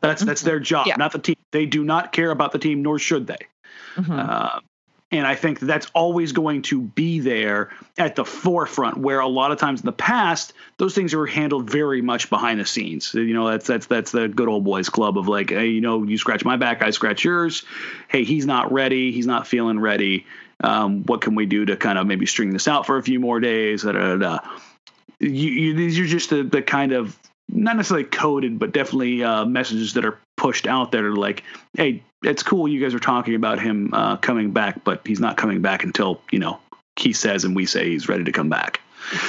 That's 0.01 0.23
that's 0.23 0.43
their 0.43 0.61
job, 0.61 0.87
Yeah. 0.87 0.97
not 0.97 1.13
the 1.13 1.19
team. 1.19 1.37
They 1.51 1.65
do 1.65 1.83
not 1.83 2.13
care 2.13 2.31
about 2.31 2.53
the 2.53 2.59
team, 2.59 2.83
nor 2.83 2.99
should 2.99 3.27
they. 3.27 3.39
Mhm. 3.97 4.29
Uh, 4.29 4.61
and 5.19 5.27
I 5.27 5.35
think 5.35 5.61
that's 5.61 5.87
always 5.95 6.33
going 6.33 6.63
to 6.63 6.81
be 6.81 7.21
there 7.21 7.71
at 7.99 8.17
the 8.17 8.25
forefront. 8.25 8.97
Where 8.97 9.21
a 9.21 9.29
lot 9.29 9.53
of 9.53 9.59
times 9.59 9.81
in 9.81 9.87
the 9.87 9.93
past, 9.93 10.53
those 10.79 10.95
things 10.95 11.15
are 11.15 11.27
handled 11.27 11.71
very 11.71 12.03
much 12.03 12.31
behind 12.31 12.61
the 12.61 12.67
scenes. 12.67 13.15
You 13.15 13.35
know, 13.35 13.49
that's 13.49 13.67
that's 13.67 13.87
that's 13.87 14.13
the 14.13 14.29
good 14.29 14.49
old 14.49 14.65
boys 14.65 14.89
club 14.89 15.19
of 15.19 15.29
like, 15.29 15.51
hey, 15.51 15.67
you 15.67 15.81
know, 15.81 16.03
you 16.03 16.19
scratch 16.19 16.45
my 16.45 16.57
back, 16.57 16.83
I 16.83 16.91
scratch 16.91 17.25
yours. 17.25 17.65
Hey, 18.09 18.25
he's 18.25 18.47
not 18.47 18.73
ready. 18.73 19.13
He's 19.13 19.27
not 19.27 19.47
feeling 19.47 19.81
ready. 19.81 20.27
Um, 20.63 21.03
what 21.05 21.21
can 21.21 21.35
we 21.35 21.47
do 21.47 21.65
to 21.65 21.77
kind 21.77 21.99
of 21.99 22.07
maybe 22.07 22.27
string 22.27 22.51
this 22.51 22.69
out 22.69 22.87
for 22.87 22.97
a 22.97 23.03
few 23.03 23.21
more 23.21 23.41
days? 23.41 23.83
Da, 23.83 23.93
da, 23.93 24.17
da, 24.17 24.17
da. 24.17 24.39
You, 25.21 25.29
you, 25.29 25.75
these 25.75 25.99
are 25.99 26.07
just 26.07 26.31
the, 26.31 26.43
the 26.43 26.63
kind 26.63 26.93
of 26.93 27.19
not 27.55 27.77
necessarily 27.77 28.07
coded, 28.07 28.59
but 28.59 28.73
definitely 28.73 29.23
uh, 29.23 29.45
messages 29.45 29.95
that 29.95 30.05
are 30.05 30.19
pushed 30.37 30.67
out 30.67 30.93
there. 30.93 31.13
Like, 31.13 31.45
hey, 31.75 32.03
it's 32.23 32.43
cool 32.43 32.69
you 32.69 32.81
guys 32.81 32.95
are 32.95 33.01
talking 33.01 33.35
about 33.35 33.61
him 33.61 33.95
uh, 33.95 34.17
coming 34.17 34.51
back, 34.51 34.83
but 34.85 35.07
he's 35.07 35.21
not 35.21 35.37
coming 35.37 35.63
back 35.63 35.85
until 35.85 36.21
you 36.31 36.39
know 36.39 36.59
he 36.97 37.13
says 37.13 37.45
and 37.45 37.57
we 37.57 37.67
say 37.67 37.89
he's 37.91 38.09
ready 38.09 38.25
to 38.25 38.33
come 38.33 38.49
back. 38.49 38.81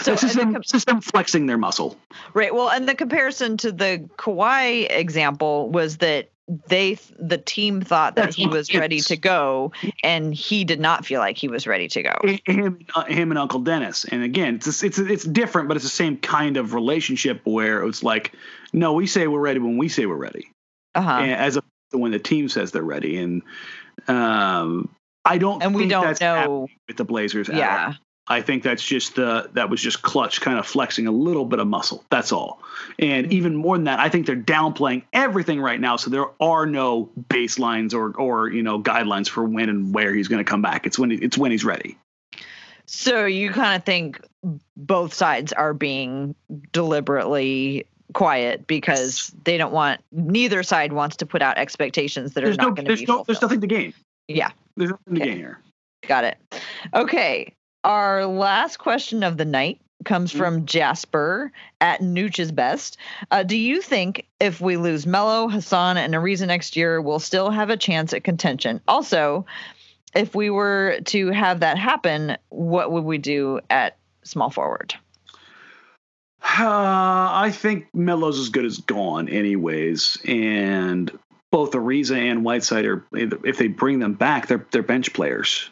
So, 0.02 0.14
it's 0.14 0.22
just 0.22 0.36
the 0.36 0.42
them, 0.42 0.56
it's 0.56 0.72
just 0.72 0.88
them 0.88 1.02
flexing 1.02 1.46
their 1.48 1.58
muscle. 1.58 1.98
right. 2.34 2.54
Well, 2.54 2.70
and 2.70 2.88
the 2.88 2.96
comparison 2.96 3.58
to 3.58 3.72
the 3.72 4.08
Kawhi 4.18 4.88
example 4.90 5.70
was 5.70 5.98
that 5.98 6.30
they, 6.68 7.00
the 7.18 7.40
team 7.40 7.82
thought 7.82 8.16
that 8.18 8.26
That's 8.26 8.36
he 8.36 8.46
was 8.46 8.72
ready 8.74 9.00
to 9.02 9.18
go, 9.18 9.72
and 10.04 10.32
he 10.34 10.64
did 10.64 10.80
not 10.80 11.04
feel 11.04 11.20
like 11.20 11.38
he 11.38 11.48
was 11.48 11.66
ready 11.66 11.88
to 11.88 12.04
go. 12.04 12.14
Him, 12.46 12.80
uh, 12.96 13.04
him 13.06 13.32
and 13.32 13.40
Uncle 13.40 13.62
Dennis, 13.62 14.06
and 14.06 14.22
again, 14.24 14.56
it's 14.56 14.84
it's 14.84 15.00
it's 15.00 15.24
different, 15.24 15.68
but 15.68 15.76
it's 15.76 15.84
the 15.86 15.90
same 15.90 16.18
kind 16.18 16.58
of 16.58 16.74
relationship 16.76 17.42
where 17.46 17.84
it's 17.88 18.04
like, 18.04 18.34
no, 18.74 18.94
we 18.94 19.08
say 19.08 19.26
we're 19.28 19.40
ready 19.40 19.60
when 19.60 19.78
we 19.78 19.90
say 19.90 20.06
we're 20.06 20.16
ready. 20.16 20.52
Uh 20.94 21.02
huh. 21.02 21.12
and 21.22 21.32
as 21.32 21.56
opposed 21.58 21.72
to 21.92 21.98
when 21.98 22.12
the 22.12 22.20
team 22.20 22.48
says 22.48 22.72
they're 22.72 22.84
ready. 22.84 23.18
And 23.18 23.42
um, 24.08 24.90
I 25.26 25.38
don't 25.38 25.62
And 25.64 25.74
we 25.74 25.82
think 25.84 25.92
don't 25.92 26.04
that's 26.06 26.22
know- 26.22 26.68
with 26.88 26.98
the 26.98 27.06
Blazers. 27.06 27.50
at 27.50 27.56
all. 27.56 27.60
Yeah. 27.60 27.94
I 28.28 28.42
think 28.42 28.64
that's 28.64 28.84
just 28.84 29.20
uh, 29.20 29.48
that 29.54 29.70
was 29.70 29.82
just 29.82 30.02
Klutch 30.02 30.42
kind 30.42 30.58
of 30.58 30.66
flexing 30.66 31.06
a 31.06 31.12
little 31.12 31.46
bit 31.46 31.60
of 31.60 31.68
muscle. 31.68 32.04
That's 32.10 32.32
all. 32.32 32.60
And 32.98 33.32
even 33.32 33.56
more 33.56 33.78
than 33.78 33.86
that, 33.86 34.00
I 34.00 34.10
think 34.10 34.26
they're 34.26 34.36
downplaying 34.36 35.04
everything 35.14 35.62
right 35.62 35.80
now. 35.80 35.96
So 35.98 36.10
there 36.10 36.26
are 36.42 36.66
no 36.66 37.12
baselines 37.30 37.94
or 37.94 38.12
or 38.20 38.50
you 38.50 38.64
know 38.64 38.82
guidelines 38.82 39.30
for 39.30 39.44
when 39.44 39.70
and 39.70 39.94
where 39.94 40.14
he's 40.14 40.28
going 40.28 40.44
to 40.44 40.50
come 40.50 40.62
back. 40.62 40.88
It's 40.88 40.98
when 40.98 41.12
he, 41.12 41.18
it's 41.18 41.38
when 41.38 41.52
he's 41.52 41.64
ready. 41.64 41.98
So 42.88 43.26
you 43.26 43.52
kind 43.52 43.76
of 43.76 43.86
think 43.86 44.20
both 44.76 45.14
sides 45.14 45.54
are 45.54 45.74
being 45.74 46.36
deliberately 46.72 47.88
quiet 48.14 48.66
because 48.68 49.32
they 49.44 49.58
don't 49.58 49.74
want 49.74 50.02
neither 50.12 50.64
side 50.64 50.94
wants 50.94 51.18
to 51.18 51.26
put 51.26 51.42
out 51.42 51.58
expectations 51.58 52.34
that 52.34 52.44
There's 52.44 52.58
are 52.58 52.62
no, 52.62 52.68
not 52.70 52.76
going 52.76 52.86
to 52.88 52.96
be 52.96 53.06
no, 53.06 53.24
there's 53.26 53.42
nothing 53.42 53.62
to 53.62 53.68
gain. 53.68 53.94
Yeah. 54.28 54.52
There's 54.78 54.92
nothing 54.92 55.16
to 55.16 55.20
gain 55.20 55.38
here. 55.38 55.60
Got 56.08 56.24
it. 56.24 56.38
Okay. 56.94 57.54
Our 57.86 58.26
last 58.26 58.78
question 58.78 59.22
of 59.24 59.38
the 59.38 59.46
night 59.46 59.80
comes 60.06 60.34
Mhm. 60.34 60.38
from 60.38 60.66
Jasper 60.66 61.52
at 61.82 62.02
Nooch's 62.02 62.52
Best. 62.52 62.98
Uh, 63.32 63.44
do 63.44 63.56
you 63.56 63.80
think 63.82 64.26
if 64.40 64.60
we 64.60 64.76
lose 64.76 65.06
Melo, 65.06 65.48
Hassan, 65.48 65.98
and 65.98 66.14
Ariza 66.16 66.48
next 66.48 66.76
year, 66.76 67.00
we'll 67.00 67.20
still 67.20 67.52
have 67.52 67.70
a 67.70 67.78
chance 67.78 68.12
at 68.12 68.24
contention? 68.24 68.82
Also, 68.88 69.46
if 70.16 70.34
we 70.34 70.50
were 70.50 70.98
to 71.06 71.30
have 71.30 71.60
that 71.60 71.78
happen, 71.78 72.36
what 72.50 72.92
would 72.92 73.04
we 73.04 73.20
do 73.20 73.60
at 73.70 73.98
small 74.24 74.50
forward? 74.50 74.96
Uh, 76.42 76.66
I 77.34 77.52
think 77.54 77.88
Melo's 77.94 78.40
as 78.40 78.50
good 78.50 78.66
as 78.66 78.80
gone, 78.80 79.30
anyways. 79.30 80.18
And 80.26 81.12
both 81.52 81.72
Ariza 81.72 82.18
and 82.18 82.44
Whiteside 82.44 82.86
are, 82.86 83.06
if 83.14 83.58
they 83.58 83.68
bring 83.68 84.00
them 84.00 84.14
back, 84.14 84.48
they're 84.48 84.66
they're 84.72 84.84
bench 84.84 85.14
players. 85.14 85.70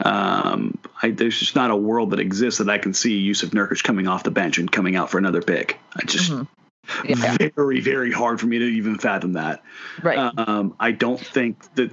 Um, 0.00 0.78
I, 1.02 1.10
there's 1.10 1.38
just 1.38 1.54
not 1.54 1.70
a 1.70 1.76
world 1.76 2.10
that 2.10 2.20
exists 2.20 2.58
that 2.58 2.68
I 2.68 2.78
can 2.78 2.94
see 2.94 3.28
Jusuf 3.28 3.50
Nurkic 3.50 3.82
coming 3.84 4.08
off 4.08 4.24
the 4.24 4.30
bench 4.30 4.58
and 4.58 4.70
coming 4.70 4.96
out 4.96 5.10
for 5.10 5.18
another 5.18 5.40
pick. 5.42 5.78
I 5.96 6.04
just 6.04 6.32
Mhm. 6.32 6.48
Yeah. 7.04 7.36
very 7.56 7.80
very 7.80 8.12
hard 8.12 8.40
for 8.40 8.46
me 8.46 8.58
to 8.58 8.64
even 8.64 8.98
fathom 8.98 9.34
that. 9.34 9.62
Right. 10.02 10.18
Um, 10.36 10.74
I 10.78 10.90
don't 10.92 11.20
think 11.20 11.56
that 11.76 11.92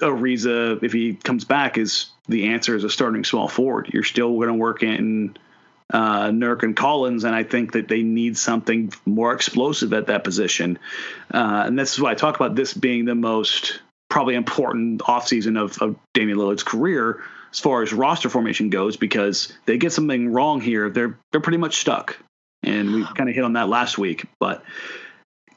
Ariza, 0.00 0.82
if 0.82 0.92
he 0.92 1.14
comes 1.14 1.44
back, 1.44 1.78
is 1.78 2.06
the 2.28 2.48
answer 2.48 2.74
as 2.74 2.84
a 2.84 2.90
starting 2.90 3.24
small 3.24 3.48
forward. 3.48 3.90
You're 3.92 4.02
still 4.02 4.34
going 4.36 4.48
to 4.48 4.54
work 4.54 4.82
in 4.82 5.36
uh, 5.92 6.28
Nurk 6.28 6.62
and 6.62 6.74
Collins, 6.74 7.24
and 7.24 7.34
I 7.34 7.42
think 7.44 7.72
that 7.72 7.88
they 7.88 8.02
need 8.02 8.36
something 8.36 8.92
more 9.04 9.32
explosive 9.32 9.92
at 9.92 10.06
that 10.06 10.24
position. 10.24 10.78
Uh, 11.32 11.64
and 11.66 11.78
this 11.78 11.92
is 11.92 12.00
why 12.00 12.10
I 12.10 12.14
talk 12.14 12.36
about 12.36 12.54
this 12.56 12.74
being 12.74 13.04
the 13.04 13.14
most 13.14 13.80
probably 14.14 14.36
important 14.36 15.00
offseason 15.00 15.60
of, 15.60 15.76
of 15.82 15.96
Damian 16.12 16.38
Lillard's 16.38 16.62
career 16.62 17.20
as 17.50 17.58
far 17.58 17.82
as 17.82 17.92
roster 17.92 18.28
formation 18.28 18.70
goes, 18.70 18.96
because 18.96 19.52
they 19.66 19.76
get 19.76 19.92
something 19.92 20.32
wrong 20.32 20.60
here, 20.60 20.88
they're 20.88 21.18
they're 21.32 21.40
pretty 21.40 21.58
much 21.58 21.78
stuck. 21.78 22.16
And 22.62 22.94
we 22.94 23.04
kind 23.04 23.28
of 23.28 23.34
hit 23.34 23.42
on 23.42 23.54
that 23.54 23.68
last 23.68 23.98
week, 23.98 24.24
but 24.38 24.62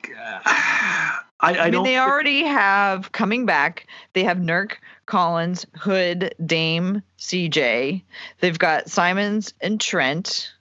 uh, 0.06 0.40
I, 0.44 1.20
I, 1.40 1.50
I, 1.50 1.64
mean, 1.66 1.72
don't. 1.74 1.84
they 1.86 2.00
already 2.00 2.44
have 2.46 3.12
coming 3.12 3.46
back. 3.46 3.86
They 4.14 4.24
have 4.24 4.38
Nurk, 4.38 4.74
Collins, 5.06 5.68
Hood, 5.76 6.34
Dame, 6.44 7.04
CJ. 7.20 8.02
They've 8.40 8.60
got 8.60 8.90
Simons 8.90 9.54
and 9.62 9.80
Trent. 9.80 10.52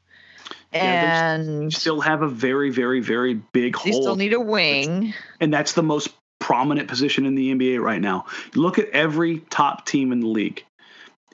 Yeah, 0.73 1.35
and 1.35 1.73
still 1.73 2.01
have 2.01 2.21
a 2.21 2.29
very, 2.29 2.69
very, 2.69 3.01
very 3.01 3.35
big 3.53 3.75
hole. 3.75 3.85
they 3.85 3.93
still 3.93 4.17
need 4.17 4.35
a 4.35 4.41
wing. 4.41 5.15
and 5.41 5.53
that's 5.53 5.73
the 5.73 5.83
most 5.83 6.11
prominent 6.47 6.87
position 6.87 7.27
in 7.27 7.35
the 7.35 7.53
NBA 7.53 7.81
right 7.83 8.01
now. 8.01 8.25
Look 8.55 8.79
at 8.79 8.89
every 8.91 9.41
top 9.51 9.85
team 9.85 10.13
in 10.13 10.21
the 10.21 10.29
league. 10.29 10.65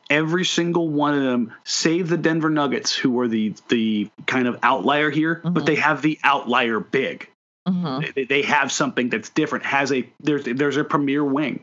Every 0.09 0.47
single 0.47 0.89
one 0.89 1.13
of 1.13 1.23
them, 1.23 1.53
save 1.65 2.09
the 2.09 2.17
Denver 2.17 2.49
Nuggets, 2.49 2.97
who 2.97 3.21
are 3.21 3.29
the 3.29 3.53
the 3.69 4.09
kind 4.27 4.49
of 4.49 4.59
outlier 4.63 5.11
here, 5.11 5.43
but 5.45 5.65
Mhm. 5.65 5.67
they 5.67 5.75
have 5.75 6.01
the 6.01 6.19
outlier 6.25 6.81
big. 6.81 7.29
Mhm. 7.69 8.15
They, 8.15 8.25
they 8.25 8.41
have 8.43 8.73
something 8.73 9.11
that's 9.11 9.29
different. 9.29 9.67
Has 9.67 9.93
a 9.93 10.09
there's 10.19 10.45
there's 10.45 10.79
a 10.79 10.85
premier 10.85 11.23
wing 11.23 11.61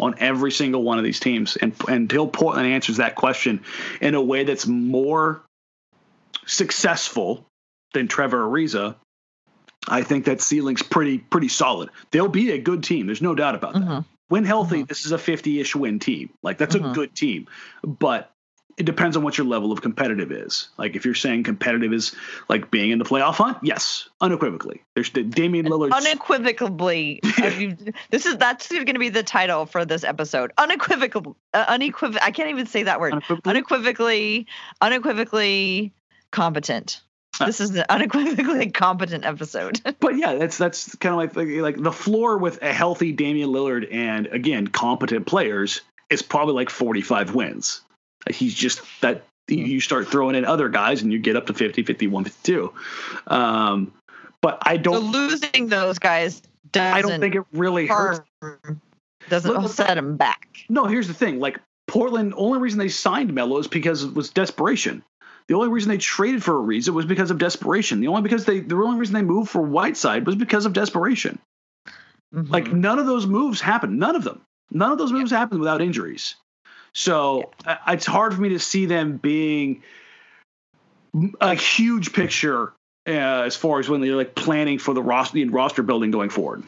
on 0.00 0.16
every 0.18 0.50
single 0.50 0.82
one 0.82 0.98
of 0.98 1.04
these 1.04 1.20
teams, 1.20 1.54
and 1.54 1.72
until 1.86 2.26
Portland 2.26 2.66
answers 2.66 2.96
that 2.96 3.14
question 3.14 3.60
in 4.00 4.16
a 4.16 4.20
way 4.20 4.42
that's 4.42 4.66
more 4.66 5.40
successful 6.46 7.46
than 7.94 8.08
Trevor 8.08 8.44
Ariza, 8.44 8.96
I 9.88 10.02
think 10.02 10.24
that 10.26 10.40
ceiling's 10.40 10.82
pretty 10.82 11.18
pretty 11.18 11.48
solid. 11.48 11.90
They'll 12.10 12.28
be 12.28 12.52
a 12.52 12.58
good 12.58 12.82
team. 12.84 13.06
There's 13.06 13.22
no 13.22 13.34
doubt 13.34 13.54
about 13.54 13.74
that. 13.74 13.82
Mhm. 13.82 14.04
When 14.28 14.44
healthy, 14.44 14.84
Mhm. 14.84 14.88
this 14.88 15.04
is 15.04 15.12
a 15.12 15.18
50-ish 15.18 15.74
win 15.76 15.98
team. 15.98 16.30
Like 16.42 16.56
that's 16.58 16.74
a 16.74 16.80
Mhm. 16.80 16.94
good 16.94 17.14
team, 17.14 17.46
but 17.84 18.28
it 18.78 18.84
depends 18.86 19.18
on 19.18 19.22
what 19.22 19.36
your 19.36 19.46
level 19.46 19.70
of 19.70 19.82
competitive 19.82 20.32
is. 20.32 20.70
Like 20.78 20.96
if 20.96 21.04
you're 21.04 21.14
saying 21.14 21.42
competitive 21.42 21.92
is 21.92 22.14
like 22.48 22.70
being 22.70 22.90
in 22.90 22.98
the 22.98 23.04
playoff 23.04 23.34
hunt, 23.34 23.58
yes, 23.62 24.08
unequivocally. 24.22 24.82
There's 24.94 25.10
the 25.10 25.22
Damian 25.24 25.66
Lillard. 25.66 25.92
Unequivocally, 25.92 27.20
you- 27.58 27.76
this 28.10 28.24
is 28.24 28.38
that's 28.38 28.68
going 28.68 28.86
to 28.86 28.98
be 28.98 29.10
the 29.10 29.22
title 29.22 29.66
for 29.66 29.84
this 29.84 30.04
episode. 30.04 30.52
Unequivocal, 30.56 31.36
uh, 31.52 31.66
unequiv. 31.66 32.16
I 32.22 32.30
can't 32.30 32.48
even 32.48 32.64
say 32.66 32.84
that 32.84 32.98
word. 33.00 33.12
unequivocally. 33.12 33.50
Unequivocally, 33.50 34.46
unequivocally 34.80 35.92
competent. 36.30 37.02
This 37.38 37.60
is 37.60 37.70
an 37.70 37.84
unequivocally 37.88 38.70
competent 38.70 39.24
episode. 39.24 39.80
But 40.00 40.16
yeah, 40.16 40.34
that's 40.34 40.58
that's 40.58 40.94
kind 40.96 41.14
of 41.14 41.36
like 41.36 41.48
like 41.48 41.82
the 41.82 41.92
floor 41.92 42.36
with 42.36 42.60
a 42.62 42.72
healthy 42.72 43.12
Damian 43.12 43.50
Lillard 43.50 43.88
and 43.92 44.26
again 44.26 44.66
competent 44.66 45.26
players 45.26 45.80
is 46.10 46.22
probably 46.22 46.54
like 46.54 46.70
45 46.70 47.34
wins. 47.34 47.82
He's 48.30 48.54
just 48.54 48.82
that 49.00 49.24
you 49.48 49.80
start 49.80 50.08
throwing 50.08 50.34
in 50.34 50.44
other 50.44 50.68
guys 50.68 51.02
and 51.02 51.12
you 51.12 51.18
get 51.18 51.36
up 51.36 51.46
to 51.46 51.54
50, 51.54 51.82
51, 51.82 52.24
52. 52.24 52.72
Um, 53.28 53.92
but 54.40 54.58
I 54.62 54.76
don't 54.76 55.12
losing 55.12 55.68
those 55.68 55.98
guys 55.98 56.42
doesn't 56.72 56.96
I 56.96 57.02
don't 57.02 57.20
think 57.20 57.34
it 57.34 57.44
really 57.52 57.86
hurts. 57.86 58.20
doesn't 59.28 59.52
Look- 59.52 59.72
set 59.72 59.94
them 59.94 60.16
back. 60.16 60.64
No, 60.68 60.86
here's 60.86 61.08
the 61.08 61.14
thing. 61.14 61.38
Like 61.38 61.60
Portland, 61.86 62.34
only 62.36 62.58
reason 62.58 62.78
they 62.78 62.88
signed 62.88 63.32
Melo 63.32 63.58
is 63.58 63.68
because 63.68 64.04
it 64.04 64.14
was 64.14 64.30
desperation. 64.30 65.02
The 65.48 65.54
only 65.54 65.68
reason 65.68 65.88
they 65.90 65.98
traded 65.98 66.42
for 66.42 66.54
Ariza 66.54 66.90
was 66.90 67.06
because 67.06 67.30
of 67.30 67.38
desperation. 67.38 68.00
The 68.00 68.08
only 68.08 68.22
because 68.22 68.44
they 68.44 68.60
the 68.60 68.76
only 68.76 68.98
reason 68.98 69.14
they 69.14 69.22
moved 69.22 69.50
for 69.50 69.62
Whiteside 69.62 70.26
was 70.26 70.36
because 70.36 70.66
of 70.66 70.72
desperation. 70.72 71.38
Like 72.32 72.66
Mhm. 72.66 72.74
none 72.74 72.98
of 72.98 73.06
those 73.06 73.26
moves 73.26 73.60
happened. 73.60 73.98
None 73.98 74.16
of 74.16 74.24
them. 74.24 74.40
None 74.70 74.92
of 74.92 74.98
those 74.98 75.12
moves 75.12 75.30
happened 75.30 75.60
without 75.60 75.82
injuries. 75.82 76.34
So 76.94 77.50
I- 77.66 77.94
it's 77.94 78.06
hard 78.06 78.34
for 78.34 78.40
me 78.40 78.50
to 78.50 78.58
see 78.58 78.86
them 78.86 79.16
being 79.18 79.82
a 81.40 81.54
huge 81.54 82.12
picture 82.12 82.72
uh, 83.06 83.10
as 83.10 83.56
far 83.56 83.80
as 83.80 83.88
when 83.88 84.00
they're 84.00 84.16
like 84.16 84.34
planning 84.34 84.78
for 84.78 84.94
the 84.94 85.02
roster, 85.02 85.34
the 85.34 85.44
roster 85.48 85.82
building 85.82 86.10
going 86.10 86.30
forward. 86.30 86.62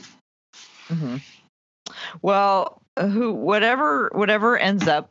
Mhm. 0.89 1.20
Well, 2.20 2.83
who 2.99 3.33
whatever 3.33 4.11
whatever 4.12 4.59
ends 4.59 4.89
up 4.89 5.11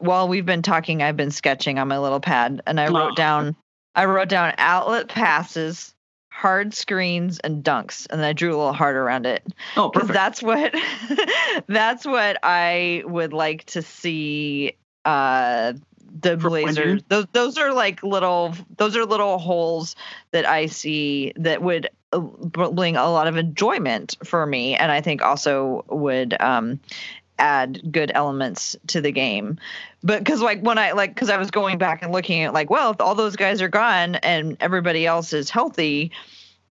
while 0.00 0.28
we've 0.28 0.46
been 0.46 0.62
talking, 0.62 1.02
I've 1.02 1.16
been 1.16 1.30
sketching 1.30 1.78
on 1.78 1.88
my 1.88 1.98
little 1.98 2.20
pad 2.20 2.60
and 2.66 2.80
I 2.80 2.88
wrote 2.88 3.12
Oh. 3.12 3.14
down 3.14 3.56
I 3.94 4.04
wrote 4.04 4.28
down 4.28 4.54
outlet 4.58 5.08
passes, 5.08 5.94
hard 6.30 6.72
screens, 6.74 7.38
and 7.40 7.62
dunks, 7.64 8.06
and 8.10 8.20
then 8.20 8.26
I 8.28 8.32
drew 8.32 8.50
a 8.54 8.56
little 8.56 8.72
heart 8.72 8.94
around 8.96 9.26
it. 9.26 9.42
Oh, 9.76 9.90
perfect. 9.90 10.12
That's 10.12 10.42
what 10.42 10.74
that's 11.68 12.06
what 12.06 12.38
I 12.42 13.02
would 13.06 13.32
like 13.32 13.64
to 13.66 13.82
see 13.82 14.76
uh 15.04 15.72
the 16.20 16.38
For 16.38 16.48
Blazers. 16.48 17.02
Those 17.08 17.26
those 17.32 17.58
are 17.58 17.72
like 17.72 18.02
little 18.02 18.54
those 18.76 18.96
are 18.96 19.04
little 19.04 19.38
holes 19.38 19.94
that 20.32 20.46
I 20.48 20.66
see 20.66 21.32
that 21.36 21.62
would 21.62 21.88
uh, 22.12 22.18
bring 22.18 22.96
a 22.96 23.08
lot 23.10 23.28
of 23.28 23.36
enjoyment 23.36 24.16
for 24.24 24.44
me, 24.44 24.74
and 24.76 24.90
I 24.90 25.00
think 25.00 25.22
also 25.22 25.84
would 25.88 26.40
um, 26.40 26.80
add 27.40 27.80
good 27.90 28.12
elements 28.14 28.76
to 28.88 29.00
the 29.00 29.10
game. 29.10 29.58
But 30.02 30.20
because 30.20 30.40
like 30.40 30.60
when 30.60 30.78
I 30.78 30.92
like 30.92 31.14
because 31.14 31.30
I 31.30 31.36
was 31.36 31.50
going 31.50 31.78
back 31.78 32.02
and 32.02 32.12
looking 32.12 32.42
at 32.42 32.54
like 32.54 32.70
well 32.70 32.92
if 32.92 33.00
all 33.00 33.14
those 33.14 33.36
guys 33.36 33.60
are 33.62 33.68
gone 33.68 34.16
and 34.16 34.56
everybody 34.60 35.06
else 35.06 35.32
is 35.32 35.50
healthy, 35.50 36.12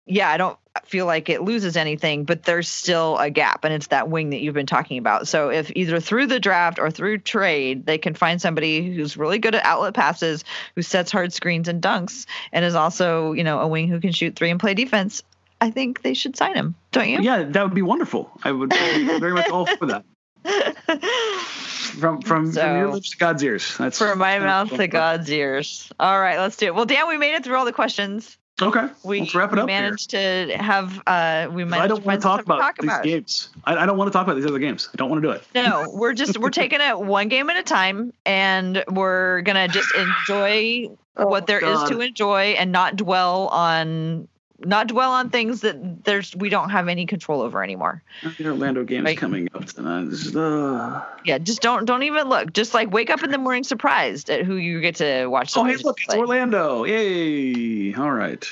yeah 0.05 0.29
I 0.29 0.37
don't 0.37 0.57
feel 0.85 1.05
like 1.05 1.29
it 1.29 1.41
loses 1.41 1.75
anything, 1.75 2.23
but 2.23 2.43
there's 2.43 2.69
still 2.69 3.17
a 3.17 3.29
gap, 3.29 3.65
and 3.65 3.73
it's 3.73 3.87
that 3.87 4.09
wing 4.09 4.29
that 4.29 4.39
you've 4.39 4.53
been 4.53 4.65
talking 4.65 4.97
about. 4.97 5.27
So 5.27 5.49
if 5.49 5.71
either 5.75 5.99
through 5.99 6.27
the 6.27 6.39
draft 6.39 6.79
or 6.79 6.89
through 6.89 7.19
trade, 7.19 7.85
they 7.85 7.97
can 7.97 8.13
find 8.13 8.41
somebody 8.41 8.93
who's 8.93 9.17
really 9.17 9.37
good 9.37 9.55
at 9.55 9.65
outlet 9.65 9.93
passes, 9.93 10.45
who 10.75 10.81
sets 10.81 11.11
hard 11.11 11.33
screens 11.33 11.67
and 11.67 11.81
dunks, 11.81 12.25
and 12.53 12.63
is 12.63 12.75
also 12.75 13.33
you 13.33 13.43
know 13.43 13.59
a 13.59 13.67
wing 13.67 13.87
who 13.87 13.99
can 13.99 14.11
shoot 14.11 14.35
three 14.35 14.49
and 14.49 14.59
play 14.59 14.73
defense. 14.73 15.23
I 15.59 15.69
think 15.69 16.01
they 16.01 16.15
should 16.15 16.35
sign 16.35 16.55
him, 16.55 16.75
don't 16.91 17.07
you? 17.07 17.21
Yeah, 17.21 17.43
that 17.43 17.63
would 17.63 17.75
be 17.75 17.83
wonderful. 17.83 18.31
I 18.43 18.51
would 18.51 18.69
be 18.71 19.19
very 19.19 19.33
much 19.33 19.49
all 19.49 19.67
for 19.67 19.85
that. 19.87 20.03
From 20.43 22.21
from, 22.21 22.51
So- 22.51 22.61
from 22.61 22.77
your 22.77 22.91
lips 22.93 23.09
to 23.11 23.17
God's 23.17 23.43
ears. 23.43 23.77
That's 23.77 23.97
From 23.97 24.17
my 24.19 24.39
that's- 24.39 24.69
mouth 24.71 24.77
to 24.79 24.87
God's 24.87 25.29
ears. 25.31 25.91
All 25.99 26.19
right, 26.19 26.37
let's 26.39 26.55
do 26.57 26.67
it. 26.67 26.75
Well, 26.75 26.85
Dan, 26.85 27.07
we 27.07 27.17
made 27.17 27.33
it 27.35 27.43
through 27.43 27.55
all 27.57 27.65
the 27.65 27.73
questions. 27.73 28.37
Okay, 28.61 28.87
We, 29.03 29.21
let's 29.21 29.33
wrap 29.33 29.51
it 29.53 29.55
we 29.55 29.61
up 29.61 29.69
here. 29.69 29.81
managed 29.81 30.11
to 30.11 30.55
have 30.57 31.01
uh 31.07 31.47
we 31.51 31.63
managed 31.63 31.83
I 31.83 31.87
don't 31.87 32.01
to 32.01 32.07
want 32.07 32.21
to 32.21 32.23
talk 32.23 32.37
something 32.45 32.57
to 32.57 32.83
about 32.85 33.03
these 33.03 33.11
games. 33.13 33.49
I, 33.63 33.75
I 33.77 33.85
don't 33.87 33.97
want 33.97 34.09
to 34.09 34.13
talk 34.13 34.23
about 34.27 34.35
these 34.35 34.45
other 34.45 34.59
games. 34.59 34.87
I 34.93 34.97
don't 34.97 35.09
want 35.09 35.21
to 35.23 35.27
do 35.27 35.31
it. 35.31 35.43
No, 35.55 35.89
we're 35.91 36.13
just 36.13 36.37
we're 36.37 36.49
taking 36.61 36.79
it 36.79 36.99
one 36.99 37.27
game 37.27 37.49
at 37.49 37.57
a 37.57 37.63
time, 37.63 38.13
and 38.25 38.83
we're 38.89 39.41
gonna 39.41 39.67
just 39.67 39.89
enjoy 39.95 40.89
what 41.15 41.47
there 41.47 41.57
is 41.59 41.79
God. 41.79 41.87
to 41.89 42.01
enjoy, 42.01 42.41
and 42.59 42.71
not 42.71 42.95
dwell 42.97 43.47
on 43.47 44.27
not 44.65 44.87
dwell 44.87 45.11
on 45.11 45.29
things 45.29 45.61
that 45.61 46.03
there's 46.03 46.35
we 46.35 46.49
don't 46.49 46.69
have 46.69 46.87
any 46.87 47.05
control 47.05 47.41
over 47.41 47.63
anymore. 47.63 48.03
The 48.37 48.47
Orlando 48.47 48.83
game's 48.83 49.05
Right. 49.05 49.17
coming 49.17 49.47
up 49.53 49.65
tonight. 49.65 50.07
Is, 50.07 50.35
uh... 50.35 51.03
Yeah, 51.25 51.37
just 51.37 51.61
don't 51.61 51.85
don't 51.85 52.03
even 52.03 52.29
look. 52.29 52.53
Just 52.53 52.73
like 52.73 52.91
wake 52.91 53.09
up 53.09 53.23
in 53.23 53.31
the 53.31 53.37
morning 53.37 53.63
surprised 53.63 54.29
at 54.29 54.45
who 54.45 54.55
you 54.55 54.81
get 54.81 54.95
to 54.95 55.25
watch. 55.27 55.53
the 55.53 55.59
Oh, 55.59 55.63
hey, 55.65 55.75
look, 55.77 55.97
it's. 56.01 56.13
Orlando. 56.15 56.83
Yay. 56.85 57.93
All 57.95 58.11
right. 58.11 58.45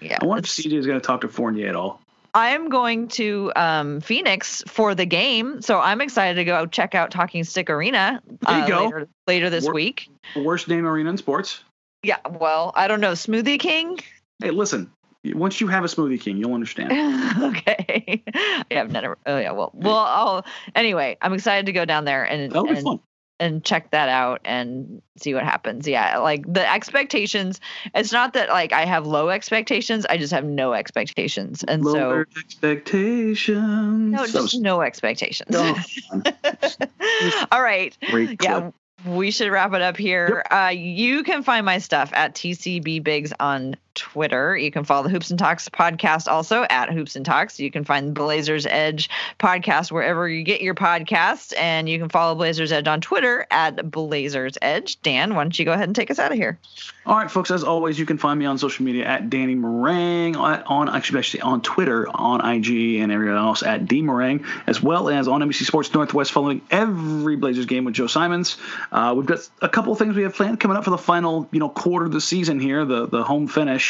Yeah, 0.00 0.18
I 0.20 0.24
wonder 0.24 0.40
if 0.44 0.46
CJ 0.46 0.72
is 0.72 0.86
going 0.86 0.98
to 1.00 1.06
talk 1.06 1.20
to 1.22 1.28
Fournier 1.28 1.68
at 1.68 1.76
all. 1.76 2.00
I'm 2.32 2.68
going 2.68 3.08
to 3.08 3.52
um, 3.56 4.00
Phoenix 4.00 4.62
for 4.68 4.94
the 4.94 5.04
game, 5.04 5.60
so 5.62 5.80
I'm 5.80 6.00
excited 6.00 6.36
to 6.36 6.44
go 6.44 6.64
check 6.66 6.94
out 6.94 7.10
Talking 7.10 7.42
Stick 7.44 7.68
Arena 7.68 8.22
There 8.46 8.56
you 8.58 8.62
uh, 8.64 8.68
go. 8.68 8.84
later, 8.84 9.08
later 9.26 9.50
this 9.50 9.64
Wor- 9.64 9.74
week. 9.74 10.08
Worst 10.36 10.68
name 10.68 10.86
arena 10.86 11.10
in 11.10 11.16
sports. 11.16 11.64
Yeah, 12.04 12.18
well, 12.30 12.72
I 12.76 12.86
don't 12.88 13.00
know, 13.00 13.12
Smoothie 13.12 13.58
King. 13.58 13.98
Hey, 14.40 14.52
listen. 14.52 14.90
Once 15.24 15.60
you 15.60 15.66
have 15.66 15.84
a 15.84 15.86
Smoothie 15.86 16.20
King, 16.20 16.38
you'll 16.38 16.54
understand. 16.54 16.90
okay, 17.42 18.22
yeah, 18.70 18.80
I've 18.80 18.90
never. 18.90 19.18
Oh 19.26 19.38
yeah, 19.38 19.50
well, 19.52 19.70
well, 19.74 19.96
I'll 19.98 20.44
anyway. 20.74 21.18
I'm 21.20 21.34
excited 21.34 21.66
to 21.66 21.72
go 21.72 21.84
down 21.84 22.04
there 22.06 22.24
and 22.24 22.50
That'll 22.50 22.64
be 22.64 22.70
and, 22.76 22.82
fun. 22.82 23.00
and 23.38 23.62
check 23.64 23.90
that 23.90 24.08
out 24.08 24.40
and 24.46 25.02
see 25.18 25.34
what 25.34 25.44
happens. 25.44 25.86
Yeah, 25.86 26.18
like 26.18 26.50
the 26.50 26.66
expectations. 26.70 27.60
It's 27.94 28.12
not 28.12 28.32
that 28.32 28.48
like 28.48 28.72
I 28.72 28.86
have 28.86 29.06
low 29.06 29.28
expectations. 29.28 30.06
I 30.08 30.16
just 30.16 30.32
have 30.32 30.44
no 30.44 30.72
expectations, 30.72 31.64
and 31.64 31.84
Lower 31.84 32.26
so 32.34 32.40
expectations. 32.40 34.12
no, 34.12 34.24
So- 34.26 34.42
just 34.42 34.60
no 34.60 34.80
expectations. 34.80 35.54
Oh, 35.54 35.78
All 37.52 37.62
right. 37.62 37.96
Yeah, 38.42 38.70
we 39.06 39.30
should 39.30 39.50
wrap 39.50 39.72
it 39.74 39.82
up 39.82 39.96
here. 39.96 40.44
Uh, 40.50 40.72
you 40.74 41.22
can 41.24 41.42
find 41.42 41.64
my 41.66 41.78
stuff 41.78 42.10
at 42.14 42.34
TCB 42.34 43.02
Bigs 43.02 43.32
on 43.38 43.76
Twitter. 43.94 44.56
You 44.56 44.70
can 44.70 44.84
follow 44.84 45.02
the 45.02 45.08
Hoops 45.08 45.30
and 45.30 45.38
Talks 45.38 45.68
podcast 45.68 46.28
also 46.28 46.64
at 46.70 46.92
Hoops 46.92 47.16
and 47.16 47.24
Talks. 47.24 47.60
You 47.60 47.70
can 47.70 47.84
find 47.84 48.14
Blazers 48.14 48.66
Edge 48.66 49.10
podcast 49.38 49.90
wherever 49.90 50.28
you 50.28 50.42
get 50.42 50.60
your 50.60 50.74
podcasts, 50.74 51.52
and 51.58 51.88
you 51.88 51.98
can 51.98 52.08
follow 52.08 52.34
Blazers 52.34 52.72
Edge 52.72 52.86
on 52.86 53.00
Twitter 53.00 53.46
at 53.50 53.90
Blazers 53.90 54.56
Edge. 54.62 55.00
Dan, 55.02 55.34
why 55.34 55.42
don't 55.42 55.58
you 55.58 55.64
go 55.64 55.72
ahead 55.72 55.88
and 55.88 55.96
take 55.96 56.10
us 56.10 56.18
out 56.18 56.32
of 56.32 56.38
here? 56.38 56.58
All 57.06 57.16
right, 57.16 57.30
folks. 57.30 57.50
As 57.50 57.64
always, 57.64 57.98
you 57.98 58.06
can 58.06 58.18
find 58.18 58.38
me 58.38 58.46
on 58.46 58.58
social 58.58 58.84
media 58.84 59.04
at 59.06 59.30
Danny 59.30 59.56
Marang 59.56 60.36
on, 60.36 60.88
actually, 60.88 61.18
actually 61.18 61.40
on 61.40 61.62
Twitter, 61.62 62.06
on 62.08 62.44
IG, 62.44 63.00
and 63.00 63.10
everyone 63.10 63.38
else 63.38 63.62
at 63.62 63.86
D 63.86 64.02
Marang, 64.02 64.44
as 64.66 64.82
well 64.82 65.08
as 65.08 65.26
on 65.26 65.40
NBC 65.40 65.64
Sports 65.64 65.92
Northwest, 65.94 66.30
following 66.30 66.60
every 66.70 67.36
Blazers 67.36 67.66
game 67.66 67.84
with 67.84 67.94
Joe 67.94 68.06
Simons. 68.06 68.58
Uh, 68.92 69.14
we've 69.16 69.26
got 69.26 69.48
a 69.62 69.68
couple 69.68 69.94
things 69.94 70.14
we 70.14 70.22
have 70.22 70.34
planned 70.34 70.60
coming 70.60 70.76
up 70.76 70.84
for 70.84 70.90
the 70.90 70.98
final, 70.98 71.48
you 71.52 71.58
know, 71.58 71.68
quarter 71.68 72.06
of 72.06 72.12
the 72.12 72.20
season 72.20 72.60
here, 72.60 72.84
the 72.84 73.06
the 73.06 73.24
home 73.24 73.48
finish, 73.48 73.89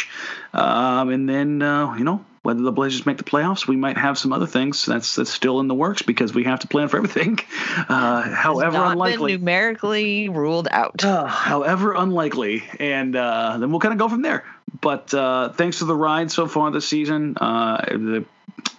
um, 0.52 1.10
and 1.10 1.28
then 1.28 1.62
uh, 1.62 1.94
you 1.94 2.04
know. 2.04 2.24
Whether 2.42 2.62
the 2.62 2.72
Blazers 2.72 3.04
make 3.04 3.18
the 3.18 3.24
playoffs, 3.24 3.66
we 3.66 3.76
might 3.76 3.98
have 3.98 4.16
some 4.16 4.32
other 4.32 4.46
things 4.46 4.86
that's 4.86 5.16
that's 5.16 5.28
still 5.30 5.60
in 5.60 5.68
the 5.68 5.74
works 5.74 6.00
because 6.00 6.32
we 6.32 6.44
have 6.44 6.60
to 6.60 6.68
plan 6.68 6.88
for 6.88 6.96
everything. 6.96 7.38
Uh, 7.88 8.22
however 8.22 8.78
Not 8.78 8.92
unlikely, 8.92 9.32
been 9.34 9.40
numerically 9.44 10.28
ruled 10.30 10.66
out. 10.70 11.04
uh, 11.04 11.26
however 11.26 11.92
unlikely, 11.92 12.64
and 12.78 13.14
uh, 13.14 13.58
then 13.58 13.70
we'll 13.70 13.80
kind 13.80 13.92
of 13.92 13.98
go 13.98 14.08
from 14.08 14.22
there. 14.22 14.44
But 14.80 15.12
uh, 15.12 15.50
thanks 15.50 15.80
to 15.80 15.84
the 15.84 15.94
ride 15.94 16.30
so 16.30 16.46
far 16.46 16.70
this 16.70 16.88
season, 16.88 17.36
uh, 17.36 17.84
the, 17.90 18.24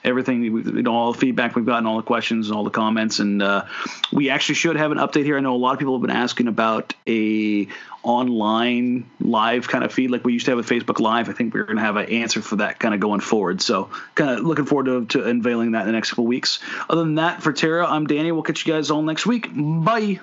everything, 0.04 0.44
you 0.44 0.82
know, 0.82 0.94
all 0.94 1.14
the 1.14 1.20
feedback 1.20 1.56
we've 1.56 1.66
gotten, 1.66 1.86
all 1.86 1.98
the 1.98 2.04
questions, 2.04 2.50
all 2.52 2.64
the 2.64 2.70
comments, 2.72 3.20
and 3.20 3.42
uh, 3.42 3.66
we 4.12 4.30
actually 4.30 4.56
should 4.56 4.76
have 4.76 4.92
an 4.92 4.98
update 4.98 5.24
here. 5.26 5.38
I 5.38 5.42
know 5.42 5.56
a 5.56 5.58
lot 5.58 5.74
of 5.74 5.80
people 5.80 5.96
have 5.96 6.02
been 6.02 6.16
asking 6.16 6.48
about 6.48 6.94
a 7.08 7.68
online 8.04 9.10
live 9.20 9.68
kind 9.68 9.84
of 9.84 9.94
feed 9.94 10.12
like 10.12 10.24
we 10.24 10.34
used 10.34 10.46
to 10.46 10.52
have 10.52 10.58
with 10.58 10.68
Facebook 10.68 11.00
Live. 11.00 11.30
I 11.30 11.34
think 11.34 11.54
we're 11.54 11.64
going 11.64 11.78
to 11.78 11.84
have 11.84 11.98
an 11.98 12.10
answer 12.10 12.42
for 12.42 12.58
that 12.58 12.80
kind 12.80 12.94
of 12.94 13.00
going 13.00 13.20
forward. 13.20 13.62
So 13.62 13.90
kind 14.16 14.32
of 14.32 14.46
looking 14.46 14.66
forward 14.66 14.86
to, 14.86 15.06
to 15.20 15.28
unveiling 15.28 15.72
that 15.72 15.82
in 15.82 15.88
the 15.88 15.94
next 15.94 16.12
couple 16.12 16.26
weeks. 16.26 16.60
Other 16.90 17.04
than 17.04 17.16
that, 17.16 17.44
for 17.44 17.54
Tara, 17.54 17.86
I'm 17.86 18.08
Danny. 18.08 18.32
We'll 18.32 18.44
catch 18.44 18.66
you 18.66 18.74
guys 18.74 18.92
all 18.92 19.02
next 19.02 19.26
week. 19.26 19.50
Bye. 19.54 20.20